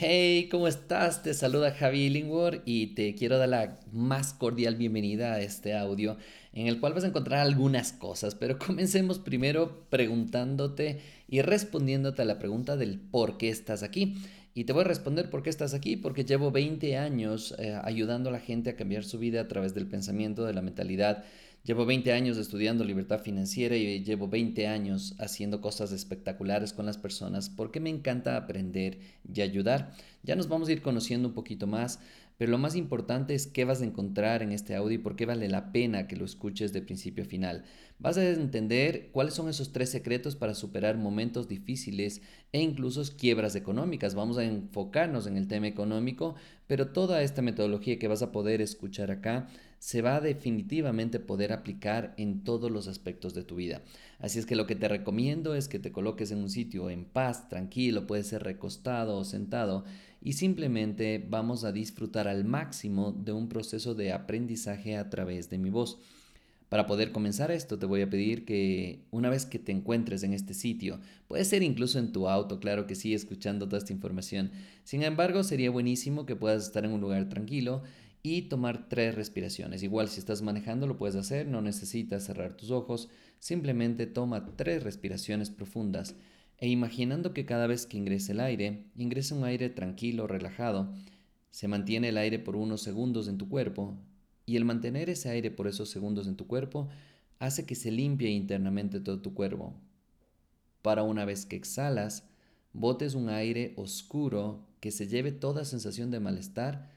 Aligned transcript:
Hey, 0.00 0.46
¿cómo 0.48 0.68
estás? 0.68 1.24
Te 1.24 1.34
saluda 1.34 1.72
Javi 1.72 2.02
Illingworth 2.02 2.62
y 2.64 2.94
te 2.94 3.16
quiero 3.16 3.36
dar 3.36 3.48
la 3.48 3.80
más 3.90 4.32
cordial 4.32 4.76
bienvenida 4.76 5.32
a 5.32 5.40
este 5.40 5.76
audio 5.76 6.16
en 6.52 6.68
el 6.68 6.78
cual 6.78 6.92
vas 6.92 7.02
a 7.02 7.08
encontrar 7.08 7.40
algunas 7.40 7.90
cosas, 7.94 8.36
pero 8.36 8.58
comencemos 8.64 9.18
primero 9.18 9.88
preguntándote 9.90 11.00
y 11.26 11.42
respondiéndote 11.42 12.22
a 12.22 12.26
la 12.26 12.38
pregunta 12.38 12.76
del 12.76 13.00
por 13.00 13.38
qué 13.38 13.48
estás 13.48 13.82
aquí. 13.82 14.14
Y 14.54 14.64
te 14.64 14.72
voy 14.72 14.82
a 14.82 14.84
responder 14.84 15.30
por 15.30 15.42
qué 15.42 15.50
estás 15.50 15.74
aquí, 15.74 15.96
porque 15.96 16.24
llevo 16.24 16.52
20 16.52 16.96
años 16.96 17.56
eh, 17.58 17.76
ayudando 17.82 18.28
a 18.28 18.32
la 18.32 18.40
gente 18.40 18.70
a 18.70 18.76
cambiar 18.76 19.02
su 19.02 19.18
vida 19.18 19.40
a 19.40 19.48
través 19.48 19.74
del 19.74 19.88
pensamiento, 19.88 20.44
de 20.44 20.54
la 20.54 20.62
mentalidad 20.62 21.24
Llevo 21.68 21.84
20 21.84 22.14
años 22.14 22.38
estudiando 22.38 22.82
libertad 22.82 23.20
financiera 23.20 23.76
y 23.76 24.02
llevo 24.02 24.26
20 24.26 24.66
años 24.68 25.14
haciendo 25.18 25.60
cosas 25.60 25.92
espectaculares 25.92 26.72
con 26.72 26.86
las 26.86 26.96
personas 26.96 27.50
porque 27.50 27.78
me 27.78 27.90
encanta 27.90 28.38
aprender 28.38 29.00
y 29.30 29.42
ayudar. 29.42 29.92
Ya 30.22 30.34
nos 30.34 30.48
vamos 30.48 30.70
a 30.70 30.72
ir 30.72 30.80
conociendo 30.80 31.28
un 31.28 31.34
poquito 31.34 31.66
más, 31.66 32.00
pero 32.38 32.50
lo 32.50 32.56
más 32.56 32.74
importante 32.74 33.34
es 33.34 33.46
qué 33.46 33.66
vas 33.66 33.82
a 33.82 33.84
encontrar 33.84 34.42
en 34.42 34.52
este 34.52 34.76
audio 34.76 34.94
y 34.94 35.02
por 35.02 35.14
qué 35.14 35.26
vale 35.26 35.46
la 35.46 35.70
pena 35.70 36.06
que 36.06 36.16
lo 36.16 36.24
escuches 36.24 36.72
de 36.72 36.80
principio 36.80 37.24
a 37.24 37.26
final. 37.26 37.64
Vas 37.98 38.16
a 38.16 38.26
entender 38.26 39.10
cuáles 39.12 39.34
son 39.34 39.50
esos 39.50 39.70
tres 39.70 39.90
secretos 39.90 40.36
para 40.36 40.54
superar 40.54 40.96
momentos 40.96 41.48
difíciles 41.48 42.22
e 42.50 42.62
incluso 42.62 43.02
quiebras 43.18 43.54
económicas. 43.56 44.14
Vamos 44.14 44.38
a 44.38 44.44
enfocarnos 44.44 45.26
en 45.26 45.36
el 45.36 45.48
tema 45.48 45.66
económico, 45.66 46.34
pero 46.66 46.92
toda 46.92 47.20
esta 47.20 47.42
metodología 47.42 47.98
que 47.98 48.08
vas 48.08 48.22
a 48.22 48.32
poder 48.32 48.62
escuchar 48.62 49.10
acá 49.10 49.48
se 49.78 50.02
va 50.02 50.16
a 50.16 50.20
definitivamente 50.20 51.20
poder 51.20 51.52
aplicar 51.52 52.14
en 52.16 52.42
todos 52.42 52.70
los 52.70 52.88
aspectos 52.88 53.34
de 53.34 53.44
tu 53.44 53.56
vida. 53.56 53.82
Así 54.18 54.38
es 54.38 54.46
que 54.46 54.56
lo 54.56 54.66
que 54.66 54.76
te 54.76 54.88
recomiendo 54.88 55.54
es 55.54 55.68
que 55.68 55.78
te 55.78 55.92
coloques 55.92 56.30
en 56.30 56.38
un 56.38 56.50
sitio 56.50 56.90
en 56.90 57.04
paz, 57.04 57.48
tranquilo, 57.48 58.06
puede 58.06 58.24
ser 58.24 58.42
recostado 58.42 59.16
o 59.16 59.24
sentado 59.24 59.84
y 60.20 60.32
simplemente 60.32 61.24
vamos 61.28 61.64
a 61.64 61.72
disfrutar 61.72 62.26
al 62.26 62.44
máximo 62.44 63.12
de 63.12 63.32
un 63.32 63.48
proceso 63.48 63.94
de 63.94 64.12
aprendizaje 64.12 64.96
a 64.96 65.10
través 65.10 65.48
de 65.48 65.58
mi 65.58 65.70
voz. 65.70 65.98
Para 66.68 66.86
poder 66.86 67.12
comenzar 67.12 67.50
esto 67.50 67.78
te 67.78 67.86
voy 67.86 68.02
a 68.02 68.10
pedir 68.10 68.44
que 68.44 69.00
una 69.10 69.30
vez 69.30 69.46
que 69.46 69.58
te 69.58 69.72
encuentres 69.72 70.22
en 70.22 70.34
este 70.34 70.52
sitio, 70.52 71.00
puede 71.26 71.44
ser 71.44 71.62
incluso 71.62 71.98
en 71.98 72.12
tu 72.12 72.28
auto, 72.28 72.60
claro 72.60 72.86
que 72.86 72.94
sí, 72.94 73.14
escuchando 73.14 73.66
toda 73.66 73.78
esta 73.78 73.94
información. 73.94 74.50
Sin 74.84 75.02
embargo, 75.02 75.44
sería 75.44 75.70
buenísimo 75.70 76.26
que 76.26 76.36
puedas 76.36 76.64
estar 76.64 76.84
en 76.84 76.92
un 76.92 77.00
lugar 77.00 77.28
tranquilo 77.30 77.82
y 78.22 78.42
tomar 78.42 78.88
tres 78.88 79.14
respiraciones. 79.14 79.82
Igual 79.82 80.08
si 80.08 80.20
estás 80.20 80.42
manejando 80.42 80.86
lo 80.86 80.96
puedes 80.96 81.16
hacer, 81.16 81.46
no 81.46 81.62
necesitas 81.62 82.24
cerrar 82.24 82.54
tus 82.54 82.70
ojos, 82.70 83.08
simplemente 83.38 84.06
toma 84.06 84.56
tres 84.56 84.82
respiraciones 84.82 85.50
profundas 85.50 86.14
e 86.58 86.68
imaginando 86.68 87.32
que 87.32 87.46
cada 87.46 87.66
vez 87.66 87.86
que 87.86 87.96
ingrese 87.96 88.32
el 88.32 88.40
aire, 88.40 88.84
ingresa 88.96 89.34
un 89.34 89.44
aire 89.44 89.70
tranquilo, 89.70 90.26
relajado, 90.26 90.92
se 91.50 91.68
mantiene 91.68 92.08
el 92.08 92.18
aire 92.18 92.38
por 92.38 92.56
unos 92.56 92.82
segundos 92.82 93.28
en 93.28 93.38
tu 93.38 93.48
cuerpo 93.48 93.96
y 94.44 94.56
el 94.56 94.64
mantener 94.64 95.08
ese 95.08 95.28
aire 95.30 95.50
por 95.50 95.68
esos 95.68 95.88
segundos 95.88 96.26
en 96.26 96.36
tu 96.36 96.46
cuerpo 96.46 96.88
hace 97.38 97.64
que 97.64 97.74
se 97.74 97.92
limpie 97.92 98.30
internamente 98.30 99.00
todo 99.00 99.20
tu 99.20 99.34
cuerpo. 99.34 99.74
Para 100.82 101.02
una 101.02 101.24
vez 101.24 101.46
que 101.46 101.56
exhalas, 101.56 102.24
botes 102.72 103.14
un 103.14 103.28
aire 103.28 103.74
oscuro 103.76 104.66
que 104.80 104.90
se 104.90 105.06
lleve 105.06 105.32
toda 105.32 105.64
sensación 105.64 106.10
de 106.10 106.20
malestar 106.20 106.90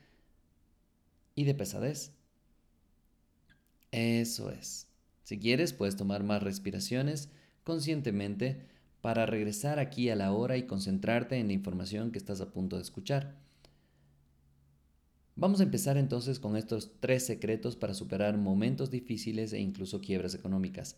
y 1.41 1.43
de 1.43 1.55
pesadez. 1.55 2.13
Eso 3.91 4.51
es. 4.51 4.87
Si 5.23 5.39
quieres, 5.39 5.73
puedes 5.73 5.95
tomar 5.95 6.23
más 6.23 6.41
respiraciones 6.43 7.29
conscientemente 7.63 8.67
para 9.01 9.25
regresar 9.25 9.79
aquí 9.79 10.09
a 10.09 10.15
la 10.15 10.31
hora 10.31 10.57
y 10.57 10.67
concentrarte 10.67 11.37
en 11.37 11.47
la 11.47 11.53
información 11.53 12.11
que 12.11 12.19
estás 12.19 12.41
a 12.41 12.51
punto 12.51 12.75
de 12.75 12.83
escuchar. 12.83 13.35
Vamos 15.35 15.59
a 15.59 15.63
empezar 15.63 15.97
entonces 15.97 16.39
con 16.39 16.55
estos 16.55 16.91
tres 16.99 17.25
secretos 17.25 17.75
para 17.75 17.95
superar 17.95 18.37
momentos 18.37 18.91
difíciles 18.91 19.53
e 19.53 19.59
incluso 19.59 19.99
quiebras 19.99 20.35
económicas. 20.35 20.97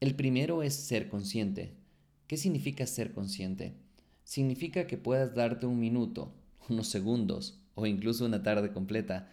El 0.00 0.14
primero 0.14 0.62
es 0.62 0.74
ser 0.74 1.10
consciente. 1.10 1.74
¿Qué 2.26 2.38
significa 2.38 2.86
ser 2.86 3.12
consciente? 3.12 3.74
Significa 4.24 4.86
que 4.86 4.96
puedas 4.96 5.34
darte 5.34 5.66
un 5.66 5.78
minuto, 5.78 6.32
unos 6.70 6.86
segundos 6.86 7.60
o 7.74 7.86
incluso 7.86 8.24
una 8.24 8.42
tarde 8.42 8.72
completa 8.72 9.28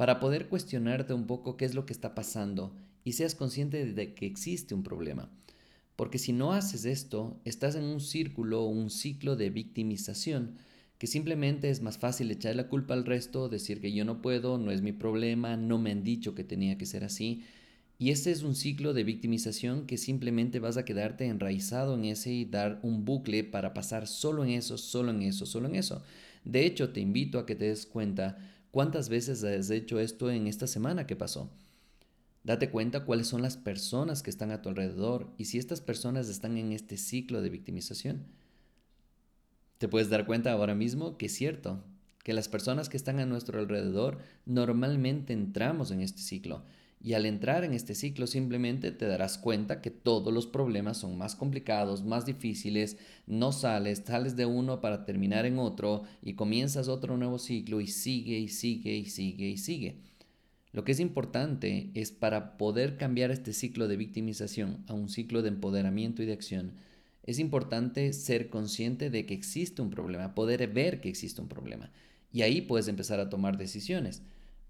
para 0.00 0.18
poder 0.18 0.48
cuestionarte 0.48 1.12
un 1.12 1.26
poco 1.26 1.58
qué 1.58 1.66
es 1.66 1.74
lo 1.74 1.84
que 1.84 1.92
está 1.92 2.14
pasando 2.14 2.74
y 3.04 3.12
seas 3.12 3.34
consciente 3.34 3.84
de 3.84 4.14
que 4.14 4.24
existe 4.24 4.74
un 4.74 4.82
problema. 4.82 5.30
Porque 5.94 6.16
si 6.16 6.32
no 6.32 6.54
haces 6.54 6.86
esto, 6.86 7.38
estás 7.44 7.74
en 7.74 7.84
un 7.84 8.00
círculo 8.00 8.62
o 8.62 8.68
un 8.68 8.88
ciclo 8.88 9.36
de 9.36 9.50
victimización, 9.50 10.56
que 10.96 11.06
simplemente 11.06 11.68
es 11.68 11.82
más 11.82 11.98
fácil 11.98 12.30
echar 12.30 12.56
la 12.56 12.68
culpa 12.68 12.94
al 12.94 13.04
resto, 13.04 13.50
decir 13.50 13.82
que 13.82 13.92
yo 13.92 14.06
no 14.06 14.22
puedo, 14.22 14.56
no 14.56 14.70
es 14.70 14.80
mi 14.80 14.92
problema, 14.92 15.58
no 15.58 15.76
me 15.76 15.90
han 15.90 16.02
dicho 16.02 16.34
que 16.34 16.44
tenía 16.44 16.78
que 16.78 16.86
ser 16.86 17.04
así. 17.04 17.42
Y 17.98 18.08
este 18.08 18.30
es 18.30 18.42
un 18.42 18.54
ciclo 18.54 18.94
de 18.94 19.04
victimización 19.04 19.86
que 19.86 19.98
simplemente 19.98 20.60
vas 20.60 20.78
a 20.78 20.86
quedarte 20.86 21.26
enraizado 21.26 21.94
en 21.94 22.06
ese 22.06 22.32
y 22.32 22.46
dar 22.46 22.80
un 22.82 23.04
bucle 23.04 23.44
para 23.44 23.74
pasar 23.74 24.06
solo 24.06 24.44
en 24.44 24.52
eso, 24.52 24.78
solo 24.78 25.10
en 25.10 25.20
eso, 25.20 25.44
solo 25.44 25.68
en 25.68 25.74
eso. 25.74 26.02
De 26.46 26.64
hecho, 26.64 26.88
te 26.88 27.00
invito 27.00 27.38
a 27.38 27.44
que 27.44 27.54
te 27.54 27.66
des 27.66 27.84
cuenta 27.84 28.38
cuántas 28.70 29.08
veces 29.08 29.44
has 29.44 29.70
hecho 29.70 30.00
esto 30.00 30.30
en 30.30 30.46
esta 30.46 30.66
semana 30.66 31.06
que 31.06 31.16
pasó. 31.16 31.50
Date 32.42 32.70
cuenta 32.70 33.04
cuáles 33.04 33.26
son 33.26 33.42
las 33.42 33.56
personas 33.56 34.22
que 34.22 34.30
están 34.30 34.50
a 34.50 34.62
tu 34.62 34.70
alrededor 34.70 35.30
y 35.36 35.44
si 35.46 35.58
estas 35.58 35.80
personas 35.80 36.28
están 36.28 36.56
en 36.56 36.72
este 36.72 36.96
ciclo 36.96 37.42
de 37.42 37.50
victimización. 37.50 38.24
Te 39.78 39.88
puedes 39.88 40.08
dar 40.08 40.26
cuenta 40.26 40.52
ahora 40.52 40.74
mismo 40.74 41.18
que 41.18 41.26
es 41.26 41.34
cierto, 41.34 41.82
que 42.22 42.32
las 42.32 42.48
personas 42.48 42.88
que 42.88 42.96
están 42.96 43.18
a 43.18 43.26
nuestro 43.26 43.60
alrededor 43.60 44.18
normalmente 44.46 45.32
entramos 45.32 45.90
en 45.90 46.00
este 46.00 46.22
ciclo. 46.22 46.64
Y 47.02 47.14
al 47.14 47.24
entrar 47.24 47.64
en 47.64 47.72
este 47.72 47.94
ciclo 47.94 48.26
simplemente 48.26 48.92
te 48.92 49.06
darás 49.06 49.38
cuenta 49.38 49.80
que 49.80 49.90
todos 49.90 50.34
los 50.34 50.46
problemas 50.46 50.98
son 50.98 51.16
más 51.16 51.34
complicados, 51.34 52.04
más 52.04 52.26
difíciles, 52.26 52.98
no 53.26 53.52
sales, 53.52 54.02
sales 54.06 54.36
de 54.36 54.44
uno 54.44 54.82
para 54.82 55.06
terminar 55.06 55.46
en 55.46 55.58
otro 55.58 56.02
y 56.22 56.34
comienzas 56.34 56.88
otro 56.88 57.16
nuevo 57.16 57.38
ciclo 57.38 57.80
y 57.80 57.86
sigue 57.86 58.38
y 58.38 58.48
sigue 58.48 58.94
y 58.96 59.06
sigue 59.06 59.48
y 59.48 59.56
sigue. 59.56 59.96
Lo 60.72 60.84
que 60.84 60.92
es 60.92 61.00
importante 61.00 61.90
es 61.94 62.12
para 62.12 62.58
poder 62.58 62.96
cambiar 62.96 63.30
este 63.30 63.54
ciclo 63.54 63.88
de 63.88 63.96
victimización 63.96 64.84
a 64.86 64.94
un 64.94 65.08
ciclo 65.08 65.42
de 65.42 65.48
empoderamiento 65.48 66.22
y 66.22 66.26
de 66.26 66.34
acción, 66.34 66.74
es 67.24 67.38
importante 67.38 68.12
ser 68.12 68.50
consciente 68.50 69.10
de 69.10 69.26
que 69.26 69.34
existe 69.34 69.82
un 69.82 69.90
problema, 69.90 70.34
poder 70.34 70.66
ver 70.68 71.00
que 71.00 71.08
existe 71.08 71.40
un 71.40 71.48
problema. 71.48 71.90
Y 72.32 72.42
ahí 72.42 72.60
puedes 72.60 72.88
empezar 72.88 73.20
a 73.20 73.28
tomar 73.28 73.56
decisiones. 73.56 74.22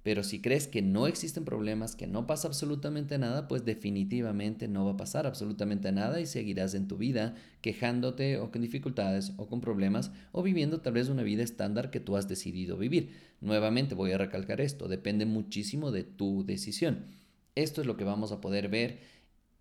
Pero 0.02 0.22
si 0.22 0.40
crees 0.40 0.66
que 0.66 0.80
no 0.80 1.06
existen 1.06 1.44
problemas, 1.44 1.94
que 1.94 2.06
no 2.06 2.26
pasa 2.26 2.48
absolutamente 2.48 3.18
nada, 3.18 3.48
pues 3.48 3.64
definitivamente 3.64 4.66
no 4.66 4.84
va 4.86 4.92
a 4.92 4.96
pasar 4.96 5.26
absolutamente 5.26 5.92
nada 5.92 6.20
y 6.20 6.26
seguirás 6.26 6.74
en 6.74 6.88
tu 6.88 6.96
vida 6.96 7.34
quejándote 7.60 8.38
o 8.38 8.50
con 8.50 8.62
dificultades 8.62 9.32
o 9.36 9.46
con 9.46 9.60
problemas 9.60 10.10
o 10.32 10.42
viviendo 10.42 10.80
tal 10.80 10.94
vez 10.94 11.08
una 11.08 11.22
vida 11.22 11.42
estándar 11.42 11.90
que 11.90 12.00
tú 12.00 12.16
has 12.16 12.28
decidido 12.28 12.78
vivir. 12.78 13.10
Nuevamente 13.40 13.94
voy 13.94 14.12
a 14.12 14.18
recalcar 14.18 14.60
esto, 14.60 14.88
depende 14.88 15.26
muchísimo 15.26 15.90
de 15.90 16.04
tu 16.04 16.44
decisión. 16.46 17.06
Esto 17.54 17.82
es 17.82 17.86
lo 17.86 17.96
que 17.96 18.04
vamos 18.04 18.32
a 18.32 18.40
poder 18.40 18.68
ver 18.68 19.00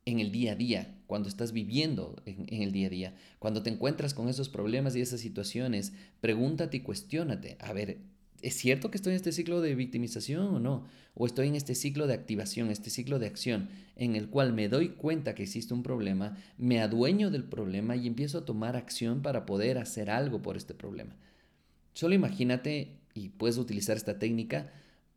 en 0.06 0.20
el 0.20 0.32
día 0.32 0.54
a 0.54 0.56
día, 0.56 0.96
cuando 1.08 1.30
estás 1.30 1.52
viviendo 1.52 2.22
en, 2.26 2.62
el 2.64 2.72
día 2.72 2.88
a 2.88 2.90
día, 2.90 3.16
cuando 3.40 3.62
te 3.64 3.70
encuentras 3.70 4.14
con 4.14 4.30
esos 4.30 4.50
problemas 4.50 4.96
y 4.96 5.02
esas 5.02 5.20
situaciones, 5.20 5.94
pregúntate 6.22 6.78
y 6.78 6.82
cuestiónate, 6.82 7.58
a 7.60 7.74
ver, 7.74 8.00
¿Es 8.42 8.56
cierto 8.56 8.90
que 8.90 8.98
estoy 8.98 9.12
en 9.12 9.18
este 9.18 9.32
ciclo 9.32 9.62
de 9.62 9.76
victimización 9.76 10.56
o 10.56 10.60
no? 10.60 10.86
¿O 11.14 11.26
estoy 11.26 11.48
en 11.48 11.56
este 11.56 11.76
ciclo 11.76 12.08
de 12.08 12.14
activación, 12.14 12.70
este 12.70 12.90
ciclo 12.90 13.20
de 13.20 13.28
acción, 13.28 13.70
en 13.96 14.16
el 14.16 14.30
cual 14.30 14.54
me 14.54 14.70
doy 14.70 14.90
cuenta 14.90 15.36
que 15.36 15.44
existe 15.44 15.74
un 15.74 15.84
problema, 15.84 16.38
me 16.58 16.80
adueño 16.80 17.32
del 17.32 17.44
problema 17.44 17.96
y 17.96 18.08
empiezo 18.08 18.38
a 18.38 18.46
tomar 18.46 18.76
acción 18.76 19.22
para 19.22 19.46
poder 19.46 19.78
hacer 19.78 20.10
algo 20.10 20.42
por 20.42 20.58
este 20.58 20.74
problema? 20.74 21.16
Solo 21.94 22.16
imagínate, 22.16 23.00
y 23.14 23.30
puedes 23.30 23.58
utilizar 23.58 23.98
esta 23.98 24.20
técnica 24.20 24.72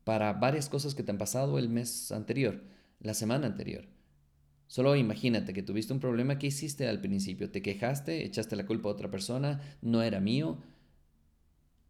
para 0.05 0.33
varias 0.33 0.69
cosas 0.69 0.95
que 0.95 1.03
te 1.03 1.13
han 1.13 1.19
pasado 1.19 1.59
el 1.59 1.69
mes 1.69 2.11
anterior, 2.11 2.63
la 3.01 3.15
semana 3.15 3.47
anterior. 3.47 3.85
Solo 4.67 4.97
imagínate 4.97 5.53
que 5.53 5.63
tuviste 5.63 5.93
un 5.93 6.01
problema 6.01 6.39
que 6.39 6.47
hiciste 6.49 6.89
al 6.89 7.01
principio, 7.01 7.51
te 7.51 7.63
quejaste, 7.63 8.25
echaste 8.25 8.57
la 8.57 8.67
culpa 8.67 8.89
a 8.89 8.93
otra 8.93 9.11
persona, 9.11 9.61
no 9.83 10.03
era 10.03 10.19
mío, 10.19 10.59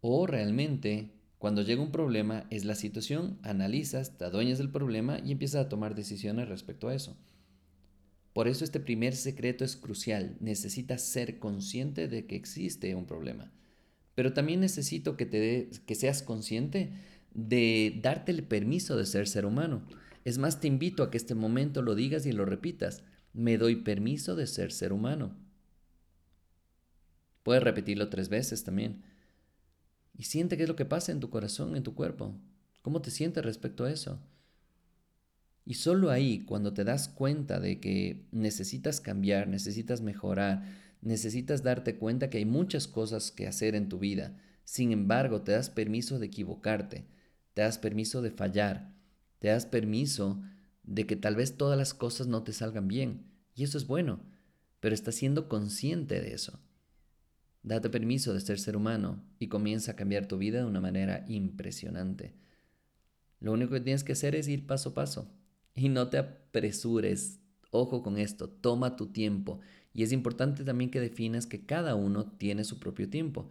o 0.01 0.27
realmente 0.27 1.13
cuando 1.43 1.63
llega 1.63 1.83
un 1.83 1.91
problema, 1.91 2.47
es 2.51 2.65
la 2.65 2.77
situación, 2.77 3.37
analizas, 3.43 4.17
te 4.17 4.25
adueñas 4.25 4.59
del 4.59 4.71
problema 4.71 5.19
y 5.25 5.33
empiezas 5.33 5.67
a 5.67 5.69
tomar 5.69 5.97
decisiones 5.97 6.49
respecto 6.49 6.87
a 6.87 6.95
eso. 6.95 7.17
Por 8.33 8.47
eso 8.47 8.63
este 8.63 8.79
primer 8.79 9.17
secreto 9.17 9.65
es 9.65 9.75
crucial. 9.75 10.37
Necesitas 10.39 11.03
ser 11.03 11.41
consciente 11.41 12.07
de 12.07 12.27
que 12.27 12.37
existe 12.37 12.95
un 12.95 13.07
problema. 13.07 13.51
Pero 14.15 14.35
también 14.35 14.61
necesito 14.61 15.17
que, 15.17 15.27
te 15.27 15.69
que 15.85 15.97
seas 15.97 16.23
consciente 16.23 16.93
de 17.35 17.99
darte 18.01 18.31
el 18.31 18.45
permiso 18.45 18.97
de 18.97 19.05
ser 19.05 19.27
ser 19.27 19.45
humano. 19.45 19.85
Es 20.25 20.39
más, 20.39 20.61
te 20.61 20.69
invito 20.69 21.03
a 21.03 21.11
que 21.11 21.17
este 21.17 21.35
momento 21.35 21.83
lo 21.83 21.97
digas 21.97 22.25
y 22.25 22.31
lo 22.31 22.45
repitas. 22.45 23.03
Me 23.33 23.59
doy 23.59 23.75
permiso 23.75 24.37
de 24.37 24.47
ser 24.47 24.71
ser 24.71 24.93
humano. 24.93 25.37
Puedes 27.43 27.65
repetirlo 27.65 28.11
tres 28.11 28.29
veces 28.29 28.63
también. 28.63 29.11
Y 30.15 30.25
siente 30.25 30.57
qué 30.57 30.65
es 30.65 30.69
lo 30.69 30.77
que 30.77 30.85
pasa 30.85 31.13
en 31.13 31.21
tu 31.21 31.31
corazón, 31.31 31.77
en 31.77 31.83
tu 31.83 31.95
cuerpo. 31.95 32.35
¿Cómo 32.83 33.01
te 33.01 33.11
sientes 33.11 33.45
respecto 33.45 33.85
a 33.85 33.91
eso? 33.91 34.21
Y 35.65 35.75
solo 35.75 36.11
ahí, 36.11 36.45
cuando 36.45 36.75
te 36.75 36.85
das 36.85 37.09
cuenta 37.09 37.61
de 37.61 37.79
que 37.79 38.27
necesitas 38.33 39.01
cambiar, 39.01 39.47
necesitas 39.49 40.01
mejorar, 40.01 40.65
necesitas 41.01 41.63
darte 41.63 41.97
cuenta 41.97 42.31
que 42.31 42.39
hay 42.39 42.45
muchas 42.45 42.89
cosas 42.89 43.31
que 43.31 43.47
hacer 43.47 43.75
en 43.75 43.89
tu 43.89 43.99
vida, 43.99 44.37
sin 44.65 44.93
embargo, 44.93 45.43
te 45.43 45.53
das 45.53 45.71
permiso 45.71 46.19
de 46.19 46.27
equivocarte, 46.27 47.05
te 47.55 47.63
das 47.63 47.79
permiso 47.79 48.23
de 48.23 48.31
fallar, 48.31 48.95
te 49.39 49.49
das 49.49 49.67
permiso 49.67 50.43
de 50.83 51.07
que 51.07 51.17
tal 51.17 51.37
vez 51.37 51.57
todas 51.57 51.79
las 51.79 51.95
cosas 51.95 52.27
no 52.27 52.43
te 52.43 52.53
salgan 52.53 52.89
bien, 52.89 53.27
y 53.55 53.65
eso 53.65 53.79
es 53.79 53.87
bueno, 53.87 54.21
pero 54.81 54.95
estás 54.95 55.15
siendo 55.15 55.49
consciente 55.49 56.21
de 56.21 56.35
eso. 56.35 56.59
Date 57.63 57.91
permiso 57.91 58.35
de 58.35 58.41
ser 58.41 58.59
ser 58.59 58.77
humano 58.77 59.23
y 59.39 59.49
comienza 59.49 59.93
a 59.93 59.97
cambiar 59.97 60.27
tu 60.27 60.37
vida 60.39 60.59
de 60.59 60.65
una 60.65 60.81
manera 60.81 61.25
impresionante. 61.29 62.35
Lo 63.41 63.53
único 63.53 63.73
que 63.73 63.81
tienes 63.81 64.05
que 64.05 64.13
hacer 64.13 64.35
es 64.35 64.49
ir 64.49 64.67
paso 64.67 64.91
a 64.91 64.95
paso 64.95 65.29
y 65.75 65.89
no 65.89 66.09
te 66.09 66.19
apresures. 66.19 67.41
Ojo 67.71 68.03
con 68.03 68.19
esto, 68.19 68.49
toma 68.49 68.97
tu 68.97 69.07
tiempo. 69.07 69.61
Y 69.95 70.03
es 70.03 70.13
importante 70.13 70.65
también 70.65 70.91
que 70.91 71.01
definas 71.01 71.47
que 71.47 71.65
cada 71.65 71.95
uno 71.95 72.27
tiene 72.27 72.65
su 72.65 72.79
propio 72.79 73.09
tiempo. 73.09 73.49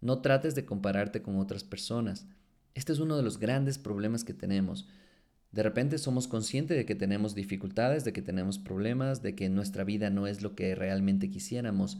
No 0.00 0.20
trates 0.22 0.54
de 0.54 0.64
compararte 0.64 1.22
con 1.22 1.36
otras 1.38 1.64
personas. 1.64 2.26
Este 2.74 2.92
es 2.92 2.98
uno 2.98 3.16
de 3.16 3.22
los 3.22 3.38
grandes 3.38 3.78
problemas 3.78 4.24
que 4.24 4.34
tenemos. 4.34 4.88
De 5.52 5.62
repente 5.62 5.98
somos 5.98 6.28
conscientes 6.28 6.76
de 6.76 6.86
que 6.86 6.94
tenemos 6.94 7.34
dificultades, 7.34 8.04
de 8.04 8.12
que 8.12 8.22
tenemos 8.22 8.58
problemas, 8.58 9.22
de 9.22 9.34
que 9.34 9.48
nuestra 9.48 9.84
vida 9.84 10.08
no 10.08 10.26
es 10.26 10.42
lo 10.42 10.54
que 10.54 10.74
realmente 10.74 11.28
quisiéramos. 11.28 11.98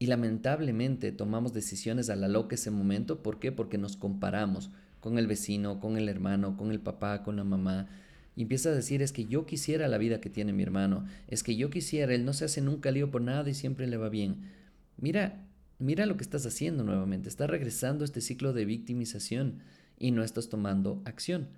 Y 0.00 0.06
lamentablemente 0.06 1.12
tomamos 1.12 1.52
decisiones 1.52 2.08
a 2.08 2.16
la 2.16 2.26
loca 2.26 2.54
ese 2.54 2.70
momento. 2.70 3.22
¿Por 3.22 3.38
qué? 3.38 3.52
Porque 3.52 3.76
nos 3.76 3.98
comparamos 3.98 4.70
con 4.98 5.18
el 5.18 5.26
vecino, 5.26 5.78
con 5.78 5.98
el 5.98 6.08
hermano, 6.08 6.56
con 6.56 6.70
el 6.70 6.80
papá, 6.80 7.22
con 7.22 7.36
la 7.36 7.44
mamá. 7.44 7.86
Y 8.34 8.42
empieza 8.42 8.70
a 8.70 8.74
decir, 8.74 9.02
es 9.02 9.12
que 9.12 9.26
yo 9.26 9.44
quisiera 9.44 9.88
la 9.88 9.98
vida 9.98 10.22
que 10.22 10.30
tiene 10.30 10.54
mi 10.54 10.62
hermano, 10.62 11.04
es 11.28 11.42
que 11.42 11.54
yo 11.54 11.68
quisiera, 11.68 12.14
él 12.14 12.24
no 12.24 12.32
se 12.32 12.46
hace 12.46 12.62
nunca 12.62 12.90
lío 12.90 13.10
por 13.10 13.20
nada 13.20 13.50
y 13.50 13.52
siempre 13.52 13.86
le 13.86 13.98
va 13.98 14.08
bien. 14.08 14.48
Mira, 14.96 15.44
mira 15.78 16.06
lo 16.06 16.16
que 16.16 16.24
estás 16.24 16.46
haciendo 16.46 16.82
nuevamente, 16.82 17.28
estás 17.28 17.50
regresando 17.50 18.02
a 18.02 18.06
este 18.06 18.22
ciclo 18.22 18.54
de 18.54 18.64
victimización 18.64 19.58
y 19.98 20.12
no 20.12 20.24
estás 20.24 20.48
tomando 20.48 21.02
acción. 21.04 21.48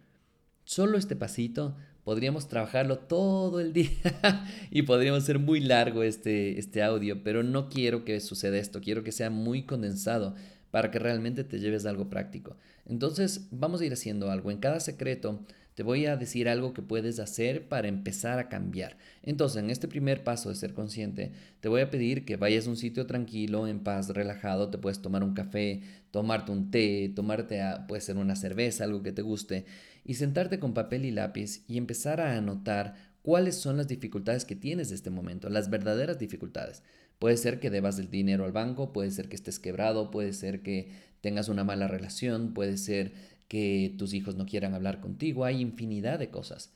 Solo 0.64 0.98
este 0.98 1.14
pasito 1.14 1.76
podríamos 2.04 2.49
trabajarlo 2.49 2.99
todo 2.99 3.60
el 3.60 3.72
día 3.72 3.90
y 4.70 4.82
podríamos 4.82 5.25
ser 5.25 5.38
muy 5.38 5.60
largo 5.60 6.02
este, 6.02 6.58
este 6.58 6.82
audio, 6.82 7.22
pero 7.22 7.43
no 7.43 7.69
quiero 7.69 8.04
que 8.04 8.20
suceda 8.20 8.58
esto, 8.58 8.81
quiero 8.81 9.04
que 9.04 9.12
sea 9.12 9.31
muy 9.31 9.64
condensado 9.64 10.34
para 10.70 10.90
que 10.90 10.99
realmente 10.99 11.44
te 11.44 11.60
lleves 11.60 11.87
algo 11.87 12.08
práctico. 12.08 12.56
Entonces 12.87 13.46
vamos 13.50 13.81
a 13.81 13.84
ir 13.84 13.93
haciendo 13.93 14.31
algo. 14.31 14.50
En 14.50 14.58
cada 14.58 14.81
secreto 14.81 15.40
te 15.74 15.82
voy 15.82 16.06
a 16.06 16.16
decir 16.16 16.48
algo 16.48 16.74
que 16.74 16.82
puedes 16.82 17.19
hacer 17.19 17.69
para 17.69 17.88
empezar 17.88 18.38
a 18.38 18.48
cambiar. 18.48 18.98
Entonces, 19.22 19.62
en 19.62 19.70
este 19.70 19.88
primer 19.88 20.22
paso 20.22 20.48
de 20.48 20.54
ser 20.54 20.74
consciente, 20.74 21.32
te 21.60 21.69
voy 21.69 21.80
a 21.80 21.90
pedir 21.90 22.24
que 22.24 22.36
vayas 22.36 22.66
a 22.66 22.70
un 22.70 22.76
sitio 22.76 23.06
tranquilo, 23.06 23.66
en 23.66 23.80
paz, 23.80 24.10
relajado, 24.10 24.70
te 24.70 24.78
puedes 24.78 25.00
tomar 25.00 25.24
un 25.24 25.34
café, 25.34 25.82
tomarte 26.10 26.52
un 26.52 26.70
té, 26.70 27.10
tomarte, 27.14 27.62
a, 27.62 27.86
puede 27.86 28.02
ser 28.02 28.16
una 28.16 28.36
cerveza, 28.36 28.84
algo 28.84 29.02
que 29.02 29.12
te 29.12 29.22
guste, 29.22 29.64
y 30.04 30.14
sentarte 30.14 30.58
con 30.58 30.74
papel 30.74 31.04
y 31.04 31.10
lápiz 31.10 31.64
y 31.69 31.78
empezar 31.78 32.20
a 32.20 32.36
anotar 32.36 33.12
cuáles 33.22 33.56
son 33.56 33.76
las 33.76 33.88
dificultades 33.88 34.44
que 34.44 34.56
tienes 34.56 34.90
en 34.90 34.96
este 34.96 35.10
momento, 35.10 35.48
las 35.48 35.70
verdaderas 35.70 36.18
dificultades. 36.18 36.82
Puede 37.18 37.36
ser 37.36 37.60
que 37.60 37.70
debas 37.70 37.98
el 37.98 38.10
dinero 38.10 38.44
al 38.44 38.52
banco, 38.52 38.92
puede 38.92 39.12
ser 39.12 39.28
que 39.28 39.36
estés 39.36 39.60
quebrado, 39.60 40.10
puede 40.10 40.32
ser 40.32 40.62
que 40.62 40.90
tengas 41.20 41.48
una 41.48 41.62
mala 41.62 41.86
relación, 41.86 42.52
puede 42.52 42.76
ser 42.76 43.12
que 43.52 43.94
tus 43.99 44.14
hijos 44.14 44.34
no 44.34 44.46
quieran 44.46 44.72
hablar 44.72 45.02
contigo, 45.02 45.44
hay 45.44 45.60
infinidad 45.60 46.19
de 46.19 46.31
cosas. 46.31 46.72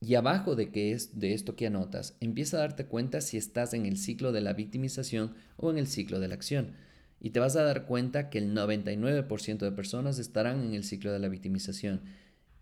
Y 0.00 0.16
abajo 0.16 0.56
de, 0.56 0.72
que 0.72 0.90
es, 0.90 1.20
de 1.20 1.34
esto 1.34 1.54
que 1.54 1.68
anotas, 1.68 2.16
empieza 2.18 2.56
a 2.56 2.60
darte 2.62 2.86
cuenta 2.86 3.20
si 3.20 3.36
estás 3.36 3.74
en 3.74 3.86
el 3.86 3.96
ciclo 3.96 4.32
de 4.32 4.40
la 4.40 4.52
victimización 4.52 5.34
o 5.56 5.70
en 5.70 5.78
el 5.78 5.86
ciclo 5.86 6.18
de 6.18 6.26
la 6.26 6.34
acción. 6.34 6.72
Y 7.20 7.30
te 7.30 7.38
vas 7.38 7.54
a 7.54 7.62
dar 7.62 7.86
cuenta 7.86 8.28
que 8.28 8.38
el 8.38 8.56
99% 8.56 9.58
de 9.58 9.70
personas 9.70 10.18
estarán 10.18 10.64
en 10.64 10.74
el 10.74 10.82
ciclo 10.82 11.12
de 11.12 11.20
la 11.20 11.28
victimización. 11.28 12.00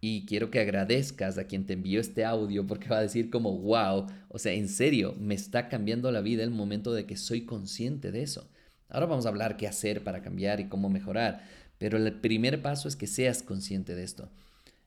Y 0.03 0.27
quiero 0.27 0.51
que 0.51 0.61
agradezcas 0.61 1.39
a 1.39 1.45
quien 1.45 1.65
te 1.65 1.73
envió 1.73 2.01
este 2.03 2.27
audio 2.27 2.67
porque 2.67 2.91
va 2.91 2.99
a 2.99 3.03
decir 3.03 3.31
como, 3.31 3.57
wow, 3.61 4.09
o 4.29 4.39
sea, 4.39 4.53
en 4.53 4.69
serio, 4.69 5.15
me 5.19 5.35
está 5.35 5.71
cambiando 5.71 6.13
la 6.13 6.21
vida 6.21 6.45
el 6.45 6.51
momento 6.51 6.93
de 6.93 7.07
que 7.07 7.17
soy 7.17 7.47
consciente 7.47 8.13
de 8.13 8.25
eso. 8.25 8.51
Ahora 8.91 9.07
vamos 9.07 9.25
a 9.25 9.31
hablar 9.31 9.57
qué 9.57 9.67
hacer 9.67 10.05
para 10.05 10.21
cambiar 10.21 10.61
y 10.61 10.69
cómo 10.69 10.91
mejorar. 10.91 11.45
Pero 11.79 11.97
el 11.97 12.13
primer 12.13 12.61
paso 12.61 12.89
es 12.89 12.97
que 12.97 13.07
seas 13.07 13.43
consciente 13.43 13.95
de 13.95 14.05
esto. 14.05 14.31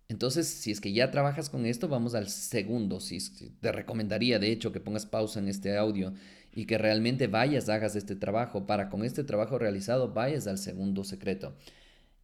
Entonces, 0.09 0.47
si 0.47 0.71
es 0.71 0.81
que 0.81 0.91
ya 0.91 1.09
trabajas 1.09 1.49
con 1.49 1.65
esto, 1.65 1.87
vamos 1.87 2.15
al 2.15 2.27
segundo. 2.27 2.99
Si 2.99 3.19
te 3.61 3.71
recomendaría, 3.71 4.39
de 4.39 4.51
hecho, 4.51 4.73
que 4.73 4.81
pongas 4.81 5.05
pausa 5.05 5.39
en 5.39 5.47
este 5.47 5.77
audio 5.77 6.13
y 6.53 6.65
que 6.65 6.77
realmente 6.77 7.27
vayas, 7.27 7.69
hagas 7.69 7.95
este 7.95 8.15
trabajo, 8.15 8.67
para 8.67 8.89
con 8.89 9.05
este 9.05 9.23
trabajo 9.23 9.57
realizado 9.57 10.13
vayas 10.13 10.47
al 10.47 10.57
segundo 10.57 11.05
secreto. 11.05 11.55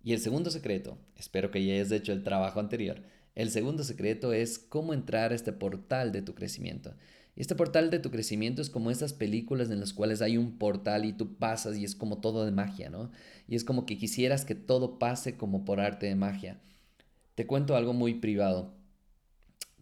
Y 0.04 0.14
el 0.14 0.19
segundo 0.19 0.52
secreto, 0.52 0.98
espero 1.16 1.50
que 1.50 1.66
ya 1.66 1.74
hayas 1.74 1.92
hecho 1.92 2.12
el 2.12 2.24
trabajo 2.24 2.60
anterior, 2.60 3.02
el 3.36 3.52
segundo 3.52 3.84
secreto 3.84 4.34
es 4.34 4.58
cómo 4.58 4.94
entrar 4.94 5.31
a 5.31 5.36
este 5.36 5.54
portal 5.54 6.12
de 6.12 6.24
tu 6.24 6.34
crecimiento. 6.34 6.96
Este 7.38 7.54
portal 7.54 7.92
de 7.92 8.00
tu 8.00 8.10
crecimiento 8.10 8.63
es 8.63 8.72
como 8.72 8.89
esas 8.89 9.13
películas 9.13 9.69
en 9.69 9.80
las 9.80 9.94
cuales 9.94 10.24
hay 10.24 10.38
un 10.38 10.57
portal 10.57 11.06
y 11.06 11.13
tú 11.13 11.36
pasas 11.36 11.78
y 11.78 11.84
es 11.84 11.94
como 11.94 12.18
todo 12.18 12.44
de 12.45 12.51
magia, 12.51 12.89
¿no? 12.89 13.12
Y 13.48 13.56
es 13.56 13.63
como 13.63 13.86
que 13.86 13.98
quisieras 13.98 14.44
que 14.44 14.56
todo 14.56 14.98
pase 14.98 15.38
como 15.38 15.63
por 15.63 15.80
arte 15.80 16.07
de 16.07 16.16
magia. 16.16 16.60
Te 17.36 17.45
cuento 17.45 17.75
algo 17.75 17.94
muy 17.94 18.16
privado, 18.16 18.74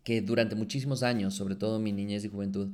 que 0.04 0.22
durante 0.22 0.56
muchísimos 0.56 1.02
años, 1.02 1.34
sobre 1.34 1.56
todo 1.56 1.80
mi 1.80 1.94
niñez 1.94 2.26
y 2.26 2.30
juventud, 2.30 2.74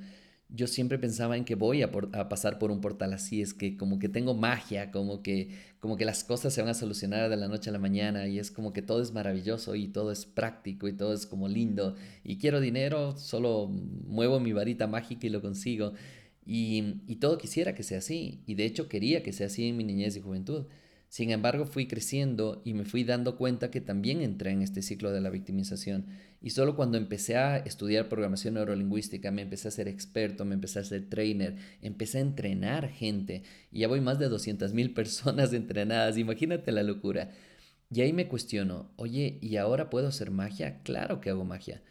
yo 0.54 0.68
siempre 0.68 1.00
pensaba 1.00 1.38
en 1.38 1.46
que 1.46 1.56
voy 1.56 1.82
a, 1.82 1.92
pasar 1.92 2.60
por 2.60 2.72
un 2.72 2.82
portal 2.82 3.14
así, 3.14 3.42
es 3.42 3.54
que 3.54 3.78
como 3.78 4.00
que 4.00 4.10
tengo 4.10 4.34
magia, 4.34 4.92
como 4.92 5.24
que, 5.24 5.50
como 5.80 5.96
que 5.96 6.04
las 6.04 6.24
cosas 6.24 6.54
se 6.54 6.62
van 6.62 6.70
a 6.70 6.74
solucionar 6.74 7.30
de 7.30 7.38
la 7.38 7.48
noche 7.48 7.70
a 7.70 7.74
la 7.74 7.80
mañana 7.80 8.28
y 8.28 8.38
es 8.38 8.52
como 8.52 8.74
que 8.74 8.82
todo 8.82 9.02
es 9.02 9.14
maravilloso 9.14 9.76
y 9.76 9.88
todo 9.88 10.12
es 10.12 10.26
práctico 10.26 10.88
y 10.90 10.94
todo 10.94 11.14
es 11.14 11.26
como 11.26 11.48
lindo 11.48 11.96
y 12.24 12.38
quiero 12.38 12.60
dinero, 12.60 13.18
solo 13.18 13.68
muevo 13.70 14.40
mi 14.40 14.52
varita 14.52 14.88
mágica 14.88 15.28
y 15.28 15.30
lo 15.30 15.42
consigo 15.42 15.94
y, 16.46 16.96
y 17.08 17.16
todo 17.18 17.38
quisiera 17.38 17.74
que 17.74 17.84
sea 17.84 18.00
así 18.00 18.44
y 18.46 18.56
de 18.56 18.66
hecho 18.66 18.90
quería 18.90 19.24
que 19.24 19.32
sea 19.32 19.48
así 19.48 19.70
en 19.70 19.78
mi 19.78 19.86
niñez 19.86 20.18
y 20.18 20.22
juventud. 20.22 20.66
Sin 21.12 21.30
embargo, 21.30 21.66
fui 21.66 21.88
creciendo 21.90 22.62
y 22.64 22.74
me 22.74 22.86
fui 22.86 23.04
dando 23.04 23.36
cuenta 23.36 23.70
que 23.70 23.82
también 23.82 24.22
entré 24.22 24.52
en 24.52 24.62
este 24.62 24.82
ciclo 24.82 25.12
de 25.12 25.20
la 25.20 25.30
victimización. 25.30 26.06
Y 26.42 26.52
solo 26.52 26.78
cuando 26.78 26.98
empecé 26.98 27.36
a 27.36 27.58
estudiar 27.58 28.08
programación 28.08 28.54
neurolingüística, 28.54 29.30
me 29.30 29.42
empecé 29.42 29.68
a 29.68 29.72
ser 29.72 29.90
experto, 29.90 30.46
me 30.46 30.56
empecé 30.56 30.80
a 30.80 30.86
ser 30.86 31.10
trainer, 31.10 31.58
empecé 31.82 32.20
a 32.20 32.22
entrenar 32.22 32.88
gente. 32.88 33.44
Y 33.74 33.80
ya 33.80 33.90
voy 33.90 34.00
más 34.00 34.20
de 34.20 34.30
200 34.30 34.72
mil 34.74 34.94
personas 34.94 35.52
entrenadas. 35.52 36.18
Imagínate 36.18 36.72
la 36.72 36.82
locura. 36.82 37.32
Y 37.94 38.00
ahí 38.00 38.14
me 38.14 38.30
cuestiono, 38.30 38.90
oye, 38.96 39.38
¿y 39.42 39.58
ahora 39.58 39.90
puedo 39.90 40.08
hacer 40.08 40.32
magia? 40.32 40.82
Claro 40.84 41.20
que 41.20 41.30
hago 41.30 41.44
magia. 41.44 41.82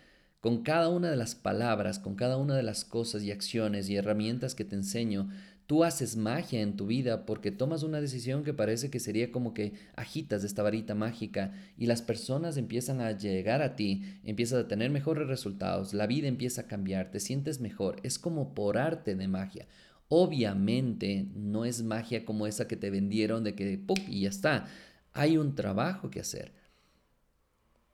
Con 0.41 0.63
cada 0.63 0.89
una 0.89 1.11
de 1.11 1.19
las 1.19 1.35
palabras, 1.35 1.99
con 1.99 2.15
cada 2.15 2.39
una 2.39 2.57
de 2.57 2.63
las 2.63 2.87
cosas 2.87 3.23
y 3.23 3.33
acciones 3.33 3.91
y 3.91 3.97
herramientas 3.97 4.55
que 4.55 4.65
te 4.65 4.77
enseño, 4.77 5.29
Tú 5.71 5.85
haces 5.85 6.17
magia 6.17 6.63
en 6.63 6.77
tu 6.77 6.87
vida 6.87 7.25
porque 7.27 7.53
tomas 7.53 7.85
una 7.85 8.01
decisión 8.01 8.43
que 8.43 8.53
parece 8.53 8.91
que 8.91 8.99
sería 8.99 9.31
como 9.31 9.55
que 9.55 9.75
agitas 9.95 10.43
esta 10.43 10.65
varita 10.65 10.97
mágica 10.97 11.53
y 11.79 11.87
las 11.87 12.03
personas 12.03 12.57
empiezan 12.57 13.01
a 13.01 13.13
llegar 13.13 13.63
a 13.63 13.77
ti, 13.77 14.03
empiezas 14.25 14.65
a 14.65 14.67
tener 14.67 14.91
mejores 14.91 15.29
resultados, 15.29 15.95
la 15.95 16.09
vida 16.09 16.27
empieza 16.27 16.63
a 16.63 16.67
cambiar, 16.67 17.13
te 17.13 17.21
sientes 17.21 17.61
mejor, 17.61 18.01
es 18.03 18.19
como 18.19 18.53
por 18.53 18.79
arte 18.79 19.15
de 19.15 19.29
magia. 19.29 19.69
Obviamente 20.09 21.29
no 21.37 21.65
es 21.65 21.85
magia 21.85 22.25
como 22.25 22.49
esa 22.49 22.67
que 22.67 22.75
te 22.75 22.91
vendieron 22.91 23.45
de 23.45 23.55
que 23.55 23.79
¡pum! 23.79 23.95
y 24.09 24.23
ya 24.23 24.31
está. 24.31 24.67
Hay 25.13 25.37
un 25.37 25.55
trabajo 25.55 26.11
que 26.11 26.19
hacer. 26.19 26.53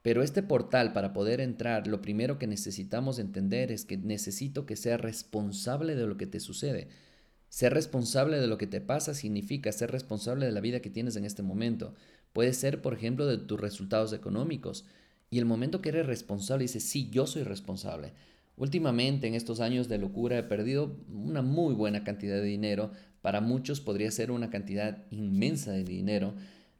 Pero 0.01 0.23
este 0.23 0.43
portal, 0.43 0.95
para 0.95 1.13
poder 1.13 1.43
entrar, 1.43 1.89
lo 1.89 2.01
primero 2.01 2.39
que 2.39 2.47
necesitamos 2.47 3.19
entender 3.19 3.71
es 3.71 3.85
que 3.85 3.99
necesito 3.99 4.65
que 4.65 4.77
sea 4.77 4.97
responsable 4.97 5.95
de 5.95 6.07
lo 6.07 6.17
que 6.17 6.27
te 6.27 6.41
sucede. 6.41 6.89
Ser 7.49 7.73
responsable 7.73 8.39
de 8.39 8.47
lo 8.47 8.59
que 8.59 8.67
te 8.67 8.81
pasa 8.81 9.15
significa 9.15 9.73
ser 9.73 9.91
responsable 9.91 10.47
de 10.47 10.53
la 10.53 10.61
vida 10.61 10.81
que 10.81 10.91
tienes 10.91 11.17
en 11.17 11.25
este 11.25 11.43
momento. 11.43 11.95
Puede 12.33 12.53
ser, 12.53 12.83
por 12.83 12.95
ejemplo, 12.95 13.27
de 13.27 13.39
tus 13.39 13.61
resultados 13.61 14.13
económicos. 14.13 14.85
Y 15.31 15.39
el 15.39 15.45
momento 15.45 15.81
que 15.81 15.89
eres 15.89 16.07
responsable, 16.07 16.65
dices, 16.65 16.85
sí, 16.85 17.09
yo 17.11 17.27
soy 17.27 17.43
responsable. 17.45 18.13
Últimamente, 18.57 19.27
en 19.27 19.35
estos 19.35 19.61
años 19.61 19.89
de 19.89 19.99
locura, 19.99 20.39
he 20.39 20.43
perdido 20.43 20.97
una 21.09 21.43
muy 21.43 21.75
buena 21.75 22.05
cantidad 22.05 22.37
de 22.37 22.45
dinero. 22.45 22.91
Para 23.23 23.41
muchos 23.41 23.81
podría 23.81 24.11
ser 24.11 24.31
una 24.31 24.51
cantidad 24.51 25.05
inmensa 25.11 25.73
de 25.73 25.85
dinero. 25.85 26.35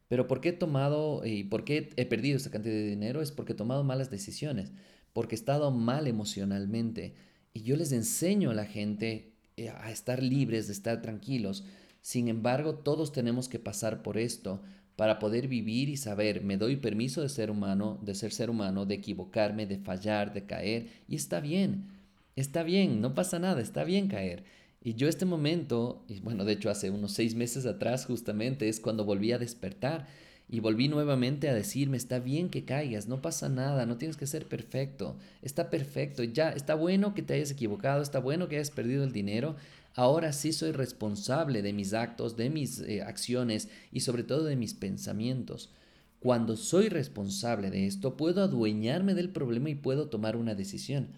Pero 0.07 0.27
¿por 0.27 0.41
qué 0.41 0.49
he 0.49 0.53
tomado 0.53 1.25
y 1.25 1.43
por 1.43 1.65
qué 1.65 1.89
he 1.97 2.05
perdido 2.05 2.37
esta 2.37 2.51
cantidad 2.51 2.73
de 2.73 2.87
dinero? 2.87 3.21
Es 3.21 3.31
porque 3.31 3.53
he 3.53 3.55
tomado 3.55 3.83
malas 3.83 4.09
decisiones, 4.09 4.71
porque 5.13 5.35
he 5.35 5.39
estado 5.39 5.69
mal 5.71 6.07
emocionalmente. 6.07 7.15
Y 7.53 7.63
yo 7.63 7.75
les 7.75 7.91
enseño 7.91 8.51
a 8.51 8.55
la 8.55 8.65
gente 8.65 9.13
eh, 9.13 9.36
a 9.65 9.91
estar 9.91 10.21
libres, 10.21 10.67
de 10.67 10.73
estar 10.73 11.01
tranquilos. 11.01 11.63
Sin 12.01 12.27
embargo, 12.27 12.75
todos 12.75 13.11
tenemos 13.11 13.49
que 13.49 13.59
pasar 13.59 14.03
por 14.03 14.17
esto 14.17 14.61
para 14.95 15.19
poder 15.19 15.47
vivir 15.47 15.89
y 15.89 15.97
saber, 15.97 16.43
me 16.43 16.57
doy 16.57 16.75
permiso 16.77 17.21
de 17.21 17.29
ser 17.29 17.51
humano, 17.51 17.99
de 18.01 18.15
ser 18.15 18.31
ser 18.31 18.49
humano, 18.49 18.85
de 18.85 18.95
equivocarme, 18.95 19.67
de 19.67 19.77
fallar, 19.77 20.33
de 20.33 20.45
caer, 20.45 20.87
y 21.07 21.15
está 21.15 21.39
bien, 21.39 21.85
está 22.35 22.63
bien, 22.63 22.99
no 22.99 23.13
pasa 23.13 23.37
nada, 23.37 23.61
está 23.61 23.83
bien 23.83 24.07
caer. 24.07 24.43
Y 24.83 24.95
yo 24.95 25.07
este 25.07 25.25
momento, 25.25 26.03
y 26.07 26.19
bueno, 26.21 26.45
de 26.45 26.53
hecho 26.53 26.69
hace 26.71 26.89
unos 26.89 27.11
seis 27.11 27.35
meses 27.35 27.65
atrás 27.65 28.05
justamente 28.05 28.69
es 28.69 28.79
cuando 28.79 29.05
volví 29.05 29.31
a 29.31 29.37
despertar 29.37 30.07
y 30.49 30.61
volví 30.61 30.87
nuevamente 30.87 31.49
a 31.49 31.53
decirme, 31.53 31.97
está 31.97 32.19
bien 32.19 32.49
que 32.49 32.63
caigas, 32.63 33.07
no 33.07 33.21
pasa 33.21 33.49
nada, 33.49 33.85
no 33.85 33.97
tienes 33.97 34.15
que 34.15 34.27
ser 34.27 34.45
perfecto, 34.45 35.17
está 35.41 35.69
perfecto, 35.69 36.23
ya, 36.23 36.51
está 36.51 36.75
bueno 36.75 37.13
que 37.13 37.21
te 37.21 37.33
hayas 37.33 37.51
equivocado, 37.51 38.01
está 38.01 38.19
bueno 38.19 38.47
que 38.47 38.55
hayas 38.55 38.71
perdido 38.71 39.03
el 39.03 39.11
dinero, 39.11 39.57
ahora 39.93 40.31
sí 40.31 40.53
soy 40.53 40.71
responsable 40.71 41.61
de 41.61 41.73
mis 41.73 41.93
actos, 41.93 42.37
de 42.37 42.49
mis 42.49 42.79
eh, 42.79 43.01
acciones 43.01 43.67
y 43.91 44.01
sobre 44.01 44.23
todo 44.23 44.45
de 44.45 44.55
mis 44.55 44.73
pensamientos. 44.73 45.71
Cuando 46.19 46.55
soy 46.55 46.89
responsable 46.89 47.69
de 47.69 47.85
esto, 47.85 48.15
puedo 48.15 48.41
adueñarme 48.41 49.13
del 49.15 49.29
problema 49.29 49.69
y 49.69 49.75
puedo 49.75 50.07
tomar 50.07 50.35
una 50.35 50.55
decisión. 50.55 51.09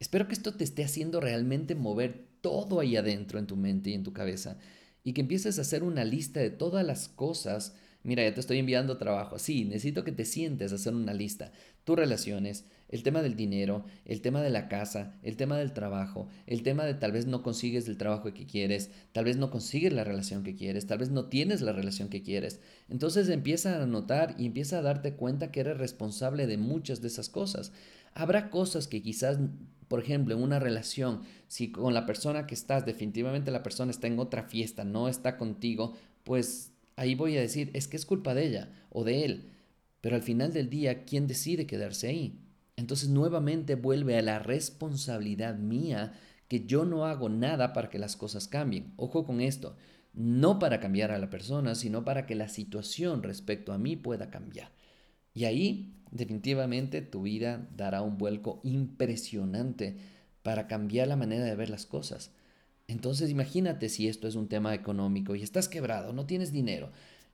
Espero 0.00 0.28
que 0.28 0.34
esto 0.34 0.54
te 0.54 0.64
esté 0.64 0.84
haciendo 0.84 1.20
realmente 1.20 1.74
mover 1.74 2.28
todo 2.40 2.78
ahí 2.78 2.96
adentro 2.96 3.38
en 3.38 3.46
tu 3.46 3.56
mente 3.56 3.90
y 3.90 3.94
en 3.94 4.04
tu 4.04 4.12
cabeza 4.12 4.58
y 5.02 5.14
que 5.14 5.22
empieces 5.22 5.58
a 5.58 5.62
hacer 5.62 5.82
una 5.82 6.04
lista 6.04 6.40
de 6.40 6.50
todas 6.50 6.84
las 6.84 7.08
cosas 7.08 7.74
Mira, 8.04 8.22
ya 8.22 8.32
te 8.32 8.40
estoy 8.40 8.58
enviando 8.58 8.96
trabajo. 8.96 9.38
Sí, 9.38 9.64
necesito 9.64 10.04
que 10.04 10.12
te 10.12 10.24
sientes 10.24 10.72
a 10.72 10.76
hacer 10.76 10.94
una 10.94 11.12
lista. 11.12 11.52
Tus 11.84 11.96
relaciones, 11.96 12.64
el 12.88 13.02
tema 13.02 13.22
del 13.22 13.34
dinero, 13.34 13.84
el 14.04 14.20
tema 14.22 14.40
de 14.40 14.50
la 14.50 14.68
casa, 14.68 15.18
el 15.22 15.36
tema 15.36 15.58
del 15.58 15.72
trabajo, 15.72 16.28
el 16.46 16.62
tema 16.62 16.84
de 16.84 16.94
tal 16.94 17.12
vez 17.12 17.26
no 17.26 17.42
consigues 17.42 17.88
el 17.88 17.96
trabajo 17.96 18.32
que 18.32 18.46
quieres, 18.46 18.90
tal 19.12 19.24
vez 19.24 19.36
no 19.36 19.50
consigues 19.50 19.92
la 19.92 20.04
relación 20.04 20.44
que 20.44 20.54
quieres, 20.54 20.86
tal 20.86 20.98
vez 20.98 21.10
no 21.10 21.26
tienes 21.26 21.60
la 21.60 21.72
relación 21.72 22.08
que 22.08 22.22
quieres. 22.22 22.60
Entonces 22.88 23.28
empieza 23.28 23.82
a 23.82 23.86
notar 23.86 24.36
y 24.38 24.46
empieza 24.46 24.78
a 24.78 24.82
darte 24.82 25.14
cuenta 25.14 25.50
que 25.50 25.60
eres 25.60 25.76
responsable 25.76 26.46
de 26.46 26.56
muchas 26.56 27.02
de 27.02 27.08
esas 27.08 27.28
cosas. 27.28 27.72
Habrá 28.14 28.48
cosas 28.48 28.86
que 28.86 29.02
quizás 29.02 29.38
por 29.88 30.00
ejemplo, 30.00 30.34
en 30.34 30.42
una 30.42 30.58
relación, 30.58 31.22
si 31.46 31.72
con 31.72 31.94
la 31.94 32.04
persona 32.04 32.46
que 32.46 32.54
estás, 32.54 32.84
definitivamente 32.84 33.50
la 33.50 33.62
persona 33.62 33.90
está 33.90 34.06
en 34.06 34.18
otra 34.18 34.42
fiesta, 34.42 34.84
no 34.84 35.08
está 35.08 35.38
contigo, 35.38 35.94
pues 36.24 36.72
ahí 36.98 37.14
voy 37.14 37.36
a 37.36 37.40
decir, 37.40 37.70
es 37.74 37.88
que 37.88 37.96
es 37.96 38.04
culpa 38.04 38.34
de 38.34 38.46
ella 38.46 38.72
o 38.90 39.04
de 39.04 39.24
él. 39.24 39.52
Pero 40.00 40.16
al 40.16 40.22
final 40.22 40.52
del 40.52 40.68
día, 40.68 41.04
¿quién 41.04 41.26
decide 41.26 41.66
quedarse 41.66 42.08
ahí? 42.08 42.40
Entonces 42.76 43.08
nuevamente 43.08 43.74
vuelve 43.74 44.16
a 44.16 44.22
la 44.22 44.38
responsabilidad 44.38 45.56
mía 45.56 46.12
que 46.48 46.64
yo 46.66 46.84
no 46.84 47.06
hago 47.06 47.28
nada 47.28 47.72
para 47.72 47.90
que 47.90 47.98
las 47.98 48.16
cosas 48.16 48.48
cambien. 48.48 48.92
Ojo 48.96 49.24
con 49.24 49.40
esto, 49.40 49.76
no 50.12 50.58
para 50.58 50.80
cambiar 50.80 51.10
a 51.10 51.18
la 51.18 51.30
persona, 51.30 51.74
sino 51.74 52.04
para 52.04 52.26
que 52.26 52.34
la 52.34 52.48
situación 52.48 53.22
respecto 53.22 53.72
a 53.72 53.78
mí 53.78 53.96
pueda 53.96 54.30
cambiar. 54.30 54.72
Y 55.34 55.44
ahí 55.44 55.94
definitivamente 56.10 57.02
tu 57.02 57.22
vida 57.22 57.68
dará 57.76 58.02
un 58.02 58.18
vuelco 58.18 58.60
impresionante 58.64 59.98
para 60.42 60.66
cambiar 60.66 61.08
la 61.08 61.16
manera 61.16 61.44
de 61.44 61.54
ver 61.54 61.70
las 61.70 61.84
cosas. 61.84 62.32
Entonces 62.88 63.30
imagínate 63.30 63.90
si 63.90 64.08
esto 64.08 64.26
es 64.26 64.34
un 64.34 64.48
tema 64.48 64.74
económico 64.74 65.36
y 65.36 65.42
estás 65.42 65.68
quebrado, 65.68 66.14
no 66.14 66.24
tienes 66.24 66.52
dinero. 66.52 66.90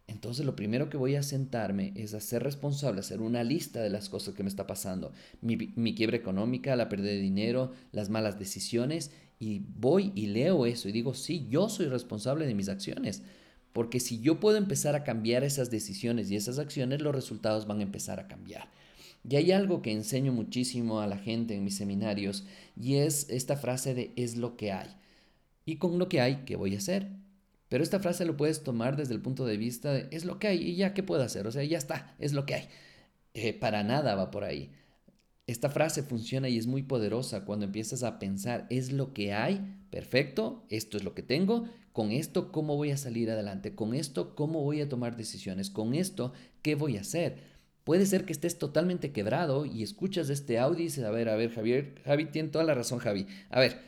Entonces 0.09 0.45
lo 0.45 0.57
primero 0.57 0.91
que 0.91 0.97
voy 0.97 1.15
a 1.15 1.23
sentarme 1.23 1.93
es 1.95 2.13
a 2.13 2.21
ser 2.21 2.43
responsable, 2.43 3.01
hacer 3.01 3.21
una 3.21 3.45
lista 3.45 3.81
de 3.81 3.89
las 3.89 4.09
cosas 4.09 4.35
que 4.35 4.43
me 4.43 4.49
está 4.49 4.67
pasando. 4.67 5.13
Mi, 5.41 5.73
mi 5.77 5.95
quiebra 5.95 6.17
económica, 6.17 6.77
la 6.77 6.89
pérdida 6.89 7.13
de 7.13 7.21
dinero, 7.21 7.73
las 7.93 8.11
malas 8.11 8.39
decisiones. 8.39 9.13
Y 9.39 9.61
voy 9.79 10.13
y 10.17 10.27
leo 10.27 10.67
eso 10.67 10.89
y 10.89 10.93
digo, 10.93 11.15
sí, 11.15 11.47
yo 11.49 11.69
soy 11.69 11.87
responsable 11.87 12.47
de 12.47 12.55
mis 12.55 12.69
acciones. 12.69 13.23
Porque 13.73 14.01
si 14.01 14.21
yo 14.21 14.41
puedo 14.41 14.59
empezar 14.59 14.97
a 14.97 15.05
cambiar 15.05 15.45
esas 15.45 15.71
decisiones 15.71 16.31
y 16.31 16.37
esas 16.37 16.59
acciones, 16.59 17.01
los 17.01 17.15
resultados 17.15 17.67
van 17.67 17.79
a 17.79 17.85
empezar 17.85 18.19
a 18.19 18.27
cambiar. 18.27 18.69
Y 19.29 19.37
hay 19.37 19.53
algo 19.53 19.83
que 19.83 19.93
enseño 19.93 20.33
muchísimo 20.33 21.01
a 21.01 21.07
la 21.07 21.17
gente 21.17 21.55
en 21.55 21.65
mis 21.65 21.77
seminarios 21.77 22.45
y 22.77 22.97
es 22.97 23.31
esta 23.31 23.57
frase 23.57 23.95
de 23.95 24.13
es 24.17 24.37
lo 24.37 24.57
que 24.57 24.73
hay 24.73 24.95
y 25.65 25.77
con 25.77 25.99
lo 25.99 26.09
que 26.09 26.21
hay, 26.21 26.45
¿qué 26.45 26.57
voy 26.57 26.75
a 26.75 26.79
hacer? 26.79 27.11
Pero 27.69 27.83
esta 27.83 28.01
frase 28.01 28.25
lo 28.25 28.37
puedes 28.37 28.63
tomar 28.63 28.97
desde 28.97 29.15
el 29.15 29.21
punto 29.21 29.47
de 29.47 29.57
vista 29.57 29.93
de 29.93 30.09
es 30.11 30.25
lo 30.25 30.39
que 30.39 30.49
hay 30.49 30.63
y 30.63 30.77
ya, 30.77 30.95
¿qué 30.95 31.03
puedo 31.03 31.23
hacer? 31.23 31.47
O 31.47 31.53
sea, 31.53 31.65
ya 31.65 31.79
está, 31.79 32.15
es 32.19 32.33
lo 32.33 32.47
que 32.47 32.55
hay. 32.55 32.69
Eh, 33.35 33.53
para 33.53 33.83
nada 33.83 34.15
va 34.15 34.31
por 34.31 34.45
ahí. 34.45 34.71
Esta 35.47 35.69
frase 35.69 36.03
funciona 36.03 36.49
y 36.49 36.57
es 36.57 36.67
muy 36.67 36.83
poderosa 36.83 37.45
cuando 37.45 37.67
empiezas 37.67 38.03
a 38.03 38.19
pensar, 38.19 38.67
es 38.71 38.93
lo 38.93 39.13
que 39.13 39.35
hay, 39.35 39.61
perfecto, 39.91 40.65
esto 40.71 40.97
es 40.97 41.05
lo 41.05 41.15
que 41.15 41.23
tengo, 41.23 41.69
con 41.93 42.13
esto 42.13 42.51
cómo 42.51 42.77
voy 42.77 42.93
a 42.93 42.97
salir 42.97 43.31
adelante, 43.31 43.75
con 43.75 43.95
esto 43.95 44.35
cómo 44.35 44.63
voy 44.63 44.81
a 44.81 44.89
tomar 44.89 45.17
decisiones, 45.17 45.69
con 45.69 45.95
esto 45.95 46.33
qué 46.63 46.77
voy 46.77 46.97
a 46.97 47.03
hacer. 47.03 47.37
Puede 47.85 48.07
ser 48.07 48.25
que 48.25 48.33
estés 48.33 48.59
totalmente 48.59 49.13
quebrado 49.13 49.67
y 49.67 49.83
escuchas 49.83 50.31
este 50.31 50.59
audio 50.59 50.81
y 50.81 50.85
dices, 50.85 51.05
a 51.05 51.11
ver, 51.11 51.29
a 51.29 51.37
ver, 51.37 51.51
Javier, 51.51 52.01
Javi 52.07 52.25
tiene 52.27 52.49
toda 52.49 52.65
la 52.65 52.75
razón, 52.75 52.99
Javi. 52.99 53.27
A 53.51 53.61
ver, 53.61 53.79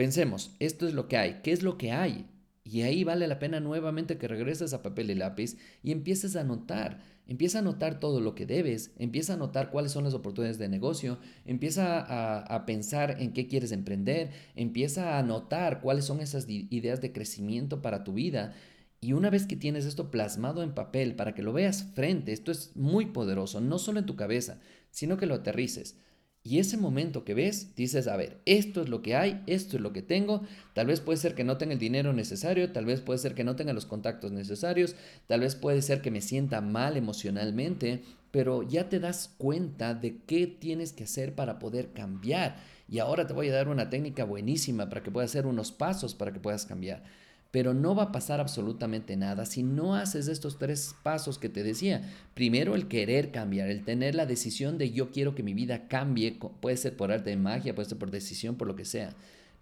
Pensemos, 0.00 0.56
esto 0.60 0.88
es 0.88 0.94
lo 0.94 1.08
que 1.08 1.18
hay. 1.18 1.40
¿Qué 1.42 1.52
es 1.52 1.62
lo 1.62 1.76
que 1.76 1.92
hay? 1.92 2.24
Y 2.64 2.80
ahí 2.80 3.04
vale 3.04 3.28
la 3.28 3.38
pena 3.38 3.60
nuevamente 3.60 4.16
que 4.16 4.28
regreses 4.28 4.72
a 4.72 4.82
papel 4.82 5.10
y 5.10 5.14
lápiz 5.14 5.58
y 5.82 5.92
empieces 5.92 6.36
a 6.36 6.40
anotar. 6.40 7.02
Empieza 7.26 7.58
a 7.58 7.60
anotar 7.60 8.00
todo 8.00 8.18
lo 8.18 8.34
que 8.34 8.46
debes, 8.46 8.92
empieza 8.96 9.34
a 9.34 9.36
anotar 9.36 9.70
cuáles 9.70 9.92
son 9.92 10.04
las 10.04 10.14
oportunidades 10.14 10.56
de 10.56 10.70
negocio, 10.70 11.18
empieza 11.44 12.00
a, 12.00 12.38
a, 12.38 12.64
pensar 12.64 13.20
en 13.20 13.34
qué 13.34 13.46
quieres 13.46 13.72
emprender, 13.72 14.30
empieza 14.56 15.16
a 15.16 15.18
anotar 15.18 15.82
cuáles 15.82 16.06
son 16.06 16.20
esas 16.20 16.48
ideas 16.48 17.02
de 17.02 17.12
crecimiento 17.12 17.82
para 17.82 18.02
tu 18.02 18.14
vida. 18.14 18.54
Y 19.02 19.12
una 19.12 19.28
vez 19.28 19.44
que 19.44 19.56
tienes 19.56 19.84
esto 19.84 20.10
plasmado 20.10 20.62
en 20.62 20.72
papel 20.72 21.14
para 21.14 21.34
que 21.34 21.42
lo 21.42 21.52
veas 21.52 21.90
frente, 21.94 22.32
esto 22.32 22.52
es 22.52 22.74
muy 22.74 23.04
poderoso, 23.04 23.60
no 23.60 23.78
solo 23.78 23.98
en 23.98 24.06
tu 24.06 24.16
cabeza, 24.16 24.60
sino 24.90 25.18
que 25.18 25.26
lo 25.26 25.34
aterrices. 25.34 25.98
Y 26.42 26.58
ese 26.58 26.78
momento 26.78 27.22
que 27.22 27.34
ves, 27.34 27.76
dices, 27.76 28.08
a 28.08 28.16
ver, 28.16 28.40
esto 28.46 28.80
es 28.80 28.88
lo 28.88 29.02
que 29.02 29.14
hay, 29.14 29.42
esto 29.46 29.76
es 29.76 29.82
lo 29.82 29.92
que 29.92 30.00
tengo, 30.00 30.42
tal 30.72 30.86
vez 30.86 31.00
puede 31.00 31.18
ser 31.18 31.34
que 31.34 31.44
no 31.44 31.58
tenga 31.58 31.74
el 31.74 31.78
dinero 31.78 32.14
necesario, 32.14 32.72
tal 32.72 32.86
vez 32.86 33.02
puede 33.02 33.18
ser 33.18 33.34
que 33.34 33.44
no 33.44 33.56
tenga 33.56 33.74
los 33.74 33.84
contactos 33.84 34.32
necesarios, 34.32 34.96
tal 35.26 35.40
vez 35.40 35.54
puede 35.54 35.82
ser 35.82 36.00
que 36.00 36.10
me 36.10 36.22
sienta 36.22 36.62
mal 36.62 36.96
emocionalmente, 36.96 38.02
pero 38.30 38.62
ya 38.62 38.88
te 38.88 39.00
das 39.00 39.34
cuenta 39.36 39.92
de 39.92 40.16
qué 40.26 40.46
tienes 40.46 40.94
que 40.94 41.04
hacer 41.04 41.34
para 41.34 41.58
poder 41.58 41.92
cambiar. 41.92 42.56
Y 42.88 43.00
ahora 43.00 43.26
te 43.26 43.34
voy 43.34 43.50
a 43.50 43.54
dar 43.54 43.68
una 43.68 43.90
técnica 43.90 44.24
buenísima 44.24 44.88
para 44.88 45.02
que 45.02 45.10
puedas 45.10 45.30
hacer 45.30 45.46
unos 45.46 45.72
pasos 45.72 46.14
para 46.14 46.32
que 46.32 46.40
puedas 46.40 46.64
cambiar 46.64 47.02
pero 47.50 47.74
no 47.74 47.94
va 47.94 48.04
a 48.04 48.12
pasar 48.12 48.40
absolutamente 48.40 49.16
nada 49.16 49.44
si 49.44 49.62
no 49.62 49.94
haces 49.96 50.28
estos 50.28 50.58
tres 50.58 50.94
pasos 51.02 51.38
que 51.38 51.48
te 51.48 51.62
decía. 51.62 52.02
Primero 52.34 52.74
el 52.74 52.86
querer 52.86 53.32
cambiar, 53.32 53.68
el 53.68 53.84
tener 53.84 54.14
la 54.14 54.26
decisión 54.26 54.78
de 54.78 54.92
yo 54.92 55.10
quiero 55.10 55.34
que 55.34 55.42
mi 55.42 55.54
vida 55.54 55.88
cambie, 55.88 56.38
puede 56.60 56.76
ser 56.76 56.96
por 56.96 57.10
arte 57.10 57.30
de 57.30 57.36
magia, 57.36 57.74
puede 57.74 57.88
ser 57.88 57.98
por 57.98 58.10
decisión, 58.10 58.56
por 58.56 58.68
lo 58.68 58.76
que 58.76 58.84
sea, 58.84 59.14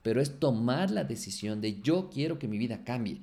pero 0.02 0.21
es 0.21 0.38
tomar 0.38 0.90
la 0.90 1.04
decisión 1.04 1.61
de 1.61 1.80
yo 1.80 2.11
quiero 2.12 2.38
que 2.38 2.49
mi 2.49 2.59
vida 2.59 2.85
cambie. 2.85 3.21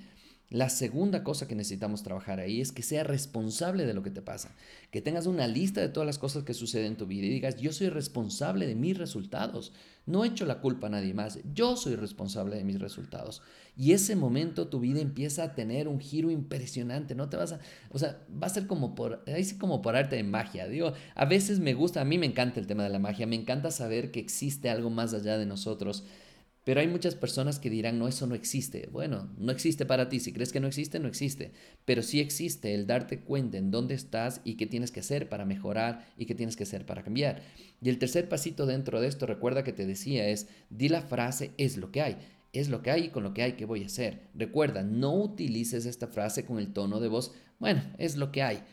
La 0.56 0.70
segunda 0.70 1.22
cosa 1.22 1.50
que 1.50 1.56
necesitamos 1.56 2.02
trabajar 2.02 2.40
ahí 2.40 2.62
es 2.62 2.72
que 2.72 2.82
sea 2.82 3.04
responsable 3.04 3.86
de 3.86 3.94
lo 3.94 4.04
que 4.04 4.10
te 4.10 4.22
pasa, 4.22 4.56
que 4.90 5.02
tengas 5.02 5.26
una 5.26 5.48
lista 5.48 5.82
de 5.82 5.90
todas 5.90 6.08
las 6.08 6.18
cosas 6.18 6.46
que 6.46 6.54
suceden 6.54 6.94
en 6.94 6.96
tu 6.96 7.08
vida 7.08 7.26
y 7.26 7.30
digas, 7.30 7.58
yo 7.58 7.74
soy 7.74 7.90
responsable 7.90 8.66
de 8.66 8.74
mis 8.74 8.98
resultados, 8.98 9.74
no 10.06 10.24
echo 10.24 10.46
la 10.46 10.62
culpa 10.62 10.88
a 10.88 10.92
nadie 10.92 11.14
más, 11.14 11.40
yo 11.54 11.76
soy 11.76 11.98
responsable 11.98 12.56
de 12.56 12.64
mis 12.64 12.80
resultados. 12.80 13.42
Y 13.76 13.92
ese 13.92 14.16
momento 14.16 14.70
tu 14.70 14.80
vida 14.80 15.02
empieza 15.02 15.44
a 15.44 15.56
tener 15.56 15.90
un 15.90 16.00
giro 16.00 16.32
impresionante, 16.32 17.16
no 17.16 17.28
te 17.28 17.36
vas 17.36 17.52
a, 17.52 17.60
o 17.92 18.00
sea, 18.00 18.22
va 18.42 18.48
a 18.48 18.50
ser 18.50 18.66
como 18.66 18.96
por, 18.96 19.26
ahí 19.28 19.46
como 19.60 19.82
por 19.82 19.98
arte 19.98 20.16
de 20.16 20.24
magia, 20.24 20.70
digo, 20.70 20.94
a 21.16 21.26
veces 21.26 21.60
me 21.60 21.74
gusta, 21.74 22.00
a 22.00 22.06
mí 22.06 22.18
me 22.18 22.28
encanta 22.28 22.62
el 22.62 22.68
tema 22.68 22.84
de 22.84 22.92
la 22.92 23.00
magia, 23.00 23.28
me 23.28 23.36
encanta 23.36 23.72
saber 23.72 24.10
que 24.10 24.22
existe 24.22 24.70
algo 24.70 24.90
más 24.90 25.14
allá 25.14 25.38
de 25.38 25.46
nosotros 25.46 26.06
pero 26.65 26.79
hay 26.79 26.88
muchas 26.88 27.13
personas 27.13 27.60
que 27.60 27.69
dirán, 27.69 28.00
no, 28.00 28.07
eso 28.07 28.25
no 28.25 28.34
existe. 28.34 28.89
Bueno, 28.91 29.31
no 29.38 29.51
existe 29.51 29.86
para 29.86 30.10
ti. 30.10 30.19
Si 30.19 30.34
crees 30.34 30.51
que 30.51 30.60
no 30.60 30.65
existe, 30.65 31.00
no 31.00 31.07
existe. 31.07 31.51
Pero 31.86 32.01
sí 32.01 32.19
existe 32.19 32.74
el 32.74 32.88
darte 32.88 33.19
cuenta 33.19 33.60
en 33.60 33.69
dónde 33.69 33.93
estás 33.93 34.41
y 34.43 34.55
qué 34.55 34.65
tienes 34.65 34.89
que 34.89 35.01
hacer 35.01 35.29
para 35.29 35.45
mejorar 35.45 36.07
y 36.17 36.25
qué 36.25 36.34
tienes 36.34 36.55
que 36.55 36.63
hacer 36.63 36.88
para 36.88 37.03
cambiar. 37.03 37.43
Y 37.84 37.89
el 37.89 38.00
tercer 38.00 38.27
pasito 38.27 38.65
dentro 38.65 39.00
de 39.00 39.07
esto, 39.07 39.27
recuerda 39.27 39.63
que 39.63 39.74
te 39.74 39.86
decía, 39.86 40.27
es, 40.27 40.48
di 40.72 40.89
la 40.89 41.03
frase, 41.03 41.51
es 41.60 41.77
lo 41.77 41.91
que 41.91 42.01
hay. 42.01 42.17
Es 42.51 42.69
lo 42.69 42.81
que 42.81 42.89
hay 42.89 43.05
y 43.05 43.10
con 43.10 43.22
lo 43.22 43.36
que 43.36 43.43
hay 43.43 43.53
que 43.53 43.65
voy 43.65 43.84
a 43.84 43.86
hacer. 43.86 44.22
Recuerda, 44.34 44.81
no 44.81 45.13
utilices 45.13 45.86
esta 45.86 46.07
frase 46.07 46.45
con 46.45 46.57
el 46.57 46.74
tono 46.74 47.00
de 47.00 47.10
voz, 47.10 47.31
bueno, 47.60 47.84
es 48.00 48.15
lo 48.17 48.31
que 48.31 48.41
hay 48.41 48.63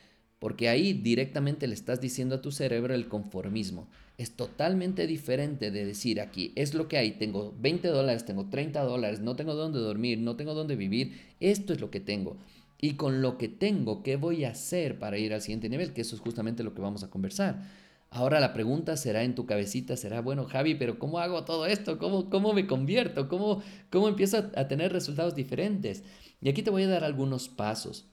porque 0.43 0.69
ahí 0.69 0.93
directamente 0.93 1.69
le 1.69 1.75
estás 1.75 2.01
diciendo 2.01 2.35
a 2.35 2.43
tu 2.43 2.51
cerebro 2.51 2.95
el 2.95 3.07
conformismo. 3.07 3.89
Es 4.19 4.37
totalmente 4.37 5.07
diferente 5.07 5.71
de 5.71 5.85
decir 5.85 6.21
aquí, 6.21 6.53
es 6.55 6.75
lo 6.75 6.87
que 6.87 6.99
hay, 6.99 7.13
tengo 7.13 7.55
20 7.59 7.89
dólares, 7.89 8.25
tengo 8.25 8.49
30 8.49 8.83
dólares, 8.83 9.21
no 9.21 9.37
tengo 9.37 9.55
dónde 9.55 9.79
dormir, 9.79 10.19
no 10.19 10.37
tengo 10.37 10.55
dónde 10.55 10.77
vivir, 10.77 11.19
esto 11.41 11.73
es 11.73 11.81
lo 11.81 11.91
que 11.91 12.01
tengo. 12.01 12.37
Y 12.81 12.95
con 12.95 13.23
lo 13.23 13.39
que 13.39 13.49
tengo, 13.49 14.03
¿qué 14.03 14.17
voy 14.17 14.45
a 14.45 14.51
hacer 14.51 14.99
para 14.99 15.17
ir 15.17 15.33
al 15.33 15.41
siguiente 15.41 15.69
nivel? 15.69 15.93
Que 15.93 16.03
eso 16.03 16.17
es 16.17 16.21
justamente 16.21 16.63
lo 16.63 16.75
que 16.75 16.83
vamos 16.83 17.05
a 17.05 17.11
conversar. 17.11 17.63
Ahora 18.11 18.41
la 18.41 18.53
pregunta 18.53 18.97
será 18.97 19.23
en 19.23 19.35
tu 19.35 19.47
cabecita, 19.47 19.97
será, 19.97 20.21
bueno, 20.21 20.45
Javi, 20.45 20.75
pero 20.75 20.99
¿cómo 20.99 21.19
hago 21.19 21.45
todo 21.45 21.65
esto? 21.67 21.99
¿Cómo, 21.99 22.29
cómo 22.29 22.53
me 22.53 22.67
convierto? 22.67 23.29
¿Cómo, 23.29 23.63
¿Cómo 23.91 24.09
empiezo 24.09 24.51
a 24.55 24.69
tener 24.69 24.93
resultados 24.93 25.35
diferentes? 25.35 26.05
Y 26.43 26.51
aquí 26.51 26.63
te 26.63 26.71
voy 26.71 26.83
a 26.83 26.89
dar 26.89 27.05
algunos 27.05 27.49
pasos. 27.49 28.05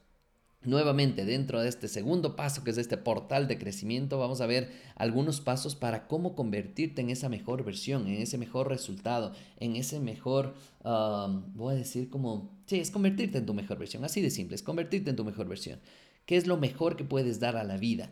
Nuevamente, 0.61 1.23
dentro 1.23 1.61
de 1.61 1.69
este 1.69 1.87
segundo 1.87 2.35
paso, 2.35 2.65
que 2.65 2.71
es 2.71 2.77
este 2.77 2.97
portal 2.97 3.47
de 3.47 3.57
crecimiento, 3.57 4.19
vamos 4.19 4.41
a 4.41 4.45
ver 4.45 4.71
algunos 4.95 5.39
pasos 5.39 5.73
para 5.73 6.05
cómo 6.05 6.35
convertirte 6.35 7.01
en 7.01 7.09
esa 7.09 7.29
mejor 7.29 7.63
versión, 7.63 8.07
en 8.07 8.21
ese 8.21 8.37
mejor 8.37 8.67
resultado, 8.67 9.31
en 9.61 9.77
ese 9.77 10.01
mejor, 10.01 10.55
voy 10.83 11.73
a 11.73 11.77
decir 11.77 12.09
como, 12.09 12.51
sí, 12.65 12.77
es 12.77 12.91
convertirte 12.91 13.37
en 13.37 13.45
tu 13.45 13.53
mejor 13.53 13.79
versión, 13.79 14.03
así 14.03 14.19
de 14.19 14.31
simple, 14.31 14.55
es 14.55 14.61
convertirte 14.61 15.09
en 15.09 15.15
tu 15.15 15.23
mejor 15.23 15.47
versión. 15.47 15.79
¿Qué 16.25 16.35
es 16.35 16.45
lo 16.45 16.57
mejor 16.57 16.97
que 16.97 17.05
puedes 17.05 17.39
dar 17.39 17.55
a 17.55 17.63
la 17.63 17.77
vida? 17.77 18.11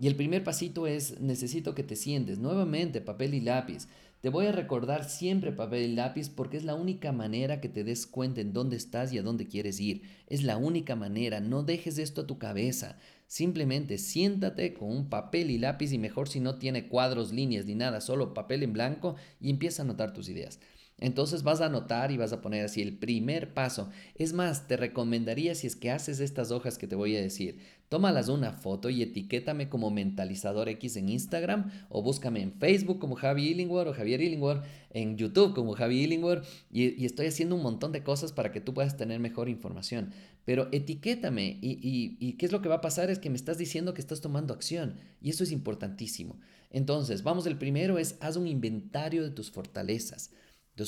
Y 0.00 0.08
el 0.08 0.16
primer 0.16 0.42
pasito 0.42 0.88
es, 0.88 1.20
necesito 1.20 1.76
que 1.76 1.84
te 1.84 1.94
sientes, 1.94 2.38
nuevamente, 2.38 3.00
papel 3.02 3.34
y 3.34 3.40
lápiz. 3.40 3.86
Te 4.24 4.30
voy 4.30 4.46
a 4.46 4.52
recordar 4.52 5.04
siempre 5.04 5.52
papel 5.52 5.82
y 5.82 5.94
lápiz 5.94 6.30
porque 6.30 6.56
es 6.56 6.64
la 6.64 6.74
única 6.74 7.12
manera 7.12 7.60
que 7.60 7.68
te 7.68 7.84
des 7.84 8.06
cuenta 8.06 8.40
en 8.40 8.54
dónde 8.54 8.74
estás 8.74 9.12
y 9.12 9.18
a 9.18 9.22
dónde 9.22 9.46
quieres 9.46 9.78
ir. 9.80 10.00
Es 10.28 10.42
la 10.42 10.56
única 10.56 10.96
manera, 10.96 11.40
no 11.40 11.62
dejes 11.62 11.98
esto 11.98 12.22
a 12.22 12.26
tu 12.26 12.38
cabeza. 12.38 12.96
Simplemente 13.26 13.98
siéntate 13.98 14.72
con 14.72 14.88
un 14.90 15.10
papel 15.10 15.50
y 15.50 15.58
lápiz 15.58 15.92
y 15.92 15.98
mejor 15.98 16.30
si 16.30 16.40
no 16.40 16.56
tiene 16.56 16.88
cuadros, 16.88 17.34
líneas 17.34 17.66
ni 17.66 17.74
nada, 17.74 18.00
solo 18.00 18.32
papel 18.32 18.62
en 18.62 18.72
blanco 18.72 19.14
y 19.42 19.50
empieza 19.50 19.82
a 19.82 19.84
anotar 19.84 20.14
tus 20.14 20.30
ideas. 20.30 20.58
Entonces 20.98 21.42
vas 21.42 21.60
a 21.60 21.66
anotar 21.66 22.12
y 22.12 22.16
vas 22.16 22.32
a 22.32 22.40
poner 22.40 22.64
así 22.64 22.80
el 22.80 22.96
primer 22.96 23.52
paso. 23.52 23.90
Es 24.14 24.32
más, 24.32 24.68
te 24.68 24.76
recomendaría 24.76 25.54
si 25.54 25.66
es 25.66 25.74
que 25.74 25.90
haces 25.90 26.20
estas 26.20 26.52
hojas 26.52 26.78
que 26.78 26.86
te 26.86 26.94
voy 26.94 27.16
a 27.16 27.20
decir, 27.20 27.58
tómalas 27.88 28.28
una 28.28 28.52
foto 28.52 28.90
y 28.90 29.02
etiquétame 29.02 29.68
como 29.68 29.90
mentalizador 29.90 30.68
X 30.68 30.96
en 30.96 31.08
Instagram 31.08 31.70
o 31.88 32.00
búscame 32.02 32.42
en 32.42 32.52
Facebook 32.52 33.00
como 33.00 33.16
Javi 33.16 33.48
Illingworth 33.48 33.88
o 33.88 33.92
Javier 33.92 34.20
Illingworth, 34.20 34.64
en 34.90 35.16
YouTube 35.16 35.54
como 35.54 35.74
Javi 35.74 36.02
Illingworth 36.02 36.46
y, 36.70 37.04
estoy 37.04 37.26
haciendo 37.26 37.56
un 37.56 37.62
montón 37.62 37.90
de 37.90 38.04
cosas 38.04 38.32
para 38.32 38.52
que 38.52 38.60
tú 38.60 38.72
puedas 38.72 38.96
tener 38.96 39.18
mejor 39.18 39.48
información. 39.48 40.12
Pero 40.44 40.68
etiquétame 40.72 41.58
y, 41.60 42.16
y 42.20 42.32
qué 42.34 42.46
es 42.46 42.52
lo 42.52 42.62
que 42.62 42.68
va 42.68 42.76
a 42.76 42.80
pasar 42.80 43.10
es 43.10 43.18
que 43.18 43.30
me 43.30 43.36
estás 43.36 43.58
diciendo 43.58 43.94
que 43.94 44.00
estás 44.00 44.20
tomando 44.20 44.54
acción 44.54 44.96
y 45.20 45.30
eso 45.30 45.42
es 45.42 45.50
importantísimo. 45.50 46.38
Entonces, 46.70 47.22
vamos, 47.22 47.46
el 47.46 47.56
primero 47.56 47.98
es 47.98 48.16
haz 48.20 48.36
un 48.36 48.46
inventario 48.46 49.22
de 49.22 49.30
tus 49.30 49.50
fortalezas. 49.50 50.30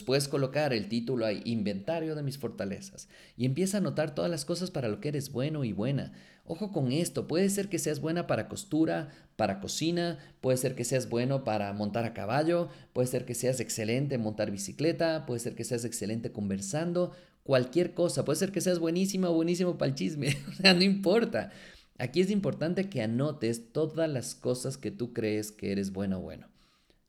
Puedes 0.05 0.27
colocar 0.29 0.73
el 0.73 0.89
título 0.89 1.27
ahí, 1.27 1.43
inventario 1.45 2.17
de 2.17 2.23
mis 2.23 2.39
fortalezas, 2.39 3.09
y 3.37 3.45
empieza 3.45 3.79
a 3.79 3.81
notar 3.81 4.15
todas 4.15 4.31
las 4.31 4.45
cosas 4.45 4.71
para 4.71 4.89
lo 4.89 5.01
que 5.01 5.09
eres 5.09 5.31
bueno 5.31 5.63
y 5.63 5.73
buena. 5.73 6.13
Ojo 6.45 6.73
con 6.73 6.91
esto, 6.91 7.29
puede 7.29 7.49
ser 7.51 7.69
que 7.69 7.79
seas 7.79 8.01
buena 8.01 8.27
para 8.27 8.49
costura, 8.49 9.11
para 9.37 9.61
cocina, 9.61 10.19
puede 10.41 10.57
ser 10.59 10.75
que 10.75 10.85
seas 10.85 11.09
bueno 11.09 11.45
para 11.45 11.73
montar 11.73 12.05
a 12.05 12.15
caballo, 12.15 12.69
puede 12.93 13.07
ser 13.07 13.25
que 13.25 13.35
seas 13.35 13.61
excelente 13.61 14.17
en 14.17 14.23
montar 14.23 14.51
bicicleta, 14.51 15.25
puede 15.25 15.41
ser 15.41 15.55
que 15.55 15.65
seas 15.65 15.85
excelente 15.85 16.33
conversando, 16.33 17.13
cualquier 17.45 17.95
cosa, 17.95 18.25
puede 18.25 18.39
ser 18.39 18.53
que 18.53 18.61
seas 18.61 18.81
buenísima 18.81 19.31
o 19.31 19.35
buenísimo 19.35 19.79
para 19.79 19.91
el 19.91 19.95
chisme, 19.95 20.37
o 20.49 20.53
sea, 20.53 20.75
no 20.75 20.83
importa. 20.83 21.51
Aquí 21.99 22.21
es 22.21 22.31
importante 22.31 22.91
que 22.91 23.03
anotes 23.03 23.73
todas 23.73 24.11
las 24.11 24.35
cosas 24.35 24.77
que 24.77 24.91
tú 24.91 25.13
crees 25.13 25.53
que 25.53 25.73
eres 25.73 25.93
bueno 25.93 26.19
o 26.19 26.23
bueno. 26.23 26.49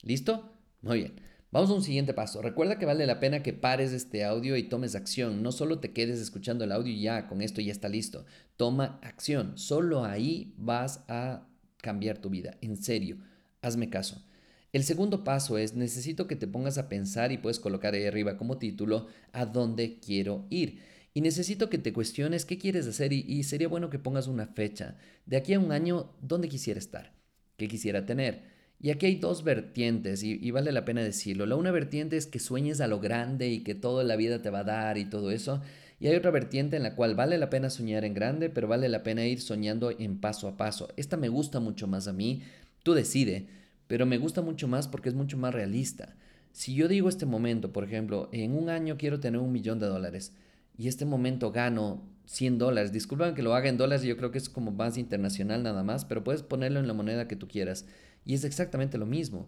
¿Listo? 0.04 0.52
Muy 0.82 1.00
bien. 1.00 1.16
Vamos 1.58 1.72
a 1.72 1.74
un 1.74 1.82
siguiente 1.82 2.14
paso. 2.14 2.44
Recuerda 2.44 2.78
que 2.78 2.86
vale 2.86 3.08
la 3.08 3.20
pena 3.20 3.42
que 3.42 3.52
pares 3.52 3.92
este 3.92 4.24
audio 4.24 4.58
y 4.58 4.70
tomes 4.70 4.94
acción. 4.94 5.42
No 5.42 5.52
solo 5.52 5.80
te 5.80 5.92
quedes 5.92 6.20
escuchando 6.20 6.64
el 6.64 6.72
audio 6.72 6.94
y 6.94 7.02
ya, 7.02 7.26
con 7.26 7.42
esto 7.42 7.62
ya 7.62 7.72
está 7.72 7.90
listo. 7.90 8.28
Toma 8.58 9.00
acción. 9.02 9.58
Solo 9.58 10.06
ahí 10.06 10.54
vas 10.56 11.04
a 11.08 11.48
cambiar 11.78 12.20
tu 12.20 12.30
vida. 12.30 12.60
En 12.62 12.78
serio, 12.78 13.18
hazme 13.64 13.90
caso. 13.90 14.24
El 14.72 14.84
segundo 14.84 15.24
paso 15.24 15.58
es, 15.58 15.74
necesito 15.74 16.28
que 16.28 16.36
te 16.36 16.46
pongas 16.46 16.78
a 16.78 16.90
pensar 16.90 17.32
y 17.32 17.40
puedes 17.40 17.60
colocar 17.60 17.96
ahí 17.96 18.06
arriba 18.06 18.38
como 18.38 18.60
título, 18.60 19.08
a 19.34 19.48
dónde 19.48 19.98
quiero 20.00 20.46
ir. 20.52 20.84
Y 21.16 21.22
necesito 21.22 21.72
que 21.72 21.80
te 21.80 21.92
cuestiones 21.92 22.46
qué 22.46 22.60
quieres 22.60 22.86
hacer 22.86 23.14
y, 23.14 23.42
sería 23.42 23.68
bueno 23.68 23.90
que 23.90 23.98
pongas 23.98 24.28
una 24.28 24.46
fecha. 24.46 24.96
De 25.26 25.38
aquí 25.38 25.56
a 25.56 25.60
un 25.60 25.72
año, 25.72 26.12
¿dónde 26.22 26.50
quisiera 26.50 26.78
estar? 26.78 27.16
¿Qué 27.58 27.68
quisiera 27.68 28.06
tener? 28.06 28.57
Y 28.80 28.92
aquí 28.92 29.08
hay 29.08 29.16
dos 29.16 29.44
vertientes 29.44 30.22
y, 30.24 30.52
vale 30.52 30.72
la 30.72 30.86
pena 30.86 31.02
decirlo. 31.02 31.46
La 31.48 31.56
una 31.56 31.72
vertiente 31.72 32.16
es 32.16 32.28
que 32.28 32.40
sueñes 32.40 32.80
a 32.80 32.88
lo 32.88 33.00
grande 33.00 33.50
y 33.50 33.64
que 33.64 33.74
toda 33.74 34.04
la 34.04 34.16
vida 34.16 34.42
te 34.42 34.52
va 34.52 34.60
a 34.60 34.64
dar 34.64 34.98
y 34.98 35.06
todo 35.06 35.32
eso. 35.32 35.62
Y 36.00 36.08
hay 36.08 36.16
otra 36.16 36.30
vertiente 36.30 36.78
en 36.78 36.84
la 36.84 36.96
cual 36.96 37.16
vale 37.16 37.40
la 37.40 37.50
pena 37.50 37.72
soñar 37.72 38.06
en 38.06 38.14
grande, 38.14 38.52
pero 38.52 38.68
vale 38.68 38.88
la 38.88 39.02
pena 39.02 39.26
ir 39.26 39.42
soñando 39.42 39.90
en 39.98 40.20
paso 40.20 40.48
a 40.48 40.58
paso. 40.58 40.90
Esta 40.96 41.18
me 41.18 41.28
gusta 41.28 41.60
mucho 41.60 41.88
más 41.88 42.08
a 42.08 42.14
mí, 42.14 42.44
tú 42.84 42.94
decide, 42.94 43.48
pero 43.88 44.06
me 44.06 44.20
gusta 44.20 44.44
mucho 44.44 44.68
más 44.68 44.88
porque 44.88 45.10
es 45.10 45.16
mucho 45.16 45.38
más 45.38 45.56
realista. 45.56 46.16
Si 46.52 46.76
yo 46.76 46.88
digo 46.88 47.10
este 47.10 47.26
momento, 47.26 47.74
por 47.74 47.84
ejemplo, 47.84 48.30
en 48.32 48.56
un 48.56 48.70
año 48.70 48.98
quiero 48.98 49.20
tener 49.20 49.40
un 49.40 49.52
millón 49.52 49.80
de 49.80 49.88
dólares 49.88 50.34
y 50.78 50.88
este 50.88 51.06
momento 51.06 51.52
gano 51.52 52.04
100 52.26 52.60
dólares, 52.60 52.92
disculpen 52.92 53.34
que 53.34 53.42
lo 53.42 53.56
haga 53.56 53.70
en 53.70 53.78
dólares, 53.78 54.04
yo 54.04 54.18
creo 54.18 54.32
que 54.32 54.38
es 54.38 54.50
como 54.50 54.72
más 54.72 54.98
internacional 54.98 55.64
nada 55.64 55.84
más, 55.84 56.06
pero 56.06 56.24
puedes 56.24 56.44
ponerlo 56.44 56.80
en 56.80 56.88
la 56.88 56.94
moneda 56.94 57.28
que 57.28 57.36
tú 57.36 57.48
quieras. 57.48 57.86
Y 58.28 58.34
es 58.34 58.44
exactamente 58.44 58.98
lo 58.98 59.06
mismo. 59.06 59.48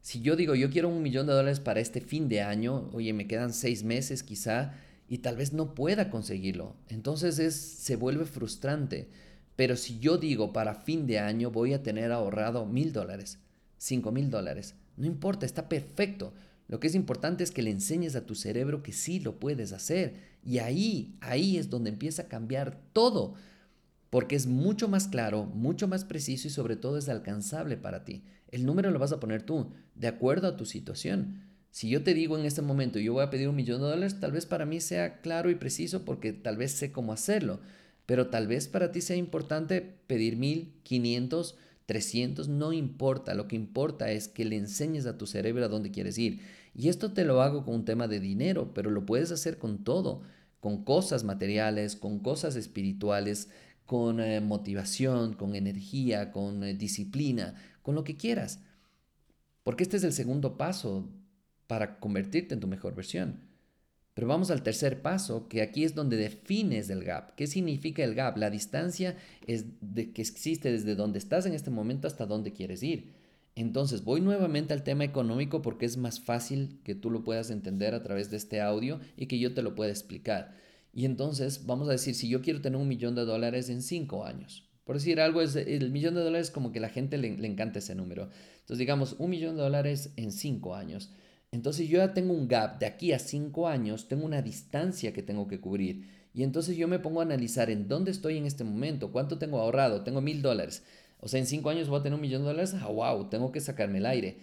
Si 0.00 0.20
yo 0.20 0.36
digo, 0.36 0.54
yo 0.54 0.70
quiero 0.70 0.88
un 0.88 1.02
millón 1.02 1.26
de 1.26 1.32
dólares 1.32 1.58
para 1.58 1.80
este 1.80 2.00
fin 2.00 2.28
de 2.28 2.42
año, 2.42 2.88
oye, 2.92 3.12
me 3.12 3.26
quedan 3.26 3.52
seis 3.52 3.82
meses 3.82 4.22
quizá, 4.22 4.72
y 5.08 5.18
tal 5.18 5.36
vez 5.36 5.52
no 5.52 5.74
pueda 5.74 6.10
conseguirlo. 6.10 6.76
Entonces 6.88 7.40
es, 7.40 7.56
se 7.56 7.96
vuelve 7.96 8.24
frustrante. 8.24 9.08
Pero 9.56 9.76
si 9.76 9.98
yo 9.98 10.16
digo, 10.16 10.52
para 10.52 10.76
fin 10.76 11.08
de 11.08 11.18
año 11.18 11.50
voy 11.50 11.74
a 11.74 11.82
tener 11.82 12.12
ahorrado 12.12 12.66
mil 12.66 12.92
dólares, 12.92 13.40
cinco 13.78 14.12
mil 14.12 14.30
dólares, 14.30 14.76
no 14.96 15.06
importa, 15.06 15.44
está 15.44 15.68
perfecto. 15.68 16.32
Lo 16.68 16.78
que 16.78 16.86
es 16.86 16.94
importante 16.94 17.42
es 17.42 17.50
que 17.50 17.62
le 17.62 17.70
enseñes 17.70 18.14
a 18.14 18.26
tu 18.26 18.36
cerebro 18.36 18.82
que 18.82 18.92
sí 18.92 19.18
lo 19.18 19.40
puedes 19.40 19.72
hacer. 19.72 20.14
Y 20.44 20.58
ahí, 20.58 21.16
ahí 21.20 21.56
es 21.56 21.68
donde 21.68 21.90
empieza 21.90 22.22
a 22.22 22.28
cambiar 22.28 22.80
todo 22.92 23.34
porque 24.14 24.36
es 24.36 24.46
mucho 24.46 24.86
más 24.86 25.08
claro, 25.08 25.44
mucho 25.44 25.88
más 25.88 26.04
preciso 26.04 26.46
y 26.46 26.50
sobre 26.52 26.76
todo 26.76 26.98
es 26.98 27.08
alcanzable 27.08 27.76
para 27.76 28.04
ti. 28.04 28.22
El 28.52 28.64
número 28.64 28.92
lo 28.92 29.00
vas 29.00 29.10
a 29.10 29.18
poner 29.18 29.42
tú, 29.42 29.72
de 29.96 30.06
acuerdo 30.06 30.46
a 30.46 30.56
tu 30.56 30.66
situación. 30.66 31.42
Si 31.72 31.88
yo 31.88 32.04
te 32.04 32.14
digo 32.14 32.38
en 32.38 32.44
este 32.44 32.62
momento, 32.62 33.00
yo 33.00 33.12
voy 33.12 33.24
a 33.24 33.30
pedir 33.30 33.48
un 33.48 33.56
millón 33.56 33.80
de 33.80 33.88
dólares, 33.88 34.20
tal 34.20 34.30
vez 34.30 34.46
para 34.46 34.66
mí 34.66 34.80
sea 34.80 35.20
claro 35.20 35.50
y 35.50 35.56
preciso 35.56 36.04
porque 36.04 36.32
tal 36.32 36.56
vez 36.56 36.70
sé 36.70 36.92
cómo 36.92 37.12
hacerlo, 37.12 37.58
pero 38.06 38.28
tal 38.28 38.46
vez 38.46 38.68
para 38.68 38.92
ti 38.92 39.00
sea 39.00 39.16
importante 39.16 39.80
pedir 40.06 40.36
mil, 40.36 40.74
quinientos, 40.84 41.56
trescientos, 41.84 42.46
no 42.46 42.72
importa, 42.72 43.34
lo 43.34 43.48
que 43.48 43.56
importa 43.56 44.12
es 44.12 44.28
que 44.28 44.44
le 44.44 44.54
enseñes 44.54 45.06
a 45.06 45.18
tu 45.18 45.26
cerebro 45.26 45.64
a 45.64 45.68
dónde 45.68 45.90
quieres 45.90 46.18
ir. 46.18 46.38
Y 46.72 46.88
esto 46.88 47.12
te 47.12 47.24
lo 47.24 47.42
hago 47.42 47.64
con 47.64 47.74
un 47.74 47.84
tema 47.84 48.06
de 48.06 48.20
dinero, 48.20 48.74
pero 48.74 48.92
lo 48.92 49.06
puedes 49.06 49.32
hacer 49.32 49.58
con 49.58 49.82
todo, 49.82 50.22
con 50.60 50.84
cosas 50.84 51.24
materiales, 51.24 51.96
con 51.96 52.20
cosas 52.20 52.54
espirituales, 52.54 53.48
con 53.86 54.20
eh, 54.20 54.40
motivación, 54.40 55.34
con 55.34 55.54
energía, 55.54 56.32
con 56.32 56.64
eh, 56.64 56.74
disciplina, 56.74 57.54
con 57.82 57.94
lo 57.94 58.04
que 58.04 58.16
quieras. 58.16 58.60
Porque 59.62 59.82
este 59.82 59.96
es 59.96 60.04
el 60.04 60.12
segundo 60.12 60.56
paso 60.56 61.08
para 61.66 61.98
convertirte 61.98 62.54
en 62.54 62.60
tu 62.60 62.66
mejor 62.66 62.94
versión. 62.94 63.40
Pero 64.14 64.28
vamos 64.28 64.50
al 64.50 64.62
tercer 64.62 65.02
paso, 65.02 65.48
que 65.48 65.60
aquí 65.60 65.82
es 65.82 65.94
donde 65.94 66.16
defines 66.16 66.88
el 66.88 67.02
gap. 67.02 67.34
¿Qué 67.34 67.48
significa 67.48 68.04
el 68.04 68.14
gap? 68.14 68.36
La 68.36 68.48
distancia 68.48 69.16
es 69.46 69.64
de, 69.80 70.12
que 70.12 70.22
existe 70.22 70.70
desde 70.70 70.94
donde 70.94 71.18
estás 71.18 71.46
en 71.46 71.52
este 71.52 71.70
momento 71.70 72.06
hasta 72.06 72.24
donde 72.24 72.52
quieres 72.52 72.82
ir. 72.82 73.12
Entonces 73.56 74.04
voy 74.04 74.20
nuevamente 74.20 74.72
al 74.72 74.84
tema 74.84 75.04
económico 75.04 75.62
porque 75.62 75.86
es 75.86 75.96
más 75.96 76.20
fácil 76.20 76.80
que 76.84 76.94
tú 76.94 77.10
lo 77.10 77.24
puedas 77.24 77.50
entender 77.50 77.94
a 77.94 78.02
través 78.02 78.30
de 78.30 78.36
este 78.36 78.60
audio 78.60 79.00
y 79.16 79.26
que 79.26 79.38
yo 79.38 79.52
te 79.52 79.62
lo 79.62 79.74
pueda 79.74 79.90
explicar. 79.90 80.56
Y 80.94 81.04
entonces, 81.06 81.66
vamos 81.66 81.88
a 81.88 81.92
decir, 81.92 82.14
si 82.14 82.28
yo 82.28 82.40
quiero 82.40 82.60
tener 82.60 82.80
un 82.80 82.88
millón 82.88 83.14
de 83.14 83.24
dólares 83.24 83.68
en 83.68 83.82
cinco 83.82 84.24
años, 84.24 84.70
por 84.84 84.96
decir 84.96 85.20
algo, 85.20 85.42
es, 85.42 85.56
el 85.56 85.90
millón 85.90 86.14
de 86.14 86.22
dólares 86.22 86.50
como 86.50 86.70
que 86.70 86.80
la 86.80 86.88
gente 86.88 87.18
le, 87.18 87.36
le 87.36 87.48
encanta 87.48 87.80
ese 87.80 87.94
número. 87.94 88.30
Entonces, 88.60 88.78
digamos, 88.78 89.16
un 89.18 89.30
millón 89.30 89.56
de 89.56 89.62
dólares 89.62 90.12
en 90.16 90.30
cinco 90.30 90.74
años. 90.74 91.10
Entonces, 91.50 91.88
yo 91.88 91.98
ya 91.98 92.14
tengo 92.14 92.32
un 92.32 92.48
gap 92.48 92.78
de 92.78 92.86
aquí 92.86 93.12
a 93.12 93.18
cinco 93.18 93.66
años, 93.66 94.08
tengo 94.08 94.24
una 94.24 94.40
distancia 94.40 95.12
que 95.12 95.22
tengo 95.22 95.48
que 95.48 95.60
cubrir. 95.60 96.04
Y 96.34 96.42
entonces 96.42 96.76
yo 96.76 96.88
me 96.88 96.98
pongo 96.98 97.20
a 97.20 97.24
analizar 97.24 97.70
en 97.70 97.86
dónde 97.86 98.10
estoy 98.10 98.36
en 98.36 98.44
este 98.46 98.64
momento, 98.64 99.12
cuánto 99.12 99.38
tengo 99.38 99.60
ahorrado, 99.60 100.02
tengo 100.02 100.20
mil 100.20 100.42
dólares. 100.42 100.82
O 101.20 101.28
sea, 101.28 101.38
en 101.38 101.46
cinco 101.46 101.70
años 101.70 101.88
voy 101.88 102.00
a 102.00 102.02
tener 102.02 102.16
un 102.16 102.20
millón 102.20 102.42
de 102.42 102.48
dólares, 102.48 102.74
ah, 102.74 102.88
wow, 102.88 103.30
tengo 103.30 103.52
que 103.52 103.60
sacarme 103.60 103.98
el 103.98 104.06
aire. 104.06 104.38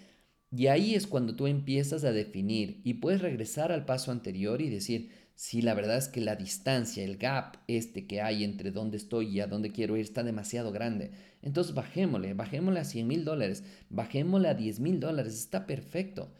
Y 0.51 0.67
ahí 0.67 0.95
es 0.95 1.05
cuando 1.05 1.35
tú 1.35 1.47
empiezas 1.47 2.03
a 2.05 2.13
definir 2.13 2.81
y 2.85 2.95
puedes 2.95 3.21
regresar 3.21 3.71
al 3.71 3.85
paso 3.85 4.11
anterior 4.11 4.61
y 4.61 4.69
decir, 4.69 5.11
si 5.41 5.63
la 5.63 5.73
verdad 5.73 5.97
es 5.97 6.07
que 6.07 6.21
la 6.21 6.35
distancia, 6.35 7.03
el 7.03 7.17
gap 7.17 7.57
este 7.67 8.05
que 8.05 8.21
hay 8.21 8.43
entre 8.43 8.69
dónde 8.69 8.97
estoy 8.97 9.27
y 9.27 9.39
a 9.39 9.47
dónde 9.47 9.71
quiero 9.71 9.97
ir 9.97 10.03
está 10.03 10.21
demasiado 10.21 10.71
grande. 10.71 11.09
Entonces 11.41 11.73
bajémosle, 11.73 12.35
bajémosle 12.35 12.79
a 12.79 12.83
100 12.83 13.07
mil 13.07 13.25
dólares, 13.25 13.63
bajémosle 13.89 14.49
a 14.49 14.53
10 14.53 14.79
mil 14.81 14.99
dólares, 14.99 15.33
está 15.33 15.65
perfecto. 15.65 16.31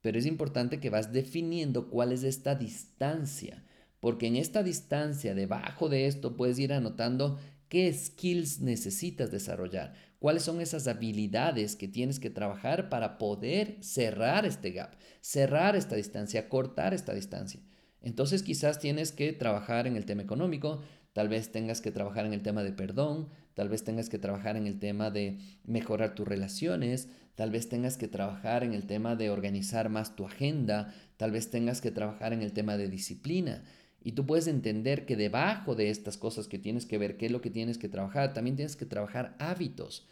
Pero 0.00 0.18
es 0.18 0.24
importante 0.24 0.80
que 0.80 0.88
vas 0.88 1.12
definiendo 1.12 1.90
cuál 1.90 2.10
es 2.10 2.22
esta 2.22 2.54
distancia, 2.54 3.66
porque 4.00 4.28
en 4.28 4.36
esta 4.36 4.62
distancia, 4.62 5.34
debajo 5.34 5.90
de 5.90 6.06
esto, 6.06 6.34
puedes 6.34 6.58
ir 6.58 6.72
anotando 6.72 7.38
qué 7.68 7.92
skills 7.92 8.60
necesitas 8.60 9.30
desarrollar, 9.30 9.92
cuáles 10.20 10.42
son 10.42 10.62
esas 10.62 10.88
habilidades 10.88 11.76
que 11.76 11.86
tienes 11.86 12.18
que 12.18 12.30
trabajar 12.30 12.88
para 12.88 13.18
poder 13.18 13.76
cerrar 13.82 14.46
este 14.46 14.70
gap, 14.70 14.96
cerrar 15.20 15.76
esta 15.76 15.96
distancia, 15.96 16.48
cortar 16.48 16.94
esta 16.94 17.12
distancia. 17.12 17.60
Entonces 18.00 18.42
quizás 18.42 18.78
tienes 18.78 19.12
que 19.12 19.32
trabajar 19.32 19.86
en 19.86 19.96
el 19.96 20.04
tema 20.04 20.22
económico, 20.22 20.82
tal 21.12 21.28
vez 21.28 21.50
tengas 21.50 21.80
que 21.80 21.90
trabajar 21.90 22.26
en 22.26 22.32
el 22.32 22.42
tema 22.42 22.62
de 22.62 22.72
perdón, 22.72 23.28
tal 23.54 23.68
vez 23.68 23.84
tengas 23.84 24.08
que 24.08 24.18
trabajar 24.18 24.56
en 24.56 24.66
el 24.66 24.78
tema 24.78 25.10
de 25.10 25.38
mejorar 25.64 26.14
tus 26.14 26.28
relaciones, 26.28 27.08
tal 27.34 27.50
vez 27.50 27.68
tengas 27.68 27.96
que 27.96 28.08
trabajar 28.08 28.62
en 28.64 28.72
el 28.72 28.86
tema 28.86 29.16
de 29.16 29.30
organizar 29.30 29.88
más 29.88 30.14
tu 30.16 30.24
agenda, 30.24 30.94
tal 31.16 31.32
vez 31.32 31.50
tengas 31.50 31.80
que 31.80 31.90
trabajar 31.90 32.32
en 32.32 32.42
el 32.42 32.52
tema 32.52 32.76
de 32.76 32.88
disciplina. 32.88 33.64
Y 34.00 34.12
tú 34.12 34.26
puedes 34.26 34.46
entender 34.46 35.06
que 35.06 35.16
debajo 35.16 35.74
de 35.74 35.90
estas 35.90 36.16
cosas 36.16 36.46
que 36.46 36.58
tienes 36.58 36.86
que 36.86 36.98
ver, 36.98 37.16
qué 37.16 37.26
es 37.26 37.32
lo 37.32 37.40
que 37.40 37.50
tienes 37.50 37.78
que 37.78 37.88
trabajar, 37.88 38.32
también 38.32 38.56
tienes 38.56 38.76
que 38.76 38.86
trabajar 38.86 39.34
hábitos. 39.38 40.06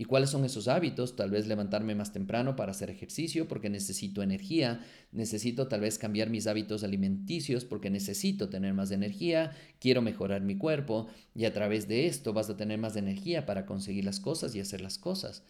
¿Y 0.00 0.06
cuáles 0.06 0.30
son 0.30 0.46
esos 0.46 0.66
hábitos? 0.66 1.14
Tal 1.14 1.30
vez 1.30 1.46
levantarme 1.46 1.94
más 1.94 2.10
temprano 2.10 2.56
para 2.56 2.70
hacer 2.70 2.88
ejercicio 2.88 3.46
porque 3.46 3.68
necesito 3.68 4.22
energía, 4.22 4.80
necesito 5.12 5.68
tal 5.68 5.82
vez 5.82 5.98
cambiar 5.98 6.30
mis 6.30 6.46
hábitos 6.46 6.84
alimenticios 6.84 7.66
porque 7.66 7.90
necesito 7.90 8.48
tener 8.48 8.72
más 8.72 8.92
energía, 8.92 9.52
quiero 9.78 10.00
mejorar 10.00 10.40
mi 10.40 10.56
cuerpo 10.56 11.08
y 11.34 11.44
a 11.44 11.52
través 11.52 11.86
de 11.86 12.06
esto 12.06 12.32
vas 12.32 12.48
a 12.48 12.56
tener 12.56 12.78
más 12.78 12.96
energía 12.96 13.44
para 13.44 13.66
conseguir 13.66 14.06
las 14.06 14.20
cosas 14.20 14.54
y 14.54 14.60
hacer 14.60 14.80
las 14.80 14.96
cosas. 14.96 15.42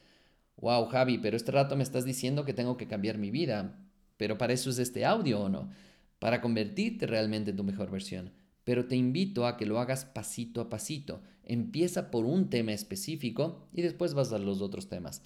Wow, 0.56 0.86
Javi, 0.86 1.18
pero 1.18 1.36
este 1.36 1.52
rato 1.52 1.76
me 1.76 1.84
estás 1.84 2.04
diciendo 2.04 2.44
que 2.44 2.52
tengo 2.52 2.76
que 2.76 2.88
cambiar 2.88 3.18
mi 3.18 3.30
vida, 3.30 3.78
pero 4.16 4.36
para 4.36 4.52
eso 4.52 4.70
es 4.70 4.80
este 4.80 5.04
audio 5.04 5.42
o 5.42 5.48
no, 5.48 5.70
para 6.18 6.40
convertirte 6.40 7.06
realmente 7.06 7.52
en 7.52 7.56
tu 7.56 7.62
mejor 7.62 7.88
versión 7.88 8.32
pero 8.70 8.86
te 8.86 8.96
invito 8.96 9.46
a 9.46 9.56
que 9.56 9.66
lo 9.66 9.80
hagas 9.80 10.04
pasito 10.04 10.60
a 10.60 10.68
pasito. 10.68 11.22
Empieza 11.50 12.12
por 12.12 12.26
un 12.26 12.48
tema 12.48 12.72
específico 12.72 13.66
y 13.72 13.82
después 13.82 14.14
vas 14.14 14.32
a 14.32 14.38
los 14.38 14.62
otros 14.62 14.88
temas. 14.88 15.24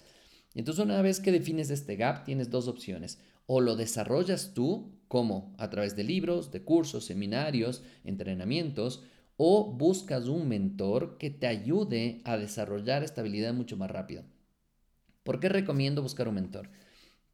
Entonces 0.55 0.83
una 0.83 0.99
vez 1.03 1.19
que 1.19 1.31
defines 1.31 1.69
este 1.69 1.97
gap, 1.97 2.25
tienes 2.25 2.49
dos 2.49 2.67
opciones. 2.67 3.19
O 3.45 3.61
lo 3.61 3.75
desarrollas 3.75 4.55
tú, 4.55 4.97
como 5.07 5.53
a 5.59 5.69
través 5.69 5.95
de 5.95 6.03
libros, 6.03 6.51
de 6.51 6.63
cursos, 6.63 7.05
seminarios, 7.05 7.83
entrenamientos, 8.03 9.03
o 9.37 9.71
buscas 9.71 10.27
un 10.27 10.47
mentor 10.47 11.19
que 11.19 11.29
te 11.29 11.45
ayude 11.45 12.23
a 12.25 12.37
desarrollar 12.37 13.03
esta 13.03 13.21
habilidad 13.21 13.53
mucho 13.53 13.77
más 13.77 13.91
rápido. 13.91 14.23
¿Por 15.21 15.39
qué 15.39 15.47
recomiendo 15.47 16.01
buscar 16.01 16.27
un 16.27 16.33
mentor? 16.33 16.71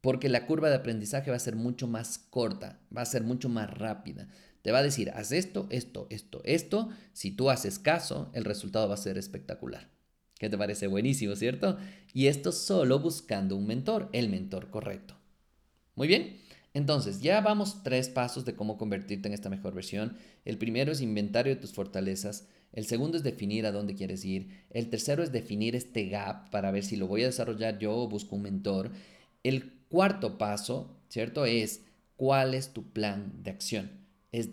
Porque 0.02 0.28
la 0.28 0.44
curva 0.44 0.68
de 0.68 0.74
aprendizaje 0.74 1.30
va 1.30 1.36
a 1.38 1.40
ser 1.40 1.56
mucho 1.56 1.88
más 1.88 2.18
corta, 2.18 2.78
va 2.94 3.00
a 3.00 3.06
ser 3.06 3.22
mucho 3.22 3.48
más 3.48 3.70
rápida. 3.70 4.28
Te 4.62 4.70
va 4.70 4.78
a 4.78 4.82
decir, 4.82 5.10
haz 5.10 5.32
esto, 5.32 5.66
esto, 5.70 6.06
esto, 6.10 6.40
esto. 6.44 6.88
Si 7.12 7.32
tú 7.32 7.50
haces 7.50 7.80
caso, 7.80 8.30
el 8.32 8.44
resultado 8.44 8.88
va 8.88 8.94
a 8.94 8.98
ser 8.98 9.18
espectacular. 9.18 9.90
¿Qué 10.38 10.48
te 10.48 10.58
parece? 10.58 10.86
Buenísimo, 10.86 11.36
¿cierto? 11.36 11.78
Y 12.14 12.28
esto 12.28 12.52
solo 12.52 13.00
buscando 13.00 13.56
un 13.56 13.66
mentor, 13.66 14.08
el 14.12 14.28
mentor 14.28 14.70
correcto. 14.70 15.16
Muy 15.96 16.06
bien. 16.06 16.40
Entonces, 16.74 17.20
ya 17.20 17.40
vamos 17.40 17.82
tres 17.82 18.08
pasos 18.08 18.44
de 18.44 18.54
cómo 18.54 18.78
convertirte 18.78 19.28
en 19.28 19.34
esta 19.34 19.50
mejor 19.50 19.74
versión. 19.74 20.16
El 20.44 20.58
primero 20.58 20.92
es 20.92 21.00
inventario 21.00 21.54
de 21.54 21.60
tus 21.60 21.72
fortalezas. 21.72 22.48
El 22.72 22.86
segundo 22.86 23.16
es 23.16 23.22
definir 23.22 23.66
a 23.66 23.72
dónde 23.72 23.94
quieres 23.94 24.24
ir. 24.24 24.64
El 24.70 24.88
tercero 24.88 25.22
es 25.22 25.32
definir 25.32 25.76
este 25.76 26.06
gap 26.06 26.50
para 26.50 26.70
ver 26.70 26.84
si 26.84 26.96
lo 26.96 27.08
voy 27.08 27.24
a 27.24 27.26
desarrollar 27.26 27.78
yo 27.78 27.94
o 27.94 28.08
busco 28.08 28.36
un 28.36 28.42
mentor. 28.42 28.90
El 29.42 29.72
cuarto 29.88 30.38
paso, 30.38 30.96
¿cierto? 31.08 31.44
Es 31.44 31.82
cuál 32.16 32.54
es 32.54 32.72
tu 32.72 32.90
plan 32.90 33.42
de 33.42 33.50
acción 33.50 34.01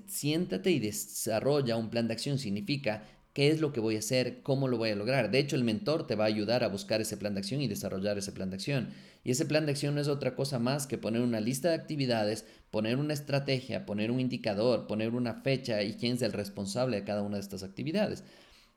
siéntate 0.08 0.72
y 0.72 0.80
desarrolla 0.80 1.78
un 1.78 1.90
plan 1.90 2.08
de 2.08 2.14
acción. 2.14 2.38
Significa 2.38 3.04
qué 3.34 3.50
es 3.50 3.62
lo 3.62 3.72
que 3.72 3.80
voy 3.80 3.96
a 3.96 4.00
hacer, 4.00 4.42
cómo 4.42 4.68
lo 4.68 4.78
voy 4.78 4.90
a 4.90 4.96
lograr. 4.96 5.32
De 5.32 5.40
hecho, 5.40 5.56
el 5.56 5.64
mentor 5.64 6.08
te 6.08 6.16
va 6.16 6.26
a 6.26 6.28
ayudar 6.28 6.64
a 6.64 6.68
buscar 6.68 7.00
ese 7.02 7.18
plan 7.18 7.34
de 7.34 7.40
acción 7.40 7.62
y 7.62 7.68
desarrollar 7.68 8.18
ese 8.18 8.32
plan 8.32 8.50
de 8.50 8.56
acción. 8.56 8.90
Y 9.24 9.32
ese 9.32 9.46
plan 9.46 9.66
de 9.66 9.72
acción 9.72 9.96
no 9.96 10.02
es 10.02 10.08
otra 10.08 10.36
cosa 10.36 10.60
más 10.60 10.88
que 10.88 10.98
poner 10.98 11.22
una 11.22 11.40
lista 11.40 11.70
de 11.70 11.76
actividades, 11.76 12.46
poner 12.72 12.98
una 12.98 13.14
estrategia, 13.14 13.86
poner 13.86 14.12
un 14.12 14.20
indicador, 14.20 14.88
poner 14.88 15.14
una 15.14 15.36
fecha 15.36 15.84
y 15.84 15.94
quién 15.94 16.16
es 16.16 16.22
el 16.22 16.34
responsable 16.34 16.98
de 16.98 17.04
cada 17.04 17.22
una 17.22 17.36
de 17.36 17.42
estas 17.42 17.64
actividades. 17.64 18.24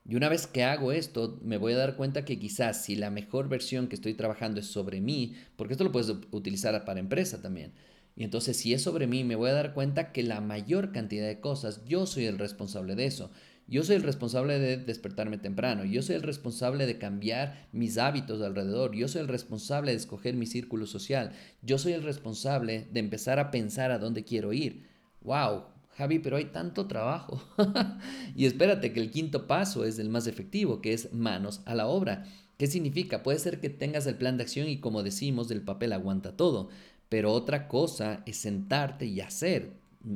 Y 0.05 0.17
una 0.17 0.29
vez 0.29 0.47
que 0.49 0.65
hago 0.65 0.91
esto, 0.91 1.39
me 1.43 1.59
voy 1.59 1.75
a 1.75 1.79
dar 1.79 1.97
cuenta 1.97 2.25
que 2.25 2.39
quizás 2.39 2.85
si 2.85 2.97
la 2.97 3.11
mejor 3.11 3.49
versión 3.49 3.87
que 3.87 3.95
estoy 3.95 4.15
trabajando 4.15 4.61
es 4.61 4.67
sobre 4.67 5.01
mí, 5.01 5.35
porque 5.57 5.75
esto 5.75 5.85
lo 5.85 5.93
puedes 5.93 6.11
utilizar 6.33 6.85
para 6.85 6.99
empresa 6.99 7.41
también, 7.41 7.73
y 8.17 8.25
entonces 8.25 8.57
si 8.57 8.75
es 8.75 8.83
sobre 8.83 9.07
mí, 9.07 9.25
me 9.25 9.37
voy 9.37 9.51
a 9.51 9.55
dar 9.55 9.75
cuenta 9.75 10.13
que 10.13 10.23
la 10.23 10.41
mayor 10.41 10.93
cantidad 10.93 11.27
de 11.27 11.41
cosas, 11.41 11.85
yo 11.87 12.07
soy 12.07 12.27
el 12.27 12.39
responsable 12.39 12.95
de 12.95 13.07
eso. 13.07 13.31
Yo 13.69 13.85
soy 13.85 13.97
el 13.97 14.03
responsable 14.03 14.59
de 14.59 14.77
despertarme 14.77 15.39
temprano, 15.39 15.85
yo 15.85 16.03
soy 16.03 16.17
el 16.17 16.23
responsable 16.23 16.85
de 16.85 16.99
cambiar 16.99 17.69
mis 17.73 17.97
hábitos 17.97 18.43
alrededor, 18.43 18.95
yo 18.95 19.09
soy 19.09 19.23
el 19.23 19.29
responsable 19.29 19.93
de 19.93 19.97
escoger 19.97 20.35
mi 20.35 20.47
círculo 20.47 20.85
social, 20.85 21.33
yo 21.63 21.79
soy 21.79 21.93
el 21.93 22.03
responsable 22.03 22.89
de 22.93 23.01
empezar 23.01 23.39
a 23.39 23.51
pensar 23.51 23.91
a 23.91 23.99
dónde 23.99 24.25
quiero 24.25 24.53
ir. 24.53 24.89
¡Wow! 25.23 25.65
Javi, 25.97 26.19
pero 26.19 26.37
hay 26.37 26.47
tanto 26.47 26.87
trabajo. 26.87 27.43
y 28.37 28.47
espérate 28.47 28.93
que 28.93 29.01
el 29.01 29.11
quinto 29.11 29.47
paso 29.47 29.85
es 29.85 29.99
el 29.99 30.09
más 30.09 30.27
efectivo, 30.27 30.81
que 30.81 30.93
es 30.93 31.13
manos 31.13 31.61
a 31.65 31.75
la 31.75 31.87
obra. 31.87 32.25
¿Qué 32.57 32.67
significa? 32.67 33.23
Puede 33.23 33.39
ser 33.39 33.61
que 33.61 33.71
tengas 33.71 34.07
el 34.07 34.17
plan 34.17 34.37
de 34.37 34.45
acción 34.45 34.69
y 34.69 34.79
como 34.79 35.03
decimos, 35.03 35.51
el 35.51 35.63
papel 35.63 35.93
aguanta 35.93 36.37
todo, 36.37 36.69
pero 37.13 37.31
otra 37.31 37.69
cosa 37.69 38.23
es 38.25 38.39
sentarte 38.39 39.05
y 39.05 39.21
hacer, 39.21 39.75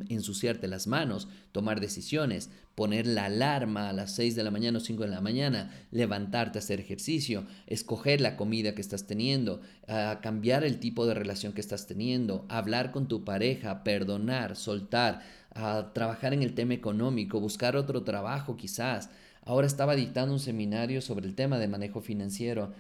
ensuciarte 0.09 0.67
las 0.67 0.87
manos, 0.87 1.29
tomar 1.53 1.79
decisiones, 1.79 2.49
poner 2.75 3.07
la 3.07 3.27
alarma 3.27 3.91
a 3.91 3.93
las 3.93 4.15
6 4.15 4.35
de 4.35 4.43
la 4.43 4.51
mañana 4.51 4.79
o 4.79 4.81
5 4.81 5.03
de 5.03 5.11
la 5.11 5.21
mañana, 5.21 5.71
levantarte 5.91 6.59
a 6.59 6.61
hacer 6.61 6.81
ejercicio, 6.81 7.45
escoger 7.67 8.23
la 8.23 8.39
comida 8.39 8.75
que 8.75 8.81
estás 8.81 9.07
teniendo, 9.07 9.61
cambiar 10.23 10.65
el 10.65 10.81
tipo 10.81 11.05
de 11.05 11.13
relación 11.13 11.53
que 11.53 11.61
estás 11.61 11.87
teniendo, 11.87 12.47
hablar 12.49 12.93
con 12.93 13.09
tu 13.09 13.25
pareja, 13.25 13.85
perdonar, 13.85 14.57
soltar, 14.57 15.21
trabajar 15.93 16.33
en 16.33 16.43
el 16.43 16.55
tema 16.55 16.73
económico, 16.73 17.41
buscar 17.41 17.77
otro 17.77 18.05
trabajo 18.05 18.57
quizás. 18.57 19.11
Ahora 19.43 19.67
estaba 19.67 19.97
dictando 19.97 20.33
un 20.33 20.41
seminario 20.41 21.03
sobre 21.03 21.27
el 21.27 21.35
tema 21.35 21.59
de 21.59 21.69
manejo 21.69 22.01
financiero 22.01 22.73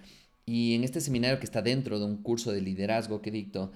y 0.46 0.74
en 0.74 0.84
este 0.84 1.02
seminario 1.02 1.38
que 1.38 1.44
está 1.44 1.60
dentro 1.60 1.98
de 1.98 2.06
un 2.06 2.22
curso 2.22 2.50
de 2.50 2.62
liderazgo 2.62 3.20
que 3.20 3.30
dicto, 3.30 3.72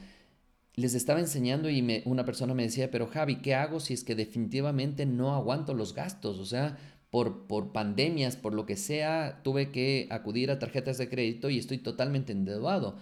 les 0.76 0.94
estaba 0.94 1.20
enseñando 1.20 1.68
y 1.68 1.83
me, 1.83 2.02
una 2.06 2.24
persona 2.24 2.54
me 2.54 2.62
decía, 2.62 2.90
pero 2.90 3.06
Javi, 3.06 3.37
¿qué 3.37 3.54
hago 3.54 3.80
si 3.80 3.94
es 3.94 4.04
que 4.04 4.14
definitivamente 4.14 5.06
no 5.06 5.35
aguanto 5.35 5.74
los 5.74 5.94
gastos? 5.94 6.38
O 6.38 6.46
sea, 6.46 6.78
por, 7.11 7.46
por 7.46 7.72
pandemias, 7.72 8.37
por 8.37 8.54
lo 8.54 8.66
que 8.66 8.76
sea, 8.76 9.40
tuve 9.42 9.70
que 9.70 10.06
acudir 10.11 10.50
a 10.50 10.59
tarjetas 10.59 10.98
de 10.98 11.09
crédito 11.09 11.50
y 11.50 11.59
estoy 11.59 11.78
totalmente 11.78 12.33
endeudado. 12.33 12.96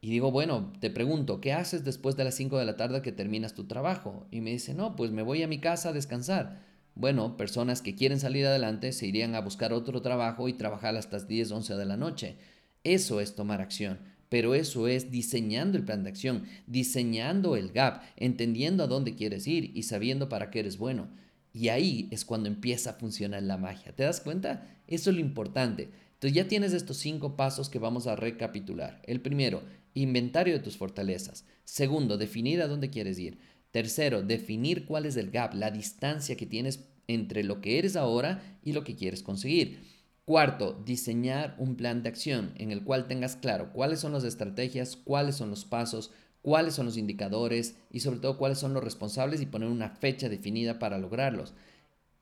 Y 0.00 0.10
digo, 0.10 0.32
bueno, 0.32 0.72
te 0.80 0.90
pregunto, 0.90 1.40
¿qué 1.40 1.52
haces 1.52 1.84
después 1.84 2.16
de 2.16 2.24
las 2.24 2.34
5 2.34 2.58
de 2.58 2.64
la 2.64 2.76
tarde 2.76 3.02
que 3.02 3.12
terminas 3.12 3.54
tu 3.54 3.64
trabajo? 3.68 4.26
Y 4.32 4.40
me 4.40 4.50
dice, 4.50 4.74
no, 4.74 4.96
pues 4.96 5.12
me 5.12 5.22
voy 5.22 5.44
a 5.44 5.48
mi 5.48 5.60
casa 5.60 5.90
a 5.90 5.92
descansar. 5.92 6.60
Bueno, 6.96 7.36
personas 7.36 7.82
que 7.82 7.94
quieren 7.94 8.18
salir 8.18 8.44
adelante 8.46 8.92
se 8.92 9.06
irían 9.06 9.36
a 9.36 9.40
buscar 9.40 9.72
otro 9.72 10.02
trabajo 10.02 10.48
y 10.48 10.54
trabajar 10.54 10.96
hasta 10.96 11.18
las 11.18 11.28
10, 11.28 11.52
11 11.52 11.74
de 11.76 11.86
la 11.86 11.96
noche. 11.96 12.36
Eso 12.82 13.20
es 13.20 13.36
tomar 13.36 13.60
acción. 13.60 14.00
Pero 14.32 14.54
eso 14.54 14.88
es 14.88 15.10
diseñando 15.10 15.76
el 15.76 15.84
plan 15.84 16.04
de 16.04 16.08
acción, 16.08 16.44
diseñando 16.66 17.54
el 17.54 17.70
gap, 17.70 18.00
entendiendo 18.16 18.82
a 18.82 18.86
dónde 18.86 19.14
quieres 19.14 19.46
ir 19.46 19.72
y 19.74 19.82
sabiendo 19.82 20.30
para 20.30 20.50
qué 20.50 20.60
eres 20.60 20.78
bueno. 20.78 21.10
Y 21.52 21.68
ahí 21.68 22.08
es 22.10 22.24
cuando 22.24 22.48
empieza 22.48 22.88
a 22.88 22.94
funcionar 22.94 23.42
la 23.42 23.58
magia. 23.58 23.92
¿Te 23.94 24.04
das 24.04 24.22
cuenta? 24.22 24.80
Eso 24.86 25.10
es 25.10 25.16
lo 25.16 25.20
importante. 25.20 25.90
Entonces 26.14 26.32
ya 26.34 26.48
tienes 26.48 26.72
estos 26.72 26.96
cinco 26.96 27.36
pasos 27.36 27.68
que 27.68 27.78
vamos 27.78 28.06
a 28.06 28.16
recapitular. 28.16 29.02
El 29.04 29.20
primero, 29.20 29.64
inventario 29.92 30.54
de 30.54 30.60
tus 30.60 30.78
fortalezas. 30.78 31.44
Segundo, 31.64 32.16
definir 32.16 32.62
a 32.62 32.68
dónde 32.68 32.88
quieres 32.88 33.18
ir. 33.18 33.36
Tercero, 33.70 34.22
definir 34.22 34.86
cuál 34.86 35.04
es 35.04 35.18
el 35.18 35.30
gap, 35.30 35.52
la 35.52 35.70
distancia 35.70 36.38
que 36.38 36.46
tienes 36.46 36.88
entre 37.06 37.44
lo 37.44 37.60
que 37.60 37.78
eres 37.78 37.96
ahora 37.96 38.58
y 38.64 38.72
lo 38.72 38.82
que 38.82 38.96
quieres 38.96 39.22
conseguir. 39.22 40.01
Cuarto, 40.32 40.80
diseñar 40.86 41.54
un 41.58 41.76
plan 41.76 42.02
de 42.02 42.08
acción 42.08 42.54
en 42.56 42.72
el 42.72 42.84
cual 42.84 43.06
tengas 43.06 43.36
claro 43.36 43.70
cuáles 43.70 44.00
son 44.00 44.14
las 44.14 44.24
estrategias, 44.24 44.96
cuáles 44.96 45.36
son 45.36 45.50
los 45.50 45.66
pasos, 45.66 46.10
cuáles 46.40 46.72
son 46.72 46.86
los 46.86 46.96
indicadores 46.96 47.76
y 47.90 48.00
sobre 48.00 48.18
todo 48.18 48.38
cuáles 48.38 48.56
son 48.56 48.72
los 48.72 48.82
responsables 48.82 49.42
y 49.42 49.44
poner 49.44 49.68
una 49.68 49.90
fecha 49.90 50.30
definida 50.30 50.78
para 50.78 50.96
lograrlos. 50.96 51.52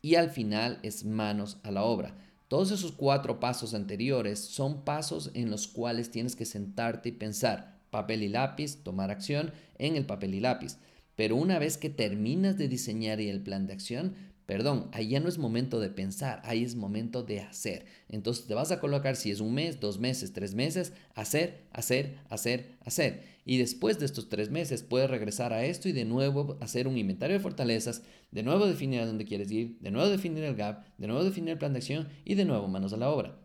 Y 0.03 0.17
al 0.17 0.31
final 0.31 0.81
es 0.83 1.05
manos 1.05 1.59
a 1.63 1.71
la 1.71 1.85
obra. 1.85 2.17
Todos 2.49 2.73
esos 2.73 2.91
cuatro 2.91 3.39
pasos 3.39 3.75
anteriores 3.75 4.41
son 4.41 4.85
pasos 4.85 5.31
en 5.35 5.49
los 5.49 5.69
cuales 5.69 6.11
tienes 6.11 6.35
que 6.35 6.47
sentarte 6.47 7.11
y 7.11 7.13
pensar, 7.13 7.79
papel 7.93 8.25
y 8.25 8.29
lápiz, 8.29 8.83
tomar 8.83 9.13
acción 9.13 9.53
en 9.79 9.95
el 9.95 10.05
papel 10.05 10.35
y 10.35 10.41
lápiz. 10.41 10.79
Pero 11.15 11.37
una 11.37 11.61
vez 11.61 11.77
que 11.77 11.91
terminas 11.91 12.59
de 12.59 12.67
diseñar 12.67 13.21
el 13.21 13.41
plan 13.41 13.69
de 13.69 13.73
acción, 13.73 14.17
Perdón, 14.51 14.89
ahí 14.91 15.11
ya 15.11 15.21
no 15.21 15.29
es 15.29 15.39
momento 15.39 15.79
de 15.79 15.91
pensar, 15.91 16.43
ahí 16.45 16.65
es 16.65 16.75
momento 16.75 17.23
de 17.23 17.39
hacer. 17.39 17.87
Entonces 18.09 18.49
te 18.49 18.55
vas 18.55 18.73
a 18.73 18.81
colocar 18.81 19.15
si 19.15 19.31
es 19.31 19.39
un 19.39 19.55
mes, 19.55 19.79
dos 19.79 20.01
meses, 20.01 20.33
tres 20.33 20.57
meses, 20.57 20.93
hacer, 21.15 21.69
hacer, 21.71 22.19
hacer, 22.31 22.77
hacer. 22.85 23.23
Y 23.45 23.59
después 23.59 24.01
de 24.01 24.07
estos 24.07 24.29
tres 24.29 24.51
meses 24.51 24.83
puedes 24.83 25.09
regresar 25.09 25.53
a 25.53 25.65
esto 25.65 25.89
y 25.89 25.93
de 25.93 26.05
nuevo 26.05 26.59
hacer 26.61 26.89
un 26.89 26.99
inventario 26.99 27.37
de 27.37 27.41
fortalezas, 27.41 28.03
de 28.33 28.43
nuevo 28.43 28.67
definir 28.67 28.99
a 28.99 29.07
dónde 29.07 29.25
quieres 29.25 29.53
ir, 29.53 29.79
de 29.79 29.93
nuevo 29.93 30.11
definir 30.11 30.43
el 30.43 30.57
gap, 30.57 30.85
de 30.99 31.07
nuevo 31.07 31.23
definir 31.23 31.51
el 31.51 31.59
plan 31.59 31.73
de 31.73 31.79
acción 31.79 32.09
y 32.25 32.35
de 32.35 32.45
nuevo 32.45 32.67
manos 32.67 32.93
a 32.93 32.97
la 32.97 33.09
obra. 33.09 33.39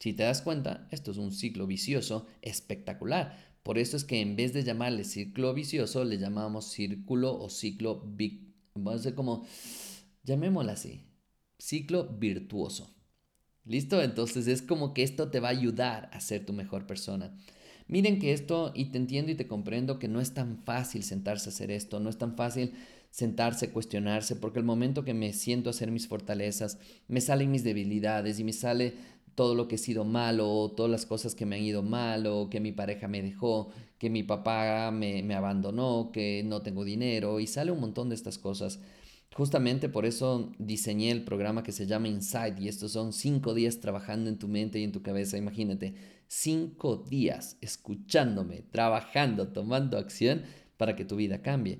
Si 0.00 0.12
te 0.12 0.24
das 0.24 0.42
cuenta, 0.42 0.88
esto 0.90 1.12
es 1.12 1.18
un 1.18 1.30
ciclo 1.30 1.68
vicioso 1.68 2.26
espectacular. 2.40 3.38
Por 3.62 3.78
eso 3.78 3.96
es 3.96 4.02
que 4.02 4.20
en 4.20 4.34
vez 4.34 4.52
de 4.54 4.64
llamarle 4.64 5.04
ciclo 5.04 5.54
vicioso, 5.54 6.02
le 6.02 6.18
llamamos 6.18 6.64
círculo 6.72 7.38
o 7.38 7.48
ciclo 7.48 8.00
vicioso 8.04 8.51
Va 8.76 8.94
a 8.94 8.98
ser 8.98 9.14
como, 9.14 9.46
llamémosla 10.24 10.72
así, 10.72 11.04
ciclo 11.58 12.08
virtuoso. 12.08 12.94
¿Listo? 13.64 14.02
Entonces 14.02 14.48
es 14.48 14.62
como 14.62 14.92
que 14.92 15.02
esto 15.02 15.30
te 15.30 15.40
va 15.40 15.48
a 15.48 15.52
ayudar 15.52 16.10
a 16.12 16.20
ser 16.20 16.44
tu 16.44 16.52
mejor 16.52 16.86
persona. 16.86 17.36
Miren 17.86 18.18
que 18.18 18.32
esto, 18.32 18.72
y 18.74 18.86
te 18.86 18.98
entiendo 18.98 19.30
y 19.30 19.34
te 19.34 19.46
comprendo 19.46 19.98
que 19.98 20.08
no 20.08 20.20
es 20.20 20.34
tan 20.34 20.58
fácil 20.64 21.02
sentarse 21.02 21.48
a 21.48 21.52
hacer 21.52 21.70
esto, 21.70 22.00
no 22.00 22.10
es 22.10 22.18
tan 22.18 22.36
fácil 22.36 22.72
sentarse, 23.10 23.70
cuestionarse, 23.70 24.36
porque 24.36 24.58
el 24.58 24.64
momento 24.64 25.04
que 25.04 25.14
me 25.14 25.32
siento 25.32 25.68
a 25.68 25.72
hacer 25.72 25.90
mis 25.90 26.08
fortalezas, 26.08 26.78
me 27.08 27.20
salen 27.20 27.50
mis 27.50 27.62
debilidades 27.62 28.38
y 28.38 28.44
me 28.44 28.54
sale 28.54 28.94
todo 29.34 29.54
lo 29.54 29.68
que 29.68 29.74
he 29.74 29.78
sido 29.78 30.04
malo, 30.04 30.72
todas 30.76 30.90
las 30.90 31.06
cosas 31.06 31.34
que 31.34 31.46
me 31.46 31.56
han 31.56 31.62
ido 31.62 31.82
mal, 31.82 32.26
o 32.26 32.48
que 32.48 32.60
mi 32.60 32.72
pareja 32.72 33.08
me 33.08 33.22
dejó, 33.22 33.70
que 34.02 34.10
mi 34.10 34.24
papá 34.24 34.90
me, 34.90 35.22
me 35.22 35.36
abandonó, 35.36 36.10
que 36.12 36.42
no 36.44 36.60
tengo 36.60 36.84
dinero, 36.84 37.38
y 37.38 37.46
sale 37.46 37.70
un 37.70 37.78
montón 37.78 38.08
de 38.08 38.16
estas 38.16 38.36
cosas. 38.36 38.80
Justamente 39.32 39.88
por 39.88 40.06
eso 40.06 40.50
diseñé 40.58 41.12
el 41.12 41.22
programa 41.22 41.62
que 41.62 41.70
se 41.70 41.86
llama 41.86 42.08
Inside 42.08 42.56
y 42.58 42.66
estos 42.66 42.90
son 42.90 43.12
cinco 43.12 43.54
días 43.54 43.78
trabajando 43.78 44.28
en 44.28 44.40
tu 44.40 44.48
mente 44.48 44.80
y 44.80 44.82
en 44.82 44.90
tu 44.90 45.02
cabeza. 45.02 45.38
Imagínate, 45.38 45.94
cinco 46.26 46.96
días 46.96 47.58
escuchándome, 47.60 48.64
trabajando, 48.72 49.52
tomando 49.52 49.96
acción 49.98 50.42
para 50.78 50.96
que 50.96 51.04
tu 51.04 51.14
vida 51.14 51.40
cambie. 51.40 51.78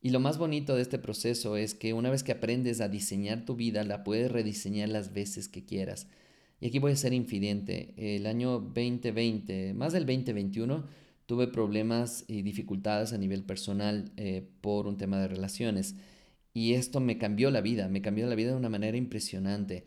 Y 0.00 0.08
lo 0.08 0.20
más 0.20 0.38
bonito 0.38 0.74
de 0.74 0.80
este 0.80 0.98
proceso 0.98 1.58
es 1.58 1.74
que 1.74 1.92
una 1.92 2.08
vez 2.08 2.22
que 2.22 2.32
aprendes 2.32 2.80
a 2.80 2.88
diseñar 2.88 3.44
tu 3.44 3.56
vida, 3.56 3.84
la 3.84 4.04
puedes 4.04 4.32
rediseñar 4.32 4.88
las 4.88 5.12
veces 5.12 5.48
que 5.50 5.66
quieras. 5.66 6.06
Y 6.60 6.68
aquí 6.68 6.78
voy 6.78 6.92
a 6.92 6.96
ser 6.96 7.12
infidente. 7.12 7.92
El 7.98 8.24
año 8.24 8.52
2020, 8.58 9.74
más 9.74 9.92
del 9.92 10.06
2021, 10.06 11.07
tuve 11.28 11.46
problemas 11.46 12.24
y 12.26 12.40
dificultades 12.40 13.12
a 13.12 13.18
nivel 13.18 13.44
personal 13.44 14.10
eh, 14.16 14.48
por 14.62 14.86
un 14.86 14.96
tema 14.96 15.20
de 15.20 15.28
relaciones. 15.28 15.94
Y 16.54 16.72
esto 16.72 17.00
me 17.00 17.18
cambió 17.18 17.50
la 17.50 17.60
vida, 17.60 17.86
me 17.88 18.00
cambió 18.00 18.26
la 18.26 18.34
vida 18.34 18.52
de 18.52 18.56
una 18.56 18.70
manera 18.70 18.96
impresionante. 18.96 19.84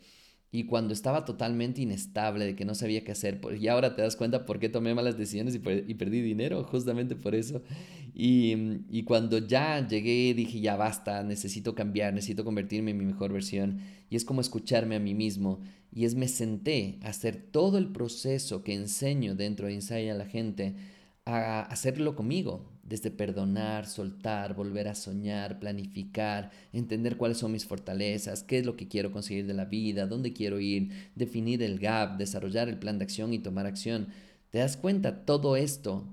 Y 0.52 0.66
cuando 0.66 0.94
estaba 0.94 1.24
totalmente 1.24 1.82
inestable, 1.82 2.44
de 2.44 2.54
que 2.54 2.64
no 2.64 2.76
sabía 2.76 3.02
qué 3.02 3.10
hacer, 3.10 3.40
y 3.58 3.66
ahora 3.66 3.96
te 3.96 4.02
das 4.02 4.14
cuenta 4.14 4.46
por 4.46 4.60
qué 4.60 4.68
tomé 4.68 4.94
malas 4.94 5.18
decisiones 5.18 5.56
y, 5.56 5.58
perdí 5.94 6.20
dinero, 6.20 6.62
justamente 6.62 7.16
por 7.16 7.34
eso. 7.34 7.60
Y, 8.14 8.54
y, 8.88 9.02
cuando 9.02 9.38
ya 9.38 9.84
llegué, 9.88 10.34
dije, 10.34 10.60
ya 10.60 10.76
basta, 10.76 11.24
necesito 11.24 11.74
cambiar, 11.74 12.14
necesito 12.14 12.44
convertirme 12.44 12.92
en 12.92 12.98
mi 12.98 13.04
mejor 13.04 13.32
versión. 13.32 13.80
Y 14.10 14.14
es 14.14 14.24
como 14.24 14.40
escucharme 14.40 14.94
a 14.94 15.00
mí 15.00 15.14
mismo. 15.14 15.58
Y 15.92 16.04
es 16.04 16.14
me 16.14 16.28
senté 16.28 17.00
a 17.02 17.08
hacer 17.08 17.36
todo 17.50 17.78
el 17.78 17.88
proceso 17.88 18.62
que 18.62 18.74
enseño 18.74 19.34
dentro 19.34 19.66
de 19.66 19.72
Inside 19.72 20.12
a 20.12 20.14
la 20.14 20.26
gente, 20.26 20.76
a 21.24 21.62
hacerlo 21.62 22.16
conmigo, 22.16 22.68
desde 22.82 23.10
perdonar, 23.10 23.86
soltar, 23.86 24.54
volver 24.54 24.88
a 24.88 24.94
soñar, 24.94 25.60
planificar, 25.60 26.50
entender 26.72 27.16
cuáles 27.16 27.38
son 27.38 27.52
mis 27.52 27.64
fortalezas, 27.64 28.42
qué 28.42 28.58
es 28.58 28.66
lo 28.66 28.76
que 28.76 28.88
quiero 28.88 29.12
conseguir 29.12 29.46
de 29.46 29.54
la 29.54 29.64
vida, 29.64 30.06
dónde 30.06 30.32
quiero 30.32 30.60
ir, 30.60 31.10
definir 31.14 31.62
el 31.62 31.78
gap, 31.78 32.18
desarrollar 32.18 32.68
el 32.68 32.78
plan 32.78 32.98
de 32.98 33.04
acción 33.04 33.32
y 33.32 33.38
tomar 33.38 33.66
acción. 33.66 34.08
¿Te 34.50 34.58
das 34.58 34.76
cuenta? 34.76 35.24
Todo 35.24 35.56
esto 35.56 36.06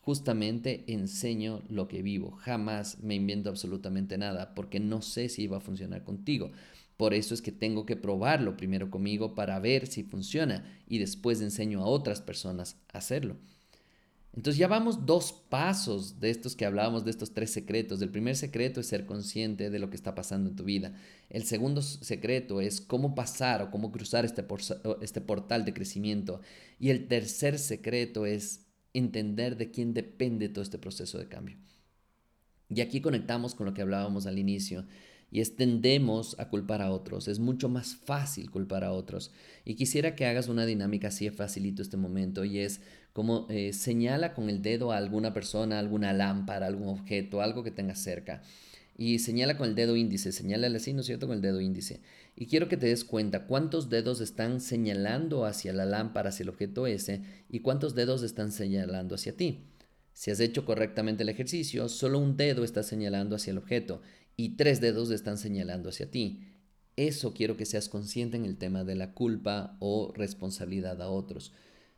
justamente 0.00 0.84
enseño 0.86 1.62
lo 1.68 1.88
que 1.88 2.02
vivo. 2.02 2.32
Jamás 2.32 2.98
me 3.02 3.14
invento 3.14 3.50
absolutamente 3.50 4.18
nada 4.18 4.54
porque 4.54 4.80
no 4.80 5.02
sé 5.02 5.28
si 5.28 5.46
va 5.46 5.58
a 5.58 5.60
funcionar 5.60 6.04
contigo. 6.04 6.50
Por 6.96 7.14
eso 7.14 7.34
es 7.34 7.42
que 7.42 7.52
tengo 7.52 7.86
que 7.86 7.96
probarlo 7.96 8.56
primero 8.56 8.90
conmigo 8.90 9.34
para 9.34 9.58
ver 9.58 9.86
si 9.86 10.02
funciona 10.04 10.64
y 10.86 10.98
después 10.98 11.40
enseño 11.40 11.80
a 11.80 11.86
otras 11.86 12.20
personas 12.20 12.76
a 12.92 12.98
hacerlo. 12.98 13.36
Entonces 14.36 14.58
ya 14.58 14.66
vamos 14.66 15.06
dos 15.06 15.32
pasos 15.32 16.18
de 16.18 16.30
estos 16.30 16.56
que 16.56 16.66
hablábamos, 16.66 17.04
de 17.04 17.10
estos 17.10 17.32
tres 17.32 17.52
secretos. 17.52 18.02
El 18.02 18.10
primer 18.10 18.36
secreto 18.36 18.80
es 18.80 18.88
ser 18.88 19.06
consciente 19.06 19.70
de 19.70 19.78
lo 19.78 19.90
que 19.90 19.96
está 19.96 20.14
pasando 20.14 20.50
en 20.50 20.56
tu 20.56 20.64
vida. 20.64 20.92
El 21.30 21.44
segundo 21.44 21.82
secreto 21.82 22.60
es 22.60 22.80
cómo 22.80 23.14
pasar 23.14 23.62
o 23.62 23.70
cómo 23.70 23.92
cruzar 23.92 24.24
este, 24.24 24.44
este 25.02 25.20
portal 25.20 25.64
de 25.64 25.72
crecimiento. 25.72 26.40
Y 26.80 26.90
el 26.90 27.06
tercer 27.06 27.60
secreto 27.60 28.26
es 28.26 28.66
entender 28.92 29.56
de 29.56 29.70
quién 29.70 29.94
depende 29.94 30.48
todo 30.48 30.62
este 30.62 30.78
proceso 30.78 31.18
de 31.18 31.28
cambio. 31.28 31.56
Y 32.68 32.80
aquí 32.80 33.00
conectamos 33.00 33.54
con 33.54 33.66
lo 33.66 33.74
que 33.74 33.82
hablábamos 33.82 34.26
al 34.26 34.38
inicio 34.38 34.84
y 35.34 35.40
extendemos 35.40 36.36
a 36.38 36.48
culpar 36.48 36.80
a 36.80 36.92
otros. 36.92 37.26
Es 37.26 37.40
mucho 37.40 37.68
más 37.68 37.96
fácil 37.96 38.52
culpar 38.52 38.84
a 38.84 38.92
otros. 38.92 39.32
Y 39.64 39.74
quisiera 39.74 40.14
que 40.14 40.26
hagas 40.26 40.46
una 40.46 40.64
dinámica 40.64 41.08
así, 41.08 41.28
facilito 41.30 41.82
este 41.82 41.96
momento, 41.96 42.44
y 42.44 42.60
es 42.60 42.80
como 43.12 43.48
eh, 43.50 43.72
señala 43.72 44.32
con 44.32 44.48
el 44.48 44.62
dedo 44.62 44.92
a 44.92 44.96
alguna 44.96 45.34
persona, 45.34 45.80
alguna 45.80 46.12
lámpara, 46.12 46.68
algún 46.68 46.86
objeto, 46.86 47.42
algo 47.42 47.64
que 47.64 47.72
tengas 47.72 47.98
cerca. 47.98 48.42
Y 48.96 49.18
señala 49.18 49.58
con 49.58 49.70
el 49.70 49.74
dedo 49.74 49.96
índice, 49.96 50.30
señálale 50.30 50.76
así, 50.76 50.92
¿no 50.92 51.00
es 51.00 51.06
cierto? 51.06 51.26
Con 51.26 51.34
el 51.34 51.42
dedo 51.42 51.60
índice. 51.60 52.00
Y 52.36 52.46
quiero 52.46 52.68
que 52.68 52.76
te 52.76 52.86
des 52.86 53.02
cuenta 53.02 53.48
cuántos 53.48 53.90
dedos 53.90 54.20
están 54.20 54.60
señalando 54.60 55.46
hacia 55.46 55.72
la 55.72 55.84
lámpara, 55.84 56.28
hacia 56.28 56.44
el 56.44 56.50
objeto 56.50 56.86
ese, 56.86 57.22
y 57.50 57.58
cuántos 57.58 57.96
dedos 57.96 58.22
están 58.22 58.52
señalando 58.52 59.16
hacia 59.16 59.36
ti. 59.36 59.64
Si 60.12 60.30
has 60.30 60.38
hecho 60.38 60.64
correctamente 60.64 61.24
el 61.24 61.28
ejercicio, 61.28 61.88
solo 61.88 62.20
un 62.20 62.36
dedo 62.36 62.62
está 62.62 62.84
señalando 62.84 63.34
hacia 63.34 63.50
el 63.50 63.58
objeto 63.58 64.00
y 64.36 64.56
tres 64.56 64.80
dedos 64.80 65.10
están 65.10 65.38
señalando 65.38 65.88
hacia 65.88 66.10
ti. 66.10 66.40
Eso 66.96 67.34
quiero 67.34 67.56
que 67.56 67.66
seas 67.66 67.88
consciente 67.88 68.36
en 68.36 68.44
el 68.44 68.56
tema 68.56 68.84
de 68.84 68.94
la 68.94 69.12
culpa 69.12 69.76
o 69.80 70.12
responsabilidad 70.14 71.02
a 71.02 71.08
otros. 71.08 71.52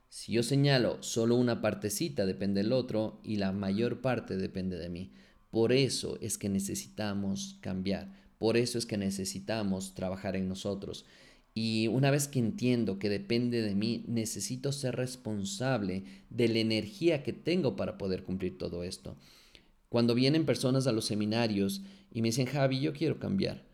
Si 0.09 0.33
yo 0.33 0.43
señalo 0.43 1.03
solo 1.03 1.37
una 1.37 1.61
partecita 1.61 2.25
depende 2.25 2.63
del 2.63 2.73
otro 2.73 3.21
y 3.23 3.37
la 3.37 3.53
mayor 3.53 4.01
parte 4.01 4.37
depende 4.37 4.79
de 4.79 4.89
mí. 4.89 5.13
Por 5.51 5.73
eso 5.73 6.19
es 6.21 6.39
que 6.39 6.49
necesitamos 6.49 7.59
cambiar, 7.61 8.13
por 8.39 8.57
eso 8.57 8.79
es 8.79 8.87
que 8.87 8.97
necesitamos 8.97 9.95
trabajar 9.95 10.37
en 10.37 10.49
nosotros. 10.49 11.05
Y 11.55 11.89
una 11.89 12.11
vez 12.11 12.29
que 12.29 12.39
entiendo 12.39 12.99
que 12.99 13.09
depende 13.09 13.63
de 13.63 13.75
mí, 13.75 14.05
necesito 14.07 14.73
ser 14.73 14.97
responsable 14.97 16.05
de 16.29 16.49
la 16.49 16.59
energía 16.59 17.23
que 17.23 17.33
tengo 17.33 17.77
para 17.77 17.97
poder 17.97 18.25
cumplir 18.25 18.59
todo 18.59 18.85
esto. 18.85 19.17
Cuando 19.89 20.15
vienen 20.15 20.45
personas 20.45 20.87
a 20.87 20.93
los 20.93 21.07
seminarios 21.07 21.81
y 22.13 22.23
me 22.23 22.29
dicen, 22.29 22.47
Javi, 22.47 22.81
yo 22.81 22.93
quiero 22.93 23.19
cambiar. 23.19 23.65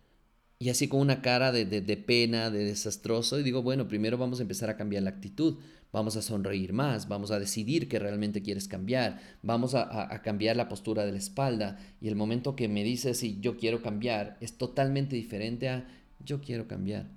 Y 0.58 0.70
así 0.70 0.86
con 0.86 1.00
una 1.00 1.22
cara 1.22 1.50
de, 1.50 1.96
pena, 1.96 2.50
de 2.50 2.64
desastroso, 2.64 3.38
y 3.38 3.42
digo, 3.42 3.62
bueno, 3.62 3.88
primero 3.88 4.16
vamos 4.16 4.38
a 4.38 4.42
empezar 4.42 4.70
a 4.70 4.76
cambiar 4.76 5.02
la 5.02 5.10
actitud, 5.10 5.58
vamos 5.92 6.16
a 6.16 6.22
sonreír 6.22 6.72
más, 6.72 7.08
vamos 7.08 7.32
a 7.32 7.40
decidir 7.40 7.88
que 7.88 7.98
realmente 7.98 8.42
quieres 8.42 8.68
cambiar, 8.68 9.20
vamos 9.42 9.74
a, 9.74 10.20
cambiar 10.22 10.56
la 10.56 10.68
postura 10.68 11.04
de 11.04 11.10
la 11.10 11.18
espalda. 11.18 11.78
Y 12.00 12.06
el 12.06 12.14
momento 12.14 12.54
que 12.54 12.68
me 12.68 12.84
dices, 12.84 13.18
si 13.18 13.40
yo 13.40 13.56
quiero 13.56 13.82
cambiar, 13.82 14.36
es 14.40 14.56
totalmente 14.56 15.16
diferente 15.16 15.68
a 15.68 15.88
yo 16.24 16.40
quiero 16.40 16.68
cambiar. 16.68 17.10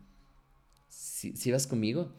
Si, 0.89 1.35
si 1.37 1.51
vas 1.51 1.67
conmigo, 1.67 2.13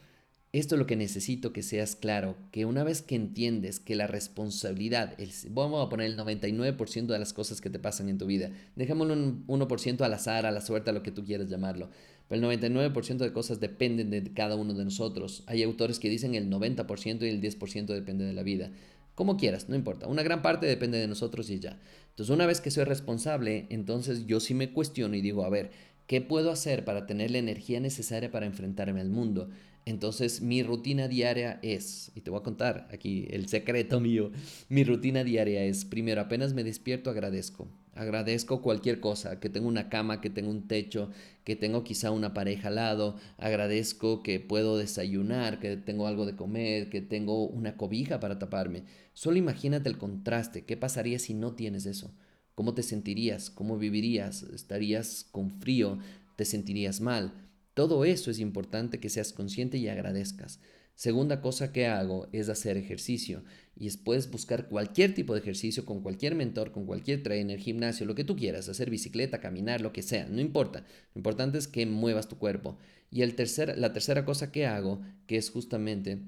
esto 0.59 0.75
es 0.75 0.79
lo 0.79 0.87
que 0.87 0.95
necesito 0.95 1.53
que 1.53 1.63
seas 1.63 1.95
claro, 1.95 2.35
que 2.51 2.65
una 2.65 2.83
vez 2.83 3.01
que 3.01 3.15
entiendes 3.15 3.79
que 3.79 3.95
la 3.95 4.07
responsabilidad, 4.07 5.15
vamos 5.49 5.85
a 5.85 5.89
poner 5.89 6.07
el 6.07 6.17
99% 6.17 7.07
de 7.07 7.19
las 7.19 7.33
cosas 7.33 7.61
que 7.61 7.69
te 7.69 7.79
pasan 7.79 8.09
en 8.09 8.17
tu 8.17 8.25
vida, 8.25 8.51
dejémoslo 8.75 9.13
un 9.13 9.45
1% 9.47 10.01
al 10.01 10.13
azar, 10.13 10.45
a 10.45 10.51
la 10.51 10.61
suerte, 10.61 10.89
a 10.89 10.93
lo 10.93 11.03
que 11.03 11.11
tú 11.11 11.23
quieras 11.23 11.49
llamarlo, 11.49 11.89
pero 12.27 12.49
el 12.51 12.61
99% 12.61 13.17
de 13.17 13.33
cosas 13.33 13.59
dependen 13.59 14.09
de 14.09 14.33
cada 14.33 14.55
uno 14.55 14.73
de 14.73 14.83
nosotros. 14.83 15.43
Hay 15.47 15.63
autores 15.63 15.99
que 15.99 16.09
dicen 16.09 16.35
el 16.35 16.49
90% 16.49 17.21
y 17.21 17.29
el 17.29 17.41
10% 17.41 17.85
depende 17.87 18.25
de 18.25 18.33
la 18.33 18.43
vida. 18.43 18.71
Como 19.15 19.37
quieras, 19.37 19.69
no 19.69 19.75
importa. 19.75 20.07
Una 20.07 20.23
gran 20.23 20.41
parte 20.41 20.67
depende 20.67 20.99
de 20.99 21.07
nosotros 21.07 21.49
y 21.49 21.59
ya. 21.59 21.79
Entonces, 22.09 22.33
una 22.33 22.45
vez 22.45 22.61
que 22.61 22.69
soy 22.69 22.83
responsable, 22.83 23.65
entonces 23.69 24.27
yo 24.27 24.39
sí 24.39 24.53
me 24.53 24.71
cuestiono 24.71 25.15
y 25.15 25.21
digo, 25.21 25.43
a 25.43 25.49
ver, 25.49 25.71
¿qué 26.07 26.21
puedo 26.21 26.51
hacer 26.51 26.85
para 26.85 27.05
tener 27.05 27.31
la 27.31 27.37
energía 27.37 27.79
necesaria 27.79 28.31
para 28.31 28.45
enfrentarme 28.45 29.01
al 29.01 29.09
mundo? 29.09 29.49
Entonces 29.85 30.41
mi 30.41 30.63
rutina 30.63 31.07
diaria 31.07 31.59
es, 31.61 32.11
y 32.13 32.19
te 32.19 32.29
voy 32.29 32.41
a 32.41 32.43
contar 32.43 32.89
aquí 32.91 33.25
el 33.29 33.47
secreto 33.47 33.99
mío, 34.01 34.31
mi 34.67 34.83
rutina 34.83 35.23
diaria 35.23 35.63
es, 35.63 35.85
primero, 35.85 36.19
apenas 36.19 36.53
me 36.53 36.63
despierto, 36.63 37.09
agradezco. 37.09 37.69
Agradezco 37.93 38.61
cualquier 38.61 38.99
cosa, 38.99 39.39
que 39.39 39.49
tengo 39.49 39.67
una 39.67 39.89
cama, 39.89 40.21
que 40.21 40.29
tengo 40.29 40.51
un 40.51 40.67
techo, 40.67 41.09
que 41.43 41.55
tengo 41.55 41.83
quizá 41.83 42.11
una 42.11 42.33
pareja 42.33 42.67
al 42.67 42.75
lado, 42.75 43.15
agradezco 43.37 44.21
que 44.21 44.39
puedo 44.39 44.77
desayunar, 44.77 45.59
que 45.59 45.77
tengo 45.77 46.05
algo 46.05 46.25
de 46.25 46.35
comer, 46.35 46.89
que 46.89 47.01
tengo 47.01 47.47
una 47.47 47.75
cobija 47.75 48.19
para 48.19 48.37
taparme. 48.37 48.83
Solo 49.13 49.37
imagínate 49.37 49.89
el 49.89 49.97
contraste, 49.97 50.63
¿qué 50.65 50.77
pasaría 50.77 51.17
si 51.17 51.33
no 51.33 51.53
tienes 51.53 51.87
eso? 51.87 52.11
¿Cómo 52.57 52.73
te 52.73 52.81
sentirías? 52.81 53.51
¿Cómo 53.51 53.77
vivirías? 53.77 54.41
¿Estarías 54.41 55.27
con 55.31 55.51
frío? 55.51 55.99
¿Te 56.35 56.43
sentirías 56.43 57.01
mal? 57.01 57.31
Todo 57.75 58.03
eso 58.03 58.31
es 58.31 58.39
importante 58.39 58.99
que 58.99 59.11
seas 59.11 59.31
consciente 59.31 59.77
y 59.77 59.87
agradezcas. 59.89 60.59
Segunda 60.95 61.39
cosa 61.39 61.71
que 61.71 61.85
hago 61.85 62.27
es 62.31 62.49
hacer 62.49 62.75
ejercicio 62.75 63.43
y 63.75 63.85
después 63.85 64.31
buscar 64.31 64.69
cualquier 64.69 65.13
tipo 65.13 65.35
de 65.35 65.41
ejercicio 65.41 65.85
con 65.85 66.01
cualquier 66.01 66.33
mentor, 66.33 66.71
con 66.71 66.87
cualquier 66.87 67.21
trainer, 67.21 67.59
gimnasio, 67.59 68.07
lo 68.07 68.15
que 68.15 68.23
tú 68.23 68.35
quieras, 68.35 68.67
hacer 68.69 68.89
bicicleta, 68.89 69.39
caminar, 69.39 69.81
lo 69.81 69.93
que 69.93 70.01
sea, 70.01 70.27
no 70.27 70.41
importa. 70.41 70.79
Lo 71.13 71.19
importante 71.19 71.59
es 71.59 71.67
que 71.67 71.85
muevas 71.85 72.27
tu 72.27 72.39
cuerpo. 72.39 72.79
Y 73.11 73.21
el 73.21 73.35
tercer, 73.35 73.77
la 73.77 73.93
tercera 73.93 74.25
cosa 74.25 74.51
que 74.51 74.65
hago, 74.65 75.03
que 75.27 75.37
es 75.37 75.51
justamente 75.51 76.23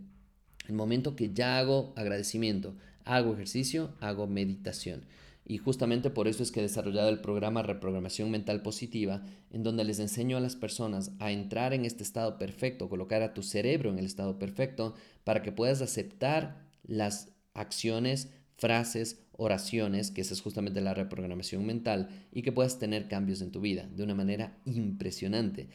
el 0.68 0.76
momento 0.76 1.16
que 1.16 1.34
ya 1.34 1.58
hago 1.58 1.92
agradecimiento, 1.98 2.76
hago 3.04 3.34
ejercicio, 3.34 3.96
hago 4.00 4.28
meditación. 4.28 5.06
Y 5.50 5.58
justamente 5.58 6.12
por 6.12 6.28
eso 6.28 6.44
es 6.44 6.52
que 6.52 6.60
he 6.60 6.64
desarrollado 6.64 7.10
el 7.10 7.22
programa 7.22 7.64
Reprogramación 7.64 8.30
Mental 8.30 8.62
Positiva, 8.62 9.24
en 9.50 9.64
donde 9.64 9.84
les 9.84 9.98
enseño 9.98 10.38
a 10.38 10.42
las 10.42 10.56
personas 10.56 11.12
a 11.18 11.32
entrar 11.32 11.74
en 11.74 11.86
este 11.86 12.04
estado 12.04 12.38
perfecto, 12.38 12.88
colocar 12.88 13.24
a 13.24 13.34
tu 13.34 13.42
cerebro 13.42 13.90
en 13.90 13.98
el 13.98 14.06
estado 14.06 14.38
perfecto, 14.38 14.94
para 15.24 15.42
que 15.42 15.52
puedas 15.52 15.82
aceptar 15.82 16.68
las 16.84 17.34
acciones, 17.56 18.30
frases, 18.58 19.24
oraciones, 19.32 20.12
que 20.12 20.22
esa 20.22 20.36
es 20.36 20.42
justamente 20.42 20.82
la 20.82 20.94
reprogramación 20.94 21.66
mental, 21.66 22.10
y 22.32 22.44
que 22.44 22.52
puedas 22.52 22.78
tener 22.78 23.08
cambios 23.08 23.42
en 23.42 23.52
tu 23.52 23.60
vida 23.60 23.90
de 23.92 24.04
una 24.04 24.14
manera 24.14 24.56
impresionante. 24.66 25.70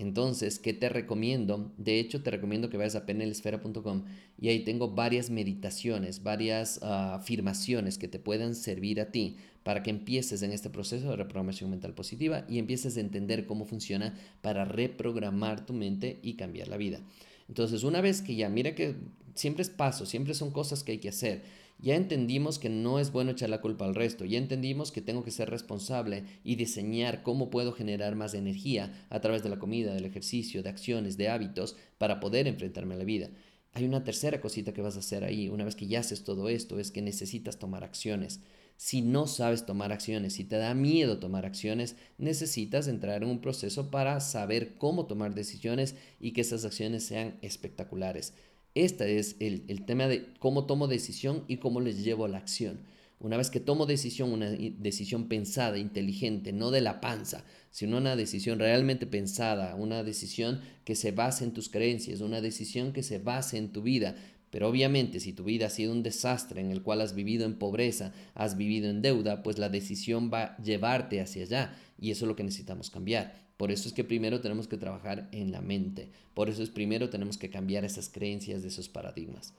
Entonces, 0.00 0.58
¿qué 0.58 0.72
te 0.72 0.88
recomiendo? 0.88 1.70
De 1.76 2.00
hecho, 2.00 2.22
te 2.22 2.30
recomiendo 2.30 2.70
que 2.70 2.78
vayas 2.78 2.96
a 2.96 3.04
penelesfera.com 3.04 4.04
y 4.40 4.48
ahí 4.48 4.60
tengo 4.60 4.92
varias 4.92 5.28
meditaciones, 5.28 6.22
varias 6.22 6.80
ah, 6.82 7.16
afirmaciones 7.16 7.98
que 7.98 8.08
te 8.08 8.18
puedan 8.18 8.54
servir 8.54 8.98
a 9.02 9.12
ti 9.12 9.36
para 9.62 9.82
que 9.82 9.90
empieces 9.90 10.40
en 10.40 10.52
este 10.52 10.70
proceso 10.70 11.10
de 11.10 11.16
reprogramación 11.16 11.68
mental 11.68 11.92
positiva 11.92 12.46
y 12.48 12.58
empieces 12.58 12.96
a 12.96 13.00
entender 13.00 13.44
cómo 13.44 13.66
funciona 13.66 14.18
para 14.40 14.64
reprogramar 14.64 15.66
tu 15.66 15.74
mente 15.74 16.18
y 16.22 16.32
cambiar 16.32 16.68
la 16.68 16.78
vida. 16.78 17.00
Entonces, 17.48 17.82
una 17.82 18.00
vez 18.00 18.22
que 18.22 18.34
ya, 18.34 18.48
mira 18.48 18.74
que 18.74 18.94
siempre 19.34 19.60
es 19.60 19.68
paso, 19.68 20.06
siempre 20.06 20.32
son 20.32 20.50
cosas 20.50 20.82
que 20.82 20.92
hay 20.92 20.98
que 20.98 21.10
hacer 21.10 21.42
ya 21.82 21.96
entendimos 21.96 22.58
que 22.58 22.68
no 22.68 22.98
es 22.98 23.12
bueno 23.12 23.30
echar 23.30 23.50
la 23.50 23.60
culpa 23.60 23.84
al 23.84 23.94
resto, 23.94 24.24
ya 24.24 24.38
entendimos 24.38 24.92
que 24.92 25.00
tengo 25.00 25.24
que 25.24 25.30
ser 25.30 25.50
responsable 25.50 26.24
y 26.44 26.56
diseñar 26.56 27.22
cómo 27.22 27.50
puedo 27.50 27.72
generar 27.72 28.16
más 28.16 28.34
energía 28.34 29.06
a 29.08 29.20
través 29.20 29.42
de 29.42 29.48
la 29.48 29.58
comida, 29.58 29.94
del 29.94 30.04
ejercicio, 30.04 30.62
de 30.62 30.68
acciones, 30.68 31.16
de 31.16 31.28
hábitos 31.28 31.76
para 31.98 32.20
poder 32.20 32.46
enfrentarme 32.46 32.94
a 32.94 32.98
la 32.98 33.04
vida. 33.04 33.30
Hay 33.72 33.84
una 33.84 34.02
tercera 34.02 34.40
cosita 34.40 34.72
que 34.72 34.82
vas 34.82 34.96
a 34.96 35.00
hacer 35.00 35.24
ahí, 35.24 35.48
una 35.48 35.64
vez 35.64 35.76
que 35.76 35.86
ya 35.86 36.00
haces 36.00 36.24
todo 36.24 36.48
esto, 36.48 36.78
es 36.80 36.90
que 36.90 37.02
necesitas 37.02 37.58
tomar 37.58 37.84
acciones. 37.84 38.40
Si 38.76 39.02
no 39.02 39.26
sabes 39.26 39.66
tomar 39.66 39.92
acciones, 39.92 40.32
si 40.32 40.44
te 40.44 40.56
da 40.56 40.74
miedo 40.74 41.18
tomar 41.18 41.46
acciones, 41.46 41.96
necesitas 42.18 42.88
entrar 42.88 43.22
en 43.22 43.28
un 43.28 43.40
proceso 43.40 43.90
para 43.90 44.18
saber 44.20 44.78
cómo 44.78 45.06
tomar 45.06 45.34
decisiones 45.34 45.96
y 46.18 46.32
que 46.32 46.40
esas 46.40 46.64
acciones 46.64 47.04
sean 47.04 47.38
espectaculares. 47.42 48.32
Este 48.74 49.18
es 49.18 49.36
el, 49.40 49.84
tema 49.84 50.06
de 50.06 50.32
cómo 50.38 50.66
tomo 50.66 50.86
decisión 50.86 51.44
y 51.48 51.56
cómo 51.56 51.80
les 51.80 52.04
llevo 52.04 52.24
a 52.24 52.28
la 52.28 52.38
acción. 52.38 52.80
Una 53.18 53.36
vez 53.36 53.50
que 53.50 53.60
tomo 53.60 53.84
decisión, 53.84 54.32
una 54.32 54.48
decisión 54.48 55.28
pensada, 55.28 55.76
inteligente, 55.76 56.52
no 56.52 56.70
de 56.70 56.80
la 56.80 57.00
panza, 57.00 57.44
sino 57.70 57.98
una 57.98 58.16
decisión 58.16 58.58
realmente 58.58 59.06
pensada, 59.06 59.74
una 59.74 60.04
decisión 60.04 60.60
que 60.84 60.94
se 60.94 61.10
base 61.10 61.44
en 61.44 61.52
tus 61.52 61.68
creencias, 61.68 62.20
una 62.20 62.40
decisión 62.40 62.92
que 62.92 63.02
se 63.02 63.18
base 63.18 63.58
en 63.58 63.72
tu 63.72 63.82
vida. 63.82 64.14
Pero 64.50 64.68
obviamente 64.68 65.20
si 65.20 65.32
tu 65.32 65.44
vida 65.44 65.66
ha 65.66 65.70
sido 65.70 65.92
un 65.92 66.02
desastre 66.02 66.60
en 66.60 66.70
el 66.70 66.82
cual 66.82 67.00
has 67.00 67.14
vivido 67.14 67.44
en 67.44 67.58
pobreza, 67.58 68.12
has 68.34 68.56
vivido 68.56 68.88
en 68.88 69.02
deuda, 69.02 69.42
pues 69.42 69.58
la 69.58 69.68
decisión 69.68 70.30
va 70.32 70.42
a 70.42 70.62
llevarte 70.62 71.20
hacia 71.20 71.42
allá 71.42 71.76
y 71.98 72.12
eso 72.12 72.24
es 72.24 72.28
lo 72.28 72.36
que 72.36 72.44
necesitamos 72.44 72.88
cambiar. 72.88 73.49
Por 73.60 73.70
eso 73.70 73.88
es 73.88 73.92
que 73.92 74.04
primero 74.04 74.40
tenemos 74.40 74.68
que 74.68 74.78
trabajar 74.78 75.28
en 75.32 75.52
la 75.52 75.60
mente. 75.60 76.08
Por 76.32 76.48
eso 76.48 76.62
es 76.62 76.70
primero 76.70 77.10
tenemos 77.10 77.36
que 77.36 77.50
cambiar 77.50 77.84
esas 77.84 78.08
creencias 78.08 78.62
de 78.62 78.68
esos 78.68 78.88
paradigmas. 78.88 79.52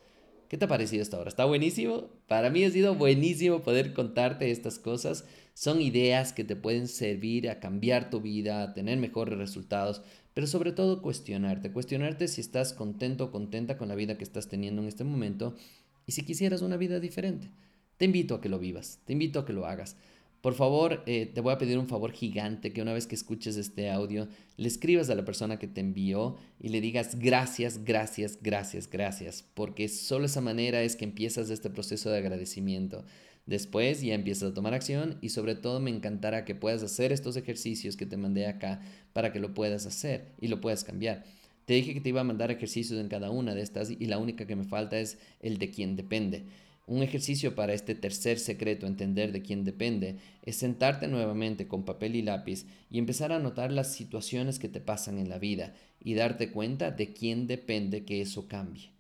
¿Qué 0.48 0.58
te 0.58 0.66
ha 0.66 0.68
parecido 0.68 1.04
hasta 1.04 1.18
ahora? 1.18 1.30
¿Está 1.30 1.46
buenísimo? 1.46 2.10
Para 2.28 2.50
mí 2.50 2.64
ha 2.64 2.72
sido 2.72 2.96
buenísimo 2.96 3.62
poder 3.62 3.94
contarte 3.94 4.50
estas 4.50 4.80
cosas. 4.80 5.26
Son 5.54 5.80
ideas 5.80 6.34
que 6.34 6.44
te 6.44 6.56
pueden 6.56 6.88
servir 6.88 7.48
a 7.48 7.60
cambiar 7.60 8.10
tu 8.10 8.22
vida, 8.22 8.64
a 8.64 8.74
tener 8.74 8.98
mejores 8.98 9.38
resultados, 9.38 10.02
pero 10.34 10.48
sobre 10.48 10.72
todo 10.72 11.04
cuestionarte. 11.04 11.72
Cuestionarte 11.72 12.28
si 12.28 12.42
estás 12.42 12.74
contento 12.74 13.26
o 13.26 13.32
contenta 13.32 13.78
con 13.78 13.88
la 13.88 13.94
vida 13.94 14.18
que 14.18 14.24
estás 14.24 14.48
teniendo 14.48 14.82
en 14.82 14.88
este 14.88 15.04
momento 15.04 15.56
y 16.08 16.14
si 16.14 16.26
quisieras 16.26 16.64
una 16.64 16.78
vida 16.78 17.00
diferente. 17.00 17.52
Te 17.98 18.06
invito 18.06 18.34
a 18.34 18.42
que 18.42 18.50
lo 18.50 18.58
vivas, 18.58 19.00
te 19.06 19.14
invito 19.14 19.38
a 19.38 19.46
que 19.46 19.54
lo 19.54 19.68
hagas. 19.68 19.96
Por 20.42 20.56
favor, 20.56 21.04
eh, 21.06 21.28
te 21.28 21.40
voy 21.40 21.54
a 21.54 21.60
pedir 21.60 21.78
un 21.78 21.88
favor 21.88 22.12
gigante 22.14 22.74
que 22.74 22.82
una 22.82 22.94
vez 22.94 23.06
que 23.06 23.14
escuches 23.14 23.58
este 23.58 23.92
audio, 23.92 24.28
le 24.58 24.68
escribas 24.68 25.12
a 25.12 25.16
la 25.16 25.24
persona 25.24 25.60
que 25.60 25.68
te 25.68 25.82
envió 25.82 26.36
y 26.60 26.70
le 26.70 26.82
digas 26.82 27.20
gracias, 27.20 27.84
gracias, 27.84 28.40
gracias, 28.42 28.90
gracias, 28.90 29.46
porque 29.54 29.88
solo 29.88 30.26
esa 30.26 30.42
manera 30.42 30.82
es 30.82 30.96
que 30.96 31.06
empiezas 31.06 31.52
este 31.52 31.70
proceso 31.70 32.10
de 32.10 32.18
agradecimiento. 32.18 33.06
Después 33.46 34.02
ya 34.02 34.16
empiezas 34.16 34.52
a 34.52 34.54
tomar 34.56 34.74
acción 34.74 35.20
y 35.22 35.30
sobre 35.30 35.54
todo 35.54 35.80
me 35.80 35.92
encantará 35.92 36.44
que 36.44 36.56
puedas 36.56 36.82
hacer 36.82 37.12
estos 37.12 37.38
ejercicios 37.38 37.96
que 37.96 38.08
te 38.08 38.18
mandé 38.18 38.48
acá 38.48 38.82
para 39.14 39.32
que 39.32 39.40
lo 39.40 39.54
puedas 39.54 39.86
hacer 39.86 40.32
y 40.42 40.48
lo 40.48 40.60
puedas 40.60 40.84
cambiar. 40.84 41.24
Te 41.66 41.76
dije 41.76 41.94
que 41.94 42.02
te 42.02 42.10
iba 42.10 42.22
a 42.22 42.26
mandar 42.26 42.50
ejercicios 42.50 43.00
en 43.00 43.10
cada 43.10 43.30
una 43.30 43.54
de 43.54 43.62
estas 43.62 43.92
y 43.92 44.06
la 44.08 44.18
única 44.18 44.48
que 44.48 44.56
me 44.56 44.64
falta 44.64 45.00
es 45.00 45.20
el 45.40 45.60
de 45.60 45.70
quien 45.70 45.96
depende. 45.96 46.46
Un 46.88 47.04
ejercicio 47.04 47.56
para 47.56 47.74
este 47.74 47.96
tercer 47.96 48.40
secreto, 48.40 48.86
entender 48.86 49.32
de 49.32 49.42
quién 49.42 49.64
depende, 49.64 50.18
es 50.44 50.58
sentarte 50.58 51.08
nuevamente 51.08 51.68
con 51.68 51.86
papel 51.86 52.16
y 52.16 52.22
lápiz 52.22 52.66
y 52.90 52.98
empezar 52.98 53.32
a 53.32 53.40
notar 53.40 53.72
las 53.72 53.94
situaciones 53.94 54.60
que 54.60 54.68
te 54.68 54.82
pasan 54.82 55.18
en 55.18 55.30
la 55.30 55.38
vida 55.38 55.74
y 56.00 56.16
darte 56.16 56.52
cuenta 56.52 56.92
de 56.92 57.14
quién 57.14 57.48
depende 57.48 58.04
que 58.04 58.22
eso 58.22 58.48
cambie. 58.48 58.92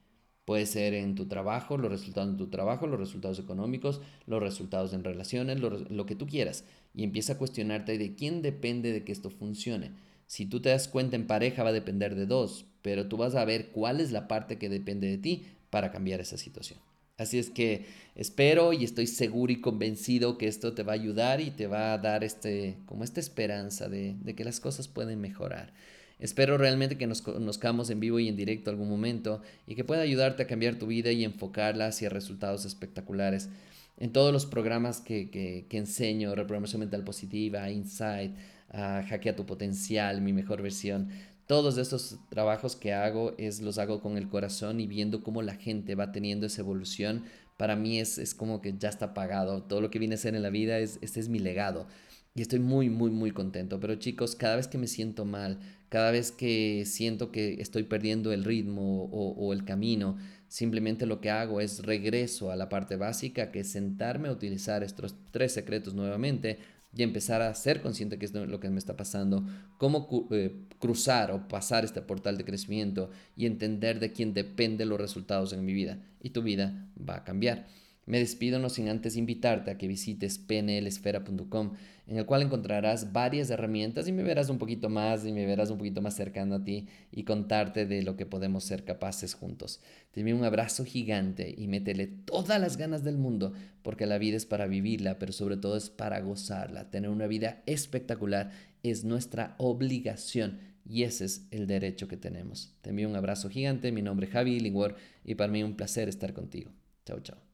Puede 0.46 0.66
ser 0.66 0.94
en 0.94 1.16
tu 1.16 1.28
trabajo, 1.28 1.78
los 1.78 1.92
resultados 1.92 2.34
de 2.34 2.38
tu 2.38 2.50
trabajo, 2.50 2.88
los 2.88 3.00
resultados 3.00 3.40
económicos, 3.40 4.02
los 4.26 4.42
resultados 4.42 4.94
en 4.94 5.04
relaciones, 5.04 5.60
lo, 5.60 5.70
lo 5.70 6.06
que 6.06 6.16
tú 6.16 6.28
quieras. 6.28 6.66
Y 6.94 7.04
empieza 7.04 7.34
a 7.34 7.38
cuestionarte 7.38 7.98
de 7.98 8.16
quién 8.16 8.42
depende 8.42 8.92
de 8.92 9.04
que 9.04 9.12
esto 9.12 9.30
funcione. 9.30 9.92
Si 10.28 10.46
tú 10.46 10.62
te 10.62 10.70
das 10.70 10.88
cuenta 10.88 11.16
en 11.16 11.28
pareja 11.28 11.64
va 11.64 11.70
a 11.70 11.74
depender 11.74 12.16
de 12.16 12.26
dos, 12.26 12.66
pero 12.82 13.08
tú 13.08 13.18
vas 13.18 13.36
a 13.36 13.46
ver 13.46 13.70
cuál 13.72 14.00
es 14.00 14.12
la 14.12 14.28
parte 14.28 14.58
que 14.58 14.70
depende 14.70 15.08
de 15.08 15.18
ti 15.18 15.46
para 15.70 15.92
cambiar 15.92 16.20
esa 16.22 16.38
situación. 16.38 16.80
Así 17.22 17.38
es 17.38 17.52
que 17.52 17.86
espero 18.16 18.74
y 18.74 18.84
estoy 18.84 19.06
seguro 19.06 19.54
y 19.54 19.62
convencido 19.62 20.40
que 20.40 20.48
esto 20.48 20.74
te 20.74 20.82
va 20.82 20.94
a 20.94 20.96
ayudar 20.96 21.40
y 21.40 21.52
te 21.52 21.68
va 21.68 21.94
a 21.94 22.00
dar 22.00 22.24
este, 22.24 22.78
como 22.88 23.04
esta 23.04 23.20
esperanza 23.20 23.88
de, 23.90 24.16
que 24.36 24.44
las 24.44 24.60
cosas 24.60 24.88
pueden 24.88 25.22
mejorar. 25.22 25.72
Espero 26.18 26.58
realmente 26.58 26.98
que 26.98 27.06
nos 27.06 27.22
conozcamos 27.22 27.92
en 27.92 28.00
vivo 28.00 28.20
y 28.20 28.28
en 28.28 28.36
directo 28.36 28.72
algún 28.72 28.90
momento 28.90 29.44
y 29.68 29.76
que 29.76 29.84
pueda 29.84 30.02
ayudarte 30.02 30.42
a 30.42 30.48
cambiar 30.48 30.80
tu 30.80 30.88
vida 30.88 31.12
y 31.12 31.24
enfocarla 31.24 31.88
hacia 31.88 32.10
resultados 32.10 32.66
espectaculares. 32.66 33.50
En 33.98 34.12
todos 34.12 34.34
los 34.34 34.48
programas 34.48 35.00
que, 35.00 35.30
que, 35.30 35.68
que 35.70 35.78
enseño, 35.78 36.34
reprogramación 36.34 36.80
mental 36.80 37.04
positiva, 37.04 37.70
Insight, 37.70 38.32
uh, 38.74 39.08
hackea 39.08 39.36
tu 39.36 39.46
potencial, 39.46 40.22
mi 40.22 40.34
mejor 40.34 40.64
versión, 40.64 41.10
todos 41.52 41.78
estos 41.78 42.18
trabajos 42.30 42.78
que 42.78 42.94
hago 42.94 43.36
es 43.38 43.60
los 43.60 43.78
hago 43.78 44.00
con 44.00 44.18
el 44.18 44.30
corazón 44.30 44.80
y 44.80 44.88
viendo 44.88 45.22
cómo 45.22 45.42
la 45.42 45.56
gente 45.56 45.96
va 45.96 46.14
teniendo 46.14 46.46
esa 46.46 46.62
evolución. 46.62 47.26
Para 47.58 47.76
mí 47.76 48.00
es, 48.00 48.18
es 48.20 48.34
como 48.34 48.62
que 48.62 48.78
ya 48.78 48.88
está 48.88 49.14
pagado. 49.14 49.62
Todo 49.64 49.82
lo 49.82 49.92
que 49.92 50.00
viene 50.00 50.16
a 50.16 50.18
ser 50.18 50.34
en 50.34 50.44
la 50.44 50.50
vida, 50.50 50.80
es, 50.80 50.98
este 51.02 51.20
es 51.20 51.28
mi 51.28 51.40
legado. 51.40 51.88
Y 52.36 52.42
estoy 52.42 52.60
muy, 52.60 52.90
muy, 52.90 53.12
muy 53.12 53.32
contento. 53.32 53.82
Pero 53.82 53.96
chicos, 53.96 54.38
cada 54.38 54.56
vez 54.56 54.70
que 54.70 54.78
me 54.78 54.88
siento 54.88 55.26
mal, 55.26 55.60
cada 55.90 56.12
vez 56.12 56.32
que 56.32 56.86
siento 56.86 57.34
que 57.34 57.56
estoy 57.60 57.84
perdiendo 57.84 58.32
el 58.32 58.46
ritmo 58.46 59.10
o, 59.12 59.32
o, 59.34 59.52
el 59.52 59.66
camino, 59.66 60.18
simplemente 60.48 61.06
lo 61.06 61.20
que 61.20 61.32
hago 61.32 61.60
es 61.60 61.84
regreso 61.84 62.50
a 62.50 62.56
la 62.56 62.70
parte 62.70 62.96
básica, 62.96 63.52
que 63.52 63.60
es 63.60 63.68
sentarme 63.70 64.30
a 64.30 64.32
utilizar 64.32 64.86
estos 64.86 65.16
tres 65.32 65.52
secretos 65.52 65.96
nuevamente, 65.96 66.60
y 66.96 67.04
empezar 67.04 67.42
a 67.42 67.54
ser 67.54 67.82
consciente 67.82 68.18
que 68.18 68.26
es 68.26 68.34
lo 68.34 68.60
que 68.60 68.70
me 68.70 68.80
está 68.80 68.98
pasando, 68.98 69.46
cómo 69.78 70.28
eh, 70.32 70.54
cruzar 70.80 71.32
o 71.32 71.48
pasar 71.48 71.86
este 71.86 72.02
portal 72.02 72.38
de 72.38 72.46
crecimiento 72.46 73.10
y 73.36 73.46
entender 73.46 74.00
de 74.00 74.12
quién 74.12 74.34
dependen 74.34 74.90
los 74.90 75.00
resultados 75.00 75.54
en 75.54 75.64
mi 75.64 75.74
vida. 75.74 76.00
Y 76.22 76.32
tu 76.32 76.42
vida 76.42 76.88
va 76.98 77.18
a 77.18 77.24
cambiar. 77.24 77.68
Me 78.06 78.18
despido 78.18 78.58
no 78.60 78.70
sin 78.70 78.90
antes 78.90 79.16
invitarte 79.16 79.72
a 79.72 79.78
que 79.78 79.88
visites 79.88 80.40
pnlesfera.com, 80.40 81.74
en 82.08 82.18
el 82.18 82.26
cual 82.26 82.42
encontrarás 82.42 83.14
varias 83.14 83.50
herramientas 83.52 84.08
y 84.08 84.12
me 84.12 84.24
verás 84.24 84.50
un 84.50 84.58
poquito 84.58 84.90
más 84.90 85.26
y 85.26 85.32
me 85.32 85.46
verás 85.46 85.70
un 85.70 85.78
poquito 85.78 86.02
más 86.02 86.16
cercano 86.16 86.56
a 86.56 86.64
ti 86.64 86.88
y 87.12 87.24
contarte 87.24 87.86
de 87.86 88.02
lo 88.02 88.18
que 88.18 88.26
podemos 88.26 88.64
ser 88.64 88.84
capaces 88.84 89.36
juntos. 89.36 89.82
Te 90.12 90.22
envío 90.22 90.36
un 90.36 90.44
abrazo 90.44 90.84
gigante 90.84 91.54
y 91.56 91.68
métele 91.68 92.08
todas 92.08 92.60
las 92.60 92.76
ganas 92.76 93.04
del 93.04 93.18
mundo, 93.18 93.54
porque 93.84 94.08
la 94.08 94.18
vida 94.18 94.36
es 94.36 94.46
para 94.46 94.68
vivirla, 94.68 95.20
pero 95.20 95.32
sobre 95.32 95.58
todo 95.58 95.78
es 95.78 95.90
para 95.90 96.20
gozarla. 96.22 96.90
Tener 96.90 97.12
una 97.12 97.28
vida 97.28 97.62
espectacular 97.68 98.52
es 98.82 99.04
nuestra 99.04 99.56
obligación 99.60 100.60
y 100.84 101.04
ese 101.04 101.26
es 101.26 101.48
el 101.52 101.68
derecho 101.68 102.08
que 102.08 102.18
tenemos. 102.18 102.74
Te 102.82 102.90
envío 102.90 103.08
un 103.08 103.16
abrazo 103.16 103.50
gigante, 103.50 103.92
mi 103.92 104.02
nombre 104.02 104.26
es 104.26 104.34
Javi 104.34 104.60
Lingor 104.60 104.96
y 105.24 105.36
para 105.36 105.52
mí 105.52 105.64
un 105.64 105.76
placer 105.76 106.10
estar 106.10 106.34
contigo. 106.34 106.72
Chao, 107.06 107.20
chao. 107.20 107.51